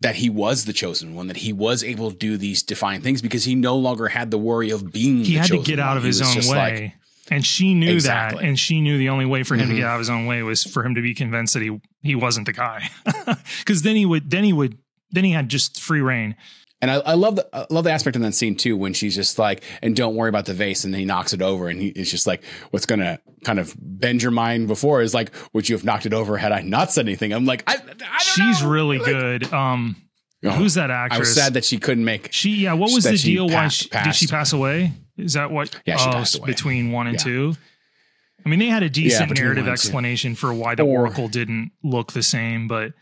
that 0.00 0.16
he 0.16 0.30
was 0.30 0.64
the 0.64 0.72
chosen 0.72 1.14
one, 1.14 1.26
that 1.26 1.38
he 1.38 1.52
was 1.52 1.82
able 1.82 2.10
to 2.10 2.16
do 2.16 2.36
these 2.36 2.62
defiant 2.62 3.02
things 3.02 3.20
because 3.22 3.44
he 3.44 3.54
no 3.54 3.76
longer 3.76 4.08
had 4.08 4.30
the 4.30 4.38
worry 4.38 4.70
of 4.70 4.92
being. 4.92 5.24
He 5.24 5.34
had 5.34 5.48
to 5.48 5.62
get 5.62 5.78
out 5.80 5.88
one. 5.90 5.96
of 5.98 6.02
his 6.04 6.22
own 6.22 6.36
way. 6.50 6.56
like- 6.82 6.92
and 7.30 7.44
she 7.44 7.74
knew 7.74 7.92
Exactly. 7.92 8.40
that. 8.40 8.48
And 8.48 8.58
she 8.58 8.80
knew 8.80 8.96
the 8.96 9.10
only 9.10 9.26
way 9.26 9.42
for 9.42 9.54
him 9.54 9.66
Mhm. 9.66 9.70
to 9.72 9.76
get 9.76 9.84
out 9.84 9.94
of 9.96 9.98
his 9.98 10.08
own 10.08 10.24
way 10.24 10.42
was 10.42 10.64
for 10.64 10.82
him 10.82 10.94
to 10.94 11.02
be 11.02 11.14
convinced 11.14 11.52
that 11.54 11.62
he 11.62 11.78
he 12.02 12.14
wasn't 12.14 12.46
the 12.46 12.52
guy. 12.54 12.88
Because 13.58 13.82
then 13.82 13.96
he 13.96 14.06
would 14.06 14.30
then 14.30 14.44
he 14.44 14.52
would 14.52 14.78
then 15.10 15.24
he 15.24 15.32
had 15.32 15.48
just 15.50 15.78
free 15.80 16.00
reign. 16.00 16.36
And 16.80 16.90
I, 16.90 16.94
I 16.96 17.14
love 17.14 17.36
the 17.36 17.48
I 17.52 17.66
love 17.70 17.84
the 17.84 17.90
aspect 17.90 18.16
in 18.16 18.22
that 18.22 18.34
scene 18.34 18.54
too 18.56 18.76
when 18.76 18.92
she's 18.92 19.14
just 19.14 19.38
like, 19.38 19.62
and 19.82 19.94
don't 19.96 20.14
worry 20.14 20.28
about 20.28 20.46
the 20.46 20.54
vase, 20.54 20.84
and 20.84 20.92
then 20.94 21.00
he 21.00 21.04
knocks 21.06 21.32
it 21.32 21.42
over, 21.42 21.68
and 21.68 21.80
he 21.80 21.88
is 21.88 22.10
just 22.10 22.26
like, 22.26 22.42
what's 22.70 22.86
gonna 22.86 23.18
kind 23.44 23.58
of 23.58 23.74
bend 23.78 24.22
your 24.22 24.30
mind 24.32 24.68
before 24.68 25.00
is 25.02 25.14
like, 25.14 25.32
would 25.52 25.68
you 25.68 25.76
have 25.76 25.84
knocked 25.84 26.06
it 26.06 26.12
over 26.12 26.36
had 26.36 26.52
I 26.52 26.60
not 26.62 26.90
said 26.92 27.06
anything? 27.06 27.32
I'm 27.32 27.44
like, 27.44 27.64
I, 27.66 27.76
I 28.10 28.18
She's 28.18 28.62
know. 28.62 28.68
really 28.68 28.98
Like, 28.98 29.06
good. 29.06 29.52
Um 29.52 29.96
oh, 30.44 30.50
who's 30.50 30.74
that 30.74 30.90
actress? 30.90 31.16
I 31.16 31.20
was 31.20 31.34
sad 31.34 31.54
that 31.54 31.64
she 31.64 31.78
couldn't 31.78 32.04
make. 32.04 32.32
She 32.32 32.50
yeah, 32.50 32.74
what 32.74 32.92
was 32.92 33.04
the 33.04 33.16
deal? 33.16 33.48
Why 33.48 33.68
she, 33.68 33.88
did 33.88 34.14
she 34.14 34.26
pass 34.26 34.52
away? 34.52 34.92
Is 35.16 35.32
that 35.32 35.50
what? 35.50 35.74
Yeah, 35.84 35.96
she 35.96 36.08
oh, 36.08 36.12
passed 36.12 36.38
away. 36.38 36.46
between 36.46 36.92
one 36.92 37.08
and 37.08 37.16
Yeah. 37.16 37.22
two. 37.24 37.54
I 38.46 38.48
mean, 38.48 38.60
they 38.60 38.66
had 38.66 38.84
a 38.84 38.88
decent 38.88 39.30
between 39.30 39.44
narrative 39.46 39.64
one 39.64 39.70
and 39.72 39.78
two. 39.78 39.82
explanation 39.82 40.34
for 40.36 40.54
why 40.54 40.76
the 40.76 40.84
Or- 40.84 41.00
Oracle 41.00 41.26
didn't 41.28 41.72
look 41.82 42.12
the 42.12 42.22
same, 42.22 42.68
but 42.68 42.92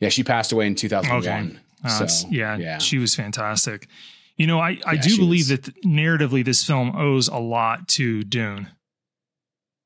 Yeah, 0.00 0.10
she 0.10 0.22
passed 0.22 0.52
away 0.52 0.66
in 0.66 0.74
2001. 0.74 1.60
Uh, 1.84 2.06
So, 2.06 2.28
yeah, 2.30 2.56
yeah. 2.56 2.78
she 2.78 2.98
was 2.98 3.14
fantastic. 3.14 3.88
You 4.36 4.46
know, 4.46 4.58
I, 4.60 4.78
I 4.86 4.94
Yeah, 4.94 5.02
do 5.02 5.16
believe 5.18 5.50
was. 5.50 5.60
that 5.60 5.82
narratively 5.84 6.44
this 6.44 6.64
film 6.64 6.96
owes 6.96 7.28
a 7.28 7.36
lot 7.38 7.88
to 7.88 8.22
Dune. 8.24 8.68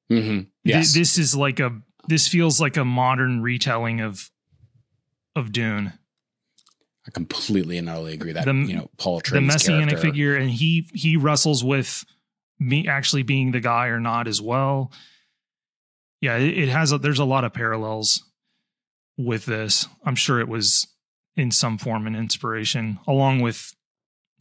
hmm 0.09 0.17
Th- 0.19 0.47
Yes. 0.65 0.95
this 0.95 1.19
is 1.19 1.35
like 1.35 1.61
a 1.61 1.81
this 2.09 2.29
feels 2.29 2.61
like 2.61 2.77
a 2.77 2.85
modern 2.85 3.43
retelling 3.43 4.01
of 4.01 4.31
of 5.35 5.53
Dune. 5.53 5.93
I 7.07 7.11
completely 7.11 7.79
and 7.79 7.89
utterly 7.89 8.15
agree 8.15 8.33
that 8.33 8.45
The- 8.45 8.53
you 8.55 8.75
know 8.77 8.91
Paul 8.99 9.21
Atreides 9.21 9.31
the 9.33 9.41
messianic 9.41 9.89
character- 9.91 10.09
figure 10.09 10.37
and 10.37 10.51
he 10.51 10.89
he 10.95 11.17
wrestles 11.17 11.63
with 11.65 12.05
me 12.59 12.89
actually 12.89 13.23
being 13.23 13.53
the 13.53 13.61
guy 13.61 13.87
or 13.89 14.01
not 14.01 14.27
as 14.27 14.41
well 14.41 14.91
yeah 16.23 16.37
it, 16.39 16.57
it 16.57 16.69
has 16.71 16.91
a, 16.91 16.97
there's 16.99 17.19
a 17.19 17.25
lot 17.25 17.45
of 17.45 17.53
parallels 17.53 18.25
with 19.19 19.45
this 19.45 19.87
i'm 20.07 20.15
sure 20.17 20.41
it 20.41 20.49
was 20.49 20.87
in 21.37 21.51
some 21.51 21.78
form 21.78 22.07
an 22.07 22.16
inspiration 22.16 22.99
along 23.07 23.41
with 23.41 23.74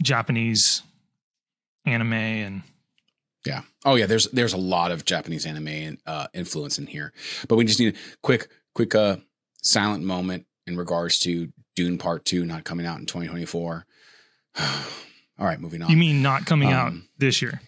japanese 0.01 0.81
anime 1.85 2.13
and 2.13 2.63
Yeah. 3.45 3.61
Oh 3.85 3.95
yeah. 3.95 4.07
There's 4.07 4.27
there's 4.31 4.53
a 4.53 4.57
lot 4.57 4.91
of 4.91 5.05
Japanese 5.05 5.45
anime 5.45 5.97
uh, 6.07 6.27
influence 6.33 6.79
in 6.79 6.87
here, 6.87 7.13
but 7.47 7.57
we 7.57 7.65
just 7.65 7.79
need 7.79 7.93
a 7.95 7.97
quick 8.23 8.47
quick 8.73 8.95
uh, 8.95 9.17
silent 9.61 10.03
moment 10.03 10.47
in 10.65 10.75
regards 10.77 11.19
to 11.19 11.49
Dune 11.75 11.97
Part 11.99 12.25
Two 12.25 12.43
not 12.45 12.63
coming 12.63 12.87
out 12.87 12.97
in 12.99 13.05
2024. 13.05 13.85
All 15.37 15.45
right, 15.45 15.59
moving 15.59 15.81
on. 15.83 15.89
you 15.91 15.97
mean 15.97 16.21
not 16.23 16.45
coming 16.45 16.71
out 16.71 16.87
Um, 16.87 17.07
this 17.19 17.41
year 17.41 17.61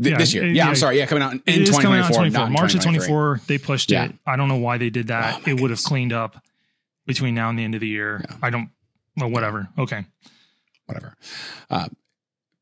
Th- 0.00 0.12
yeah, 0.12 0.18
this 0.18 0.32
year? 0.32 0.46
Yeah, 0.46 0.52
yeah. 0.52 0.68
I'm 0.68 0.76
sorry. 0.76 0.96
Yeah, 0.98 1.06
coming 1.06 1.22
out 1.24 1.32
in, 1.32 1.42
in 1.46 1.62
it 1.62 1.68
is 1.68 1.76
coming 1.78 1.98
out 2.00 2.06
2024, 2.08 2.24
in 2.26 2.32
24 2.32 2.40
not 2.40 2.46
in 2.46 2.52
march 2.54 2.74
of 2.74 2.80
2023. 2.80 3.08
24 3.08 3.40
they 3.48 3.58
pushed 3.58 3.90
Yeah. 3.90 4.04
it 4.04 4.14
i 4.26 4.36
don't 4.36 4.48
know 4.48 4.56
why 4.56 4.78
they 4.78 4.88
did 4.90 5.08
that 5.08 5.42
Oh, 5.44 5.50
it 5.50 5.60
would 5.60 5.70
have 5.70 5.82
cleaned 5.82 6.12
up 6.12 6.40
between 7.08 7.34
now 7.34 7.48
and 7.50 7.58
the 7.58 7.64
end 7.64 7.74
of 7.74 7.80
the 7.80 7.88
year 7.88 8.24
Yeah. 8.28 8.36
i 8.42 8.50
don't 8.50 8.70
well 9.16 9.30
whatever 9.30 9.68
okay 9.76 10.04
whatever. 10.86 11.14
Uh, 11.68 11.88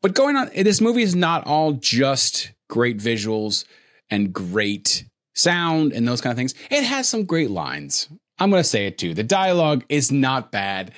but 0.03 0.15
going 0.15 0.35
on, 0.37 0.51
this 0.55 0.81
movie 0.81 1.03
is 1.03 1.15
not 1.15 1.47
all 1.47 1.73
just 1.75 2.53
great 2.69 2.99
visuals 2.99 3.65
and 4.11 4.33
great 4.33 5.05
sound 5.35 5.93
and 5.93 6.07
those 6.09 6.21
kind 6.21 6.33
of 6.33 6.37
things. 6.37 6.55
It 6.71 6.83
has 6.83 7.09
some 7.09 7.25
great 7.25 7.51
lines. 7.51 8.09
I'm 8.39 8.51
going 8.51 8.63
to 8.63 8.69
say 8.69 8.87
it 8.87 8.99
too. 8.99 9.15
The 9.15 9.23
dialogue 9.23 9.85
is 9.89 10.11
not 10.11 10.51
bad 10.51 10.91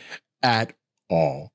at 0.42 0.72
all. 1.10 1.52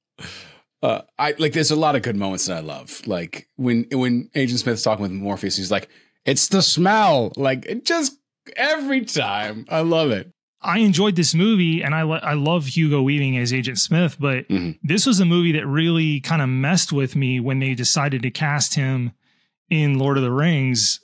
Uh, 0.83 1.01
I 1.17 1.33
like. 1.39 1.53
There's 1.53 1.71
a 1.71 1.75
lot 1.75 1.95
of 1.95 2.01
good 2.03 2.15
moments 2.15 2.45
that 2.45 2.57
I 2.57 2.59
love. 2.61 3.01
Like 3.07 3.47
when 3.55 3.85
when 3.91 4.29
Agent 4.35 4.59
Smith's 4.59 4.83
talking 4.83 5.01
with 5.03 5.11
Morpheus, 5.11 5.55
he's 5.57 5.71
like, 5.71 5.89
"It's 6.25 6.49
the 6.49 6.61
smell." 6.61 7.31
Like 7.35 7.65
it 7.65 7.83
just 7.85 8.17
every 8.55 9.05
time. 9.05 9.65
I 9.69 9.81
love 9.81 10.11
it. 10.11 10.31
I 10.63 10.79
enjoyed 10.79 11.15
this 11.15 11.35
movie 11.35 11.81
and 11.83 11.93
I 11.93 12.03
lo- 12.03 12.19
I 12.23 12.33
love 12.33 12.65
Hugo 12.67 13.01
Weaving 13.01 13.37
as 13.37 13.53
Agent 13.53 13.77
Smith, 13.79 14.17
but 14.19 14.47
Mhm. 14.49 14.79
this 14.83 15.05
was 15.05 15.19
a 15.19 15.25
movie 15.25 15.51
that 15.53 15.67
really 15.67 16.19
kind 16.21 16.41
of 16.41 16.49
messed 16.49 16.91
with 16.93 17.15
me 17.15 17.39
when 17.39 17.59
they 17.59 17.73
decided 17.75 18.21
to 18.23 18.31
cast 18.31 18.73
him 18.75 19.11
in 19.69 19.97
Lord 19.99 20.17
of 20.17 20.23
the 20.23 20.31
Rings. 20.31 20.99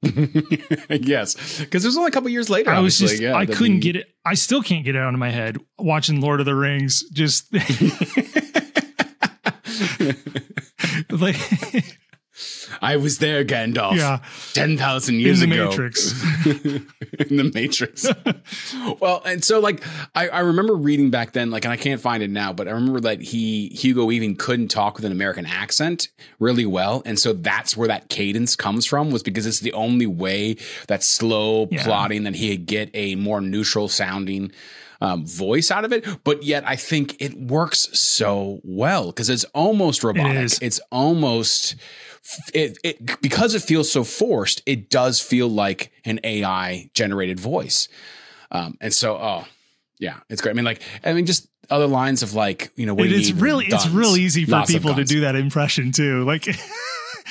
yes, 0.02 1.58
because 1.60 1.84
it 1.84 1.88
was 1.88 1.96
only 1.96 2.08
a 2.08 2.12
couple 2.12 2.28
years 2.30 2.48
later. 2.48 2.70
I 2.70 2.78
was 2.80 2.98
just 2.98 3.20
Yeah, 3.20 3.34
I 3.34 3.46
couldn't 3.46 3.80
get 3.80 3.96
it. 3.96 4.06
I 4.24 4.34
still 4.34 4.62
can't 4.62 4.84
get 4.84 4.94
it 4.94 4.98
out 5.00 5.12
of 5.12 5.18
my 5.18 5.30
head 5.30 5.58
watching 5.78 6.20
Lord 6.20 6.38
of 6.40 6.46
the 6.46 6.54
Rings. 6.54 7.02
Just 7.12 7.52
like 11.10 11.36
I 12.80 12.96
was 12.96 13.18
there, 13.18 13.44
Gandalf. 13.44 13.96
yeah, 13.96 14.20
ten 14.54 14.76
thousand 14.78 15.16
years 15.20 15.42
in 15.42 15.50
the 15.50 15.56
ago. 15.56 15.70
Matrix. 15.70 16.12
in 16.46 17.36
the 17.36 17.50
Matrix. 17.54 18.06
well, 19.00 19.22
and 19.24 19.44
so 19.44 19.60
like 19.60 19.82
I, 20.14 20.28
I 20.28 20.40
remember 20.40 20.74
reading 20.74 21.10
back 21.10 21.32
then, 21.32 21.50
like, 21.50 21.64
and 21.64 21.72
I 21.72 21.76
can't 21.76 22.00
find 22.00 22.22
it 22.22 22.30
now, 22.30 22.52
but 22.52 22.68
I 22.68 22.72
remember 22.72 23.00
that 23.00 23.20
he 23.20 23.68
Hugo 23.68 24.10
even 24.10 24.36
couldn't 24.36 24.68
talk 24.68 24.96
with 24.96 25.04
an 25.04 25.12
American 25.12 25.46
accent 25.46 26.08
really 26.38 26.66
well, 26.66 27.02
and 27.04 27.18
so 27.18 27.32
that's 27.32 27.76
where 27.76 27.88
that 27.88 28.08
cadence 28.08 28.56
comes 28.56 28.86
from. 28.86 29.10
Was 29.10 29.22
because 29.22 29.46
it's 29.46 29.60
the 29.60 29.72
only 29.72 30.06
way 30.06 30.56
that 30.88 31.02
slow 31.02 31.68
Yeah. 31.70 31.84
plotting 31.84 32.24
that 32.24 32.34
he 32.34 32.56
could 32.56 32.66
get 32.66 32.90
a 32.94 33.14
more 33.16 33.40
neutral 33.40 33.88
sounding. 33.88 34.52
Um, 35.00 35.24
voice 35.24 35.70
out 35.70 35.84
of 35.84 35.92
it, 35.92 36.04
but 36.24 36.42
yet 36.42 36.64
I 36.66 36.74
think 36.74 37.22
it 37.22 37.38
works 37.38 37.86
so 37.96 38.58
well 38.64 39.06
because 39.12 39.30
it's 39.30 39.44
almost 39.54 40.02
robotic. 40.02 40.36
is. 40.38 40.58
It's 40.60 40.80
almost 40.90 41.76
it, 42.54 42.78
it 42.84 43.20
because 43.22 43.54
it 43.54 43.62
feels 43.62 43.90
so 43.90 44.04
forced, 44.04 44.62
it 44.66 44.90
does 44.90 45.20
feel 45.20 45.48
like 45.48 45.92
an 46.04 46.20
AI 46.24 46.90
generated 46.94 47.40
voice. 47.40 47.88
Um, 48.50 48.76
and 48.80 48.92
so, 48.92 49.16
oh 49.16 49.44
yeah, 49.98 50.20
it's 50.28 50.40
great. 50.42 50.52
I 50.52 50.54
mean, 50.54 50.64
like, 50.64 50.82
I 51.04 51.12
mean, 51.12 51.26
just 51.26 51.48
other 51.70 51.86
lines 51.86 52.22
of 52.22 52.34
like, 52.34 52.70
you 52.76 52.86
know, 52.86 52.94
what 52.94 53.06
it's 53.08 53.30
really 53.32 53.66
it's 53.66 53.88
real 53.88 54.16
easy 54.16 54.44
for 54.44 54.52
Lots 54.52 54.72
people 54.72 54.94
to 54.94 55.04
do 55.04 55.20
that 55.20 55.36
impression 55.36 55.92
too. 55.92 56.24
Like 56.24 56.46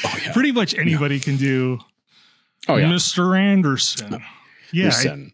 Oh 0.06 0.16
yeah, 0.24 0.32
pretty 0.34 0.52
much 0.52 0.76
anybody 0.76 1.20
can 1.20 1.38
do 1.38 1.80
oh 2.68 2.76
yeah. 2.76 2.86
Mr. 2.86 3.38
Anderson. 3.40 4.22
Yeah, 4.72 4.92
I- 4.94 5.32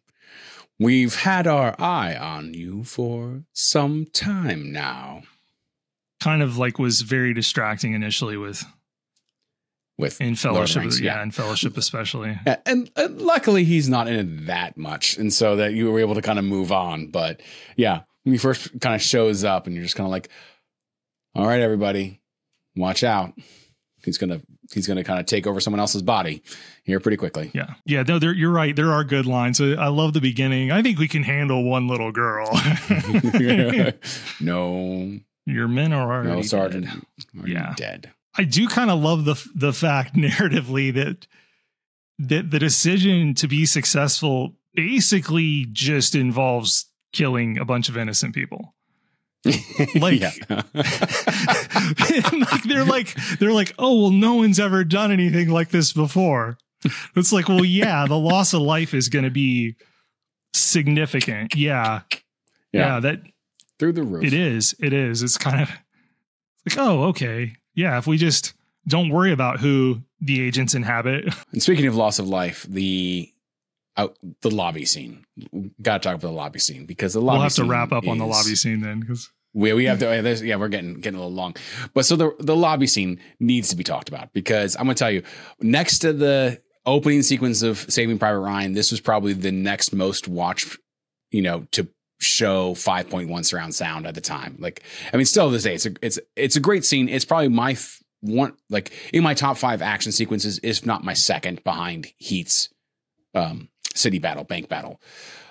we've 0.80 1.16
had 1.16 1.48
our 1.48 1.76
eye 1.82 2.16
on 2.16 2.54
you 2.54 2.84
for 2.86 3.44
some 3.52 4.06
time 4.14 4.72
now. 4.72 5.24
kind 6.22 6.42
of 6.42 6.58
like 6.58 6.80
was 6.80 7.02
very 7.02 7.34
distracting 7.34 7.94
initially 7.94 8.38
with 8.38 8.64
With 9.98 10.20
in 10.20 10.30
Lord 10.30 10.34
of 10.34 10.38
the 10.38 10.42
fellowship 10.56 10.82
Rings, 10.82 11.02
yeah, 11.02 11.22
in 11.22 11.30
fellowship 11.32 11.78
especially 11.78 12.38
Yeah, 12.48 12.58
and, 12.66 12.90
and 12.96 13.22
luckily 13.22 13.64
he's 13.64 13.88
not 13.88 14.08
in 14.08 14.16
it 14.16 14.46
that 14.48 14.76
much, 14.76 15.18
and 15.18 15.32
so 15.32 15.56
that 15.58 15.74
you 15.74 15.92
were 15.92 16.00
able 16.00 16.16
to 16.16 16.22
kind 16.22 16.40
of 16.40 16.46
move 16.46 16.72
on. 16.72 17.08
But 17.12 17.42
yeah, 17.76 18.02
when 18.24 18.34
he 18.34 18.40
first 18.40 18.80
kind 18.82 18.96
of 18.96 19.02
shows 19.02 19.44
up, 19.44 19.68
and 19.68 19.76
you're 19.76 19.84
just 19.84 19.96
kind 19.96 20.06
of 20.08 20.12
like, 20.12 20.30
"All 21.36 21.46
right, 21.46 21.62
everybody, 21.62 22.22
watch 22.76 23.04
out. 23.04 23.34
He's 24.04 24.18
gonna 24.18 24.42
he's 24.74 24.88
gonna 24.88 25.04
kind 25.04 25.20
of 25.20 25.28
take 25.28 25.46
over 25.46 25.60
someone 25.60 25.80
else's 25.80 26.02
body 26.02 26.42
here 26.84 27.00
pretty 27.00 27.18
quickly." 27.18 27.52
yeah 27.54 27.76
yeah 27.86 28.02
no 28.02 28.18
there, 28.18 28.34
you're 28.34 28.52
right 28.52 28.76
there 28.76 28.92
are 28.92 29.04
good 29.04 29.26
lines 29.28 29.62
i 29.62 29.88
love 29.88 30.14
the 30.14 30.20
beginning 30.22 30.72
i 30.72 30.82
think 30.82 30.98
we 30.98 31.08
can 31.08 31.22
handle 31.24 31.64
one 31.64 31.88
little 31.88 32.12
girl 32.12 32.50
no, 34.42 35.20
your 35.46 35.68
men 35.68 35.94
are 35.94 36.12
already 36.12 36.30
no, 36.36 36.42
Sergeant, 36.42 36.86
dead. 36.86 37.44
are 37.44 37.48
Yeah. 37.48 37.74
dead. 37.78 38.12
I 38.38 38.44
do 38.44 38.68
kind 38.68 38.92
of 38.92 39.00
love 39.00 39.26
the 39.26 39.36
the 39.56 39.74
fact 39.74 40.16
narratively 40.16 40.94
that 40.94 41.26
that 42.20 42.52
the 42.52 42.60
decision 42.60 43.34
to 43.34 43.48
be 43.48 43.66
successful 43.66 44.54
basically 44.76 45.66
just 45.72 46.14
involves 46.16 46.86
killing 47.12 47.58
a 47.60 47.66
bunch 47.66 47.90
of 47.90 47.98
innocent 47.98 48.34
people. 48.36 48.74
Like- 49.96 50.22
like 50.50 50.66
they're 52.68 52.86
like 52.86 53.14
they're 53.40 53.52
like 53.52 53.74
oh 53.78 54.02
well 54.02 54.12
no 54.12 54.36
one's 54.36 54.60
ever 54.60 54.84
done 54.84 55.12
anything 55.12 55.50
like 55.50 55.70
this 55.70 55.92
before. 55.94 56.58
It's 57.16 57.32
like 57.34 57.48
well 57.50 57.66
yeah 57.66 58.06
the 58.08 58.18
loss 58.18 58.54
of 58.54 58.62
life 58.62 58.94
is 58.94 59.10
going 59.10 59.26
to 59.26 59.32
be 59.32 59.76
significant. 60.54 61.56
Yeah, 61.56 62.02
yeah. 62.72 62.96
Yeah, 62.96 63.00
that 63.02 63.22
through 63.80 63.94
the 63.94 64.04
roof. 64.04 64.24
it 64.24 64.34
is. 64.34 64.76
It 64.80 64.94
is. 64.94 65.24
It's 65.24 65.38
kind 65.38 65.62
of 65.62 65.70
like 65.70 66.78
oh 66.78 67.04
okay 67.06 67.56
yeah 67.76 67.98
if 67.98 68.08
we 68.08 68.18
just 68.18 68.54
don't 68.88 69.10
worry 69.10 69.32
about 69.32 69.60
who 69.60 70.02
the 70.20 70.42
agents 70.42 70.74
inhabit 70.76 71.26
And 71.52 71.62
speaking 71.62 71.88
of 71.88 71.96
loss 71.96 72.20
of 72.20 72.28
life, 72.28 72.66
the 72.70 73.34
out 73.98 74.18
the 74.42 74.50
lobby 74.50 74.86
scene. 74.86 75.26
Got 75.82 76.02
to 76.02 76.10
talk 76.10 76.16
about 76.16 76.28
the 76.28 76.34
lobby 76.34 76.60
scene 76.60 76.86
because 76.86 77.14
the 77.14 77.22
lobby. 77.22 77.38
we'll 77.38 77.44
have 77.44 77.54
to 77.56 77.66
wrap 77.66 77.92
up 77.92 78.08
on 78.08 78.18
the 78.18 78.26
lobby 78.26 78.56
scene 78.56 78.82
then 78.82 79.00
because 79.00 79.30
We 79.54 79.74
we 79.74 79.86
have 79.86 80.00
to. 80.00 80.10
Oh, 80.10 80.14
yeah, 80.14 80.34
Yeah, 80.34 80.56
we're 80.56 80.68
getting 80.68 80.96
getting 80.96 81.20
a 81.20 81.24
little 81.24 81.36
long, 81.36 81.56
but 81.94 82.06
so 82.06 82.16
the 82.16 82.36
the 82.40 82.56
lobby 82.56 82.88
scene 82.88 83.20
needs 83.40 83.70
to 83.70 83.76
be 83.76 83.84
talked 83.84 84.10
about 84.10 84.34
because 84.34 84.76
I'm 84.76 84.86
going 84.86 84.96
to 84.96 85.00
tell 85.00 85.12
you 85.12 85.24
next 85.60 86.00
to 86.00 86.14
the 86.14 86.62
opening 86.86 87.22
sequence 87.22 87.62
of 87.62 87.80
Saving 87.90 88.18
Private 88.18 88.40
Ryan, 88.40 88.74
this 88.74 88.92
was 88.92 89.00
probably 89.00 89.34
the 89.34 89.52
next 89.52 89.94
most 89.94 90.28
watched. 90.28 90.78
You 91.30 91.42
know 91.42 91.68
to 91.72 91.88
show 92.24 92.74
5.1 92.74 93.46
surround 93.46 93.76
sound 93.76 94.08
at 94.08 94.16
the 94.16 94.22
time. 94.22 94.56
Like, 94.60 94.84
I 95.14 95.18
mean, 95.18 95.26
still 95.26 95.48
to 95.48 95.52
this 95.54 95.64
day, 95.64 95.76
it's 95.76 95.86
a 95.86 95.94
it's 96.02 96.20
it's 96.36 96.56
a 96.56 96.60
great 96.60 96.86
scene. 96.86 97.10
It's 97.10 97.26
probably 97.26 97.50
my 97.50 97.72
f- 97.72 98.02
one 98.22 98.54
like 98.70 98.92
in 99.14 99.24
my 99.24 99.34
top 99.34 99.58
five 99.58 99.82
action 99.82 100.12
sequences, 100.12 100.60
if 100.64 100.86
not 100.86 101.04
my 101.04 101.14
second 101.14 101.64
behind 101.64 102.08
Heat's 102.18 102.70
um, 103.36 103.70
city 103.94 104.20
battle, 104.20 104.44
bank 104.44 104.70
battle. 104.70 105.02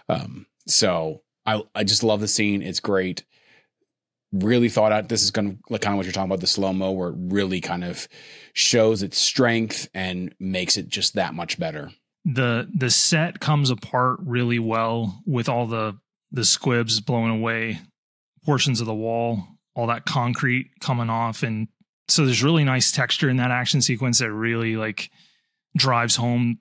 Um, 0.09 0.47
so 0.67 1.23
I 1.47 1.63
I 1.75 1.85
just 1.85 2.03
love 2.03 2.21
the 2.21 2.29
scene. 2.29 2.63
It's 2.63 2.81
great. 2.81 3.25
Really 4.33 4.71
thought 4.71 4.93
out. 4.93 5.11
This 5.11 5.23
is 5.23 5.31
going 5.31 5.51
to 5.51 5.59
like 5.69 5.83
kind 5.83 5.93
of 5.93 5.99
what 5.99 6.07
you're 6.07 6.13
talking 6.13 6.31
about 6.31 6.41
the 6.41 6.47
slow 6.47 6.73
mo, 6.73 6.91
where 6.93 7.11
it 7.11 7.17
really 7.19 7.61
kind 7.61 7.85
of 7.85 8.09
shows 8.55 9.03
its 9.03 9.19
strength 9.19 9.89
and 9.93 10.35
makes 10.41 10.79
it 10.79 10.89
just 10.89 11.15
that 11.15 11.35
much 11.35 11.59
better. 11.59 11.91
the 12.25 12.67
the 12.75 12.89
set 12.89 13.41
comes 13.41 13.69
apart 13.69 14.21
really 14.25 14.59
well 14.59 15.23
with 15.27 15.51
all 15.51 15.67
the 15.67 15.99
the 16.33 16.45
squibs 16.45 17.01
blowing 17.01 17.31
away 17.31 17.81
portions 18.45 18.81
of 18.81 18.87
the 18.87 18.95
wall 18.95 19.47
all 19.75 19.87
that 19.87 20.05
concrete 20.05 20.71
coming 20.81 21.11
off. 21.11 21.43
And 21.43 21.69
so 22.09 22.25
there's 22.25 22.43
really 22.43 22.65
nice 22.65 22.93
texture 22.93 23.29
in 23.29 23.39
that 23.39 23.51
action 23.51 23.81
sequence 23.81 24.19
that 24.19 24.33
really 24.33 24.77
like 24.77 25.11
drives 25.77 26.17
home 26.17 26.59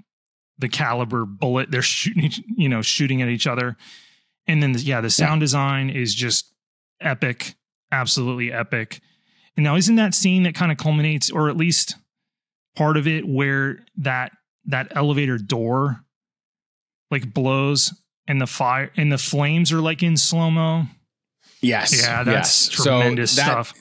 the 0.58 0.70
caliber 0.70 1.26
bullet 1.26 1.72
they're 1.72 1.82
shooting 1.82 2.32
you 2.56 2.70
know 2.70 2.82
shooting 2.82 3.22
at 3.22 3.30
each 3.30 3.48
other. 3.48 3.76
And 4.48 4.62
then 4.62 4.76
yeah 4.78 5.02
the 5.02 5.10
sound 5.10 5.42
design 5.42 5.90
is 5.90 6.14
just 6.14 6.54
epic 7.00 7.56
absolutely 7.92 8.54
epic. 8.54 9.02
And 9.58 9.64
now 9.66 9.76
isn't 9.76 9.96
that 9.96 10.14
scene 10.14 10.44
that 10.44 10.56
kind 10.56 10.72
of 10.72 10.78
culminates 10.78 11.30
or 11.30 11.50
at 11.50 11.58
least 11.58 11.96
part 12.76 12.96
of 12.96 13.08
it 13.08 13.28
where 13.28 13.80
that 13.98 14.32
that 14.66 14.96
elevator 14.96 15.38
door 15.38 16.02
like 17.10 17.34
blows 17.34 17.94
and 18.28 18.40
the 18.42 18.48
fire 18.48 18.92
and 18.98 19.12
the 19.12 19.18
flames 19.18 19.72
are 19.72 19.80
like 19.82 20.02
in 20.04 20.16
slow-mo 20.18 20.84
Yes, 21.62 22.02
yeah 22.02 22.24
that's 22.24 22.70
yes. 22.70 22.78
So 22.84 23.00
tremendous 23.00 23.36
that- 23.36 23.46
stuff 23.46 23.74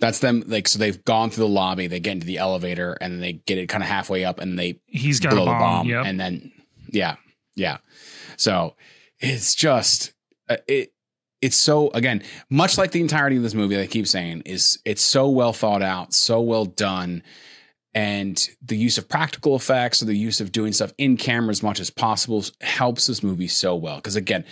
That's 0.00 0.20
them. 0.20 0.44
Like 0.46 0.68
so, 0.68 0.78
they've 0.78 1.04
gone 1.04 1.30
through 1.30 1.44
the 1.44 1.48
lobby. 1.50 1.88
They 1.88 1.98
get 2.00 2.12
into 2.12 2.26
the 2.26 2.38
elevator, 2.38 2.96
and 3.00 3.12
then 3.14 3.20
they 3.20 3.32
get 3.32 3.58
it 3.58 3.66
kind 3.68 3.82
of 3.82 3.88
halfway 3.88 4.24
up, 4.24 4.38
and 4.38 4.56
they 4.58 4.80
he's 4.86 5.18
got 5.18 5.30
blow 5.30 5.42
a 5.42 5.44
the 5.46 5.50
bomb, 5.50 5.60
bomb, 5.60 5.86
yep 5.88 6.04
and 6.06 6.20
then 6.20 6.52
yeah, 6.88 7.16
yeah. 7.56 7.78
So 8.36 8.76
it's 9.18 9.54
just 9.56 10.12
uh, 10.48 10.58
it. 10.68 10.92
It's 11.40 11.56
so 11.56 11.90
again, 11.90 12.22
much 12.48 12.78
like 12.78 12.90
the 12.92 13.00
entirety 13.00 13.36
of 13.38 13.42
this 13.42 13.54
movie. 13.54 13.80
I 13.80 13.86
keep 13.88 14.06
saying 14.06 14.42
is 14.46 14.78
it's 14.84 15.02
so 15.02 15.28
well 15.28 15.52
thought 15.52 15.82
out, 15.82 16.14
so 16.14 16.40
well 16.40 16.64
done, 16.64 17.22
and 17.94 18.48
the 18.62 18.76
use 18.76 18.98
of 18.98 19.08
practical 19.08 19.56
effects 19.56 20.02
or 20.02 20.06
the 20.06 20.14
use 20.14 20.40
of 20.40 20.52
doing 20.52 20.72
stuff 20.72 20.92
in 20.98 21.16
camera 21.16 21.50
as 21.50 21.62
much 21.62 21.80
as 21.80 21.90
possible 21.90 22.44
helps 22.60 23.06
this 23.06 23.22
movie 23.22 23.48
so 23.48 23.74
well. 23.74 23.96
Because 23.96 24.16
again, 24.16 24.44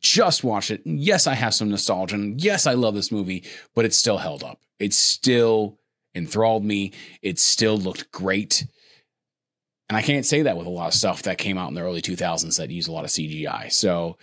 just 0.00 0.44
watch 0.44 0.70
it. 0.70 0.82
Yes, 0.84 1.26
I 1.26 1.34
have 1.34 1.54
some 1.54 1.70
nostalgia, 1.70 2.16
and 2.16 2.40
yes, 2.40 2.66
I 2.66 2.74
love 2.74 2.94
this 2.94 3.10
movie, 3.10 3.44
but 3.74 3.84
it's 3.84 3.96
still 3.96 4.18
held 4.18 4.44
up. 4.44 4.60
It 4.78 4.92
still 4.92 5.78
enthralled 6.14 6.64
me. 6.64 6.92
It 7.22 7.38
still 7.38 7.78
looked 7.78 8.10
great. 8.12 8.66
And 9.88 9.96
I 9.96 10.02
can't 10.02 10.26
say 10.26 10.42
that 10.42 10.56
with 10.56 10.66
a 10.66 10.70
lot 10.70 10.88
of 10.88 10.94
stuff 10.94 11.22
that 11.22 11.38
came 11.38 11.56
out 11.56 11.68
in 11.68 11.74
the 11.74 11.82
early 11.82 12.02
2000s 12.02 12.56
that 12.58 12.70
use 12.70 12.88
a 12.88 12.92
lot 12.92 13.04
of 13.04 13.10
CGI. 13.10 13.72
So 13.72 14.18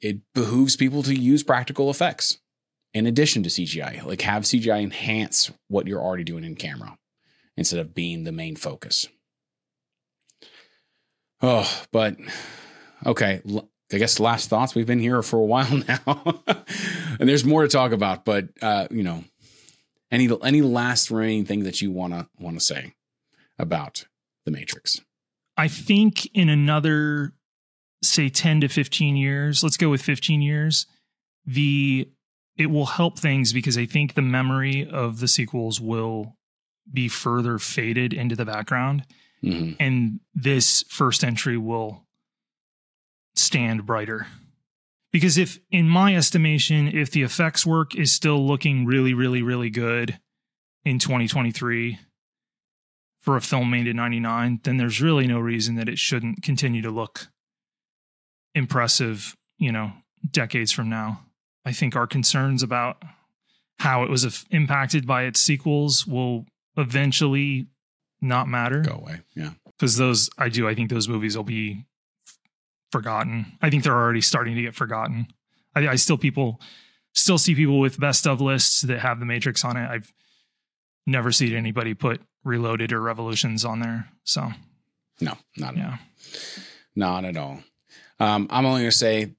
it 0.00 0.20
behooves 0.34 0.76
people 0.76 1.02
to 1.02 1.14
use 1.14 1.42
practical 1.42 1.90
effects 1.90 2.38
in 2.94 3.06
addition 3.06 3.42
to 3.42 3.48
CGI. 3.48 4.04
Like 4.04 4.20
have 4.22 4.44
CGI 4.44 4.82
enhance 4.82 5.50
what 5.68 5.86
you're 5.86 6.02
already 6.02 6.24
doing 6.24 6.44
in 6.44 6.54
camera 6.54 6.96
instead 7.56 7.80
of 7.80 7.94
being 7.94 8.24
the 8.24 8.32
main 8.32 8.56
focus. 8.56 9.06
Oh, 11.42 11.70
but 11.92 12.16
okay. 13.04 13.42
I 13.92 13.98
guess 13.98 14.18
last 14.18 14.48
thoughts. 14.48 14.74
We've 14.74 14.86
been 14.86 15.00
here 15.00 15.22
for 15.22 15.38
a 15.38 15.44
while 15.44 15.82
now, 15.88 16.42
and 17.18 17.28
there's 17.28 17.44
more 17.44 17.62
to 17.62 17.68
talk 17.68 17.92
about. 17.92 18.24
But 18.24 18.48
uh, 18.62 18.88
you 18.90 19.02
know, 19.02 19.24
any 20.10 20.28
any 20.42 20.62
last 20.62 21.10
remaining 21.10 21.44
thing 21.44 21.64
that 21.64 21.82
you 21.82 21.90
wanna 21.90 22.28
want 22.38 22.58
to 22.58 22.64
say 22.64 22.94
about 23.58 24.06
the 24.44 24.50
Matrix? 24.50 25.00
i 25.56 25.68
think 25.68 26.26
in 26.34 26.48
another 26.48 27.32
say 28.02 28.28
10 28.28 28.60
to 28.60 28.68
15 28.68 29.16
years 29.16 29.62
let's 29.62 29.76
go 29.76 29.88
with 29.88 30.02
15 30.02 30.42
years 30.42 30.86
the 31.46 32.08
it 32.56 32.66
will 32.66 32.86
help 32.86 33.18
things 33.18 33.52
because 33.52 33.78
i 33.78 33.86
think 33.86 34.14
the 34.14 34.22
memory 34.22 34.88
of 34.88 35.20
the 35.20 35.28
sequels 35.28 35.80
will 35.80 36.35
be 36.92 37.08
further 37.08 37.58
faded 37.58 38.12
into 38.12 38.36
the 38.36 38.44
background 38.44 39.04
hmm 39.40 39.72
and 39.78 40.20
this 40.34 40.84
first 40.88 41.22
entry 41.22 41.58
will 41.58 42.02
stand 43.34 43.84
brighter. 43.84 44.26
Because 45.12 45.38
if, 45.38 45.58
in 45.70 45.88
my 45.88 46.16
estimation, 46.16 46.88
if 46.88 47.10
the 47.10 47.22
effects 47.22 47.64
work 47.64 47.94
is 47.94 48.12
still 48.12 48.46
looking 48.46 48.86
really, 48.86 49.14
really, 49.14 49.42
really 49.42 49.70
good, 49.70 50.18
in 50.86 51.00
2023 51.00 51.98
for 53.20 53.36
a 53.36 53.40
film 53.40 53.70
made 53.70 53.88
in 53.88 53.96
99, 53.96 54.60
then 54.62 54.76
there's 54.76 55.02
really 55.02 55.26
no 55.26 55.40
reason 55.40 55.74
that 55.74 55.88
it 55.88 55.98
shouldn't 55.98 56.42
continue 56.42 56.80
to 56.80 56.90
look 56.90 57.26
impressive, 58.54 59.36
you 59.58 59.72
know, 59.72 59.92
decades 60.30 60.70
from 60.70 60.88
now. 60.88 61.20
I 61.64 61.72
think 61.72 61.96
our 61.96 62.06
concerns 62.06 62.62
about 62.62 63.02
how 63.80 64.04
it 64.04 64.10
was 64.10 64.46
impacted 64.50 65.06
by 65.06 65.24
its 65.24 65.40
sequels 65.40 66.06
will 66.06 66.46
eventually 66.76 67.66
not 68.20 68.48
matter 68.48 68.80
Go 68.82 68.94
away. 68.96 69.20
Yeah. 69.34 69.50
because 69.66 69.96
those 69.96 70.30
I 70.38 70.48
do 70.48 70.68
I 70.68 70.74
think 70.74 70.90
those 70.90 71.08
movies 71.08 71.36
will 71.36 71.44
be 71.44 71.84
forgotten. 72.92 73.52
I 73.60 73.70
think 73.70 73.82
they're 73.84 73.94
already 73.96 74.20
starting 74.20 74.54
to 74.56 74.62
get 74.62 74.74
forgotten. 74.74 75.26
I, 75.74 75.88
I 75.88 75.96
still 75.96 76.16
people 76.18 76.60
still 77.14 77.38
see 77.38 77.54
people 77.54 77.78
with 77.80 77.98
best 78.00 78.26
of 78.26 78.40
lists 78.40 78.82
that 78.82 79.00
have 79.00 79.20
the 79.20 79.26
Matrix 79.26 79.64
on 79.64 79.76
it. 79.76 79.88
I've 79.88 80.12
never 81.06 81.32
seen 81.32 81.54
anybody 81.54 81.94
put 81.94 82.20
Reloaded 82.44 82.92
or 82.92 83.00
Revolutions 83.00 83.64
on 83.64 83.80
there. 83.80 84.08
So 84.24 84.50
No, 85.20 85.36
not 85.56 85.76
at 85.76 85.84
all. 85.84 85.90
yeah, 85.90 85.96
Not 86.94 87.24
at 87.24 87.36
all. 87.36 87.60
Um, 88.18 88.46
I'm 88.50 88.64
only 88.64 88.80
going 88.82 88.90
to 88.90 88.96
say 88.96 89.34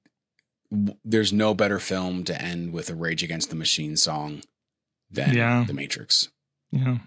w- 0.72 0.98
there's 1.04 1.34
no 1.34 1.54
better 1.54 1.80
film 1.80 2.24
to 2.26 2.40
end 2.42 2.74
with 2.74 2.90
a 2.90 2.96
Rage 2.96 3.24
Against 3.24 3.50
the 3.50 3.56
Machine 3.56 3.96
song 3.98 4.42
than 5.10 5.34
Yeah. 5.34 5.64
The 5.66 5.74
Matrix. 5.74 6.30
yeah. 6.72 6.98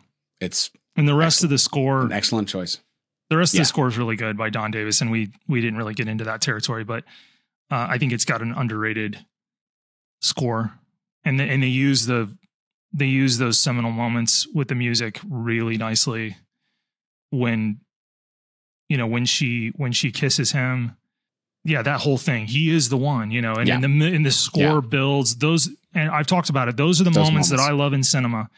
It's 0.41 0.71
And 0.97 1.07
the 1.09 1.15
rest 1.15 1.45
of 1.45 1.51
the 1.51 1.59
score, 1.59 2.03
an 2.03 2.13
excellent 2.13 2.49
choice. 2.49 2.79
the 3.29 3.37
rest 3.37 3.55
of 3.55 3.59
the 3.59 3.65
score 3.65 3.89
is 3.89 3.97
really 3.99 4.17
good 4.17 4.37
by 4.37 4.51
Don 4.51 4.71
Davis, 4.71 5.01
and 5.01 5.11
we 5.11 5.31
we 5.49 5.61
didn't 5.61 5.77
really 5.79 5.95
get 5.95 6.09
into 6.09 6.25
that 6.25 6.41
territory, 6.41 6.85
but 6.85 7.05
uh, 7.71 7.87
I 7.89 7.99
think 7.99 8.13
it's 8.13 8.25
got 8.25 8.43
an 8.43 8.53
underrated 8.53 9.25
score, 10.21 10.73
and 11.25 11.39
the, 11.39 11.45
and 11.45 11.63
they 11.63 11.69
use 11.69 12.07
the 12.07 12.37
they 12.93 13.07
use 13.07 13.39
those 13.39 13.59
seminal 13.59 13.93
moments 13.93 14.47
with 14.53 14.69
the 14.69 14.75
music 14.75 15.21
really 15.29 15.77
nicely 15.77 16.37
when 17.31 17.79
you 18.89 18.97
know 18.97 19.07
when 19.07 19.25
she 19.25 19.69
when 19.77 19.93
she 19.93 20.11
kisses 20.11 20.51
him 20.51 20.97
yeah 21.65 21.83
that 21.83 22.01
whole 22.01 22.19
thing 22.19 22.47
he 22.49 22.75
is 22.75 22.89
the 22.89 22.97
one 22.97 23.31
you 23.31 23.41
know 23.41 23.55
and, 23.55 23.69
Yeah. 23.69 23.77
and 23.77 23.85
the 24.03 24.13
and 24.13 24.27
the 24.27 24.33
score 24.33 24.63
Yeah. 24.63 24.81
builds 24.81 25.37
those 25.37 25.69
and 25.95 26.11
i've 26.11 26.27
talked 26.27 26.51
about 26.51 26.67
it 26.69 26.77
those 26.77 27.01
are 27.01 27.05
the 27.05 27.11
Those 27.11 27.29
moments, 27.29 27.51
that 27.51 27.61
i 27.61 27.71
love 27.71 27.93
in 27.93 28.03
cinema 28.03 28.51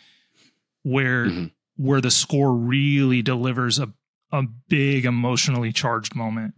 where 0.85 1.27
Mhm. 1.27 1.51
Where 1.77 2.01
the 2.01 2.11
score 2.11 2.53
really 2.53 3.23
delivers 3.23 3.79
a 3.79 3.93
a 4.33 4.43
big 4.69 5.05
emotionally 5.05 5.73
charged 5.73 6.15
moment. 6.15 6.55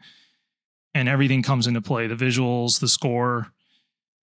And 0.95 1.09
everything 1.09 1.43
comes 1.43 1.67
into 1.67 1.83
play 1.83 2.07
the 2.07 2.15
visuals 2.15 2.79
the 2.79 2.89
score. 2.89 3.49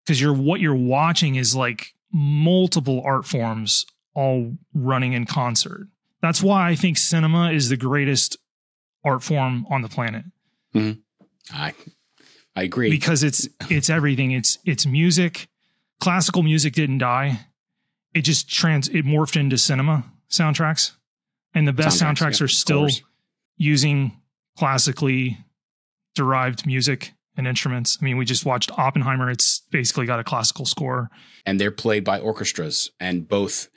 Because 0.04 0.20
you're 0.20 0.32
what 0.32 0.60
you're 0.60 0.74
watching 0.74 1.34
is 1.34 1.54
like 1.54 1.94
multiple 2.12 3.02
art 3.04 3.26
forms 3.26 3.84
all 4.14 4.56
running 4.72 5.12
in 5.12 5.26
concert. 5.26 5.88
That's 6.22 6.42
why 6.42 6.70
i 6.70 6.74
think 6.74 6.96
cinema 6.96 7.52
is 7.52 7.68
the 7.68 7.76
greatest 7.76 8.38
art 9.04 9.22
form 9.22 9.66
on 9.68 9.82
the 9.82 9.88
planet. 9.88 10.24
Mm-hmm. 10.74 11.00
I 11.52 11.74
I 12.54 12.62
agree. 12.62 12.90
because 12.90 13.22
it's 13.22 13.48
it's 13.68 13.90
everything. 13.90 14.30
It's 14.30 14.58
it's 14.64 14.86
music. 14.86 15.48
Classical 16.00 16.42
music 16.42 16.72
didn't 16.72 16.98
die. 16.98 17.46
It 18.14 18.22
just 18.22 18.48
trans 18.48 18.88
it 18.88 19.04
morphed 19.04 19.38
into 19.38 19.58
cinema 19.58 20.04
soundtracks. 20.30 20.92
And 21.54 21.66
the 21.66 21.72
best 21.72 22.00
Soundtracks, 22.00 22.16
soundtracks 22.16 22.40
yeah, 22.40 22.44
are 22.44 22.48
still 22.48 22.88
using 23.56 24.20
classically 24.58 25.38
derived 26.14 26.66
music 26.66 27.12
and 27.36 27.46
instruments. 27.46 27.98
I 28.00 28.04
mean 28.04 28.16
we 28.16 28.24
just 28.24 28.44
watched 28.44 28.70
oppenheimer. 28.78 29.30
It's 29.30 29.60
basically 29.70 30.06
got 30.06 30.20
a 30.20 30.24
classical 30.24 30.66
score. 30.66 31.10
And 31.44 31.60
they're 31.60 31.70
played 31.70 32.04
by 32.04 32.20
orchestras 32.20 32.90
and 33.00 33.28
both 33.28 33.68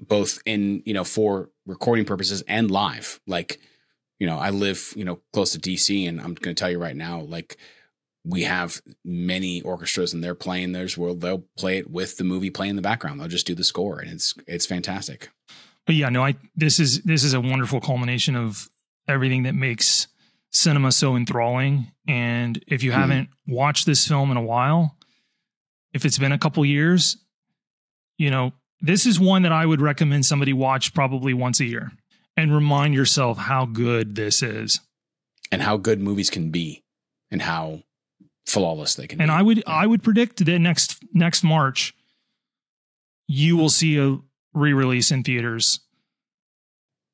both 0.00 0.40
in 0.46 0.82
you 0.84 0.94
know 0.94 1.04
for 1.04 1.50
recording 1.66 2.04
purposes 2.04 2.42
and 2.48 2.70
live. 2.70 3.20
Like 3.26 3.60
you 4.18 4.26
know 4.26 4.38
i 4.38 4.50
live 4.50 4.92
you 4.94 5.04
know 5.04 5.18
close 5.32 5.52
to 5.52 5.58
dc 5.58 6.06
and 6.06 6.20
i'm 6.20 6.34
going 6.34 6.54
to 6.54 6.60
tell 6.60 6.70
you 6.70 6.78
right 6.78 6.94
now 6.94 7.20
like 7.20 7.56
we 8.24 8.42
have 8.42 8.80
many 9.04 9.62
orchestras 9.62 10.12
and 10.12 10.22
they're 10.22 10.34
playing 10.34 10.72
theirs. 10.72 10.98
Where 10.98 11.14
they'll 11.14 11.46
play 11.56 11.78
it 11.78 11.90
with 11.90 12.18
the 12.18 12.24
movie 12.24 12.50
playing 12.50 12.70
in 12.70 12.76
the 12.76 12.82
background. 12.82 13.18
They'll 13.18 13.28
just 13.28 13.46
do 13.46 13.54
the 13.54 13.64
score 13.64 13.98
and 13.98 14.10
it's 14.10 14.34
it's 14.46 14.66
fantastic 14.66 15.30
but 15.90 15.96
yeah 15.96 16.08
no 16.08 16.22
i 16.22 16.36
this 16.54 16.78
is 16.78 17.02
this 17.02 17.24
is 17.24 17.34
a 17.34 17.40
wonderful 17.40 17.80
culmination 17.80 18.36
of 18.36 18.68
everything 19.08 19.42
that 19.42 19.56
makes 19.56 20.06
cinema 20.52 20.92
so 20.92 21.16
enthralling. 21.16 21.90
And 22.06 22.62
if 22.68 22.84
you 22.84 22.92
Mhm. 22.92 22.94
haven't 22.94 23.28
watched 23.48 23.86
this 23.86 24.06
film 24.06 24.30
in 24.30 24.36
a 24.36 24.42
while 24.42 24.96
if 25.92 26.04
it's 26.04 26.16
been 26.16 26.30
a 26.30 26.38
couple 26.38 26.64
years 26.64 27.16
you 28.18 28.30
know 28.30 28.52
this 28.80 29.04
is 29.04 29.18
one 29.18 29.42
that 29.42 29.50
i 29.50 29.66
would 29.66 29.80
recommend 29.80 30.24
somebody 30.26 30.52
watch 30.52 30.94
probably 30.94 31.34
once 31.34 31.58
a 31.58 31.64
year 31.64 31.90
and 32.36 32.54
remind 32.54 32.94
yourself 32.94 33.36
how 33.38 33.66
good 33.66 34.14
this 34.14 34.42
is. 34.44 34.78
And 35.50 35.60
how 35.62 35.76
good 35.76 36.00
movies 36.00 36.30
can 36.30 36.50
be 36.52 36.84
and 37.32 37.42
how 37.42 37.82
flawless 38.46 38.94
they 38.94 39.08
can 39.08 39.20
and 39.20 39.26
be. 39.28 39.32
And 39.32 39.32
i 39.32 39.42
would 39.42 39.64
i 39.66 39.88
would 39.88 40.04
predict 40.04 40.44
that 40.44 40.58
next 40.60 41.02
next 41.12 41.42
march 41.42 41.94
you 43.26 43.56
will 43.56 43.70
see 43.70 43.98
a 43.98 44.18
re-release 44.54 45.10
in 45.10 45.22
theaters 45.22 45.80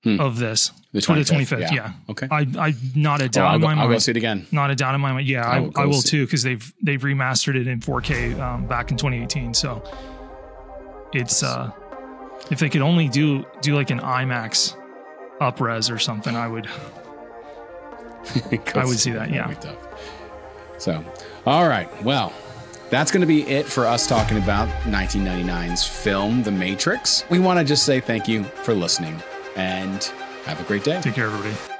Hmm. 0.04 0.20
of 0.20 0.38
this 0.38 0.70
the 0.92 1.00
for 1.00 1.14
the 1.14 1.22
25th, 1.22 1.46
25th 1.68 1.72
yeah, 1.74 1.92
okay 2.08 2.28
i 2.30 2.46
i 2.58 2.74
not 2.94 3.20
a 3.20 3.24
Oh, 3.24 3.28
doubt 3.28 3.48
I'll, 3.48 3.54
in 3.56 3.60
go, 3.62 3.66
my 3.74 3.82
I'll 3.82 3.88
go 3.88 3.98
see 3.98 4.12
it 4.12 4.16
again 4.16 4.46
not 4.52 4.70
a 4.70 4.74
doubt 4.76 4.94
in 4.94 5.00
my 5.00 5.10
mind. 5.12 5.26
Yeah, 5.26 5.44
I 5.44 5.56
I, 5.56 5.60
will 5.60 5.72
I 5.74 5.84
will 5.86 6.02
too 6.02 6.26
because 6.26 6.42
they've 6.44 6.72
they've 6.82 7.00
remastered 7.00 7.56
it 7.56 7.66
in 7.66 7.80
4K 7.80 8.38
um, 8.38 8.66
back 8.66 8.90
in 8.92 8.96
2018. 8.98 9.54
So 9.54 9.82
it's 11.12 11.42
uh, 11.42 11.72
if 12.50 12.60
they 12.60 12.68
could 12.68 12.82
only 12.82 13.08
do 13.08 13.44
do 13.62 13.74
like 13.74 13.90
an 13.90 13.98
IMAX 14.00 14.76
upres 15.40 15.90
or 15.92 15.98
something, 15.98 16.36
I 16.36 16.46
would. 16.46 16.68
I 18.74 18.84
would 18.84 18.98
see 18.98 19.10
that, 19.12 19.30
yeah. 19.30 19.48
That'd 19.48 19.60
be 19.60 19.68
tough. 19.68 19.78
So, 20.78 21.04
all 21.46 21.66
right. 21.68 21.88
Well, 22.04 22.32
that's 22.90 23.10
going 23.10 23.20
to 23.20 23.26
be 23.26 23.42
it 23.42 23.66
for 23.66 23.86
us 23.86 24.06
talking 24.06 24.38
about 24.38 24.68
1999's 24.84 25.86
film, 25.86 26.42
The 26.42 26.52
Matrix. 26.52 27.24
We 27.30 27.38
want 27.38 27.58
to 27.58 27.64
just 27.64 27.84
say 27.84 28.00
thank 28.00 28.28
you 28.28 28.44
for 28.44 28.74
listening 28.74 29.22
and 29.56 30.04
have 30.44 30.60
a 30.60 30.64
great 30.64 30.84
day. 30.84 31.00
Take 31.00 31.14
care, 31.14 31.26
everybody. 31.26 31.75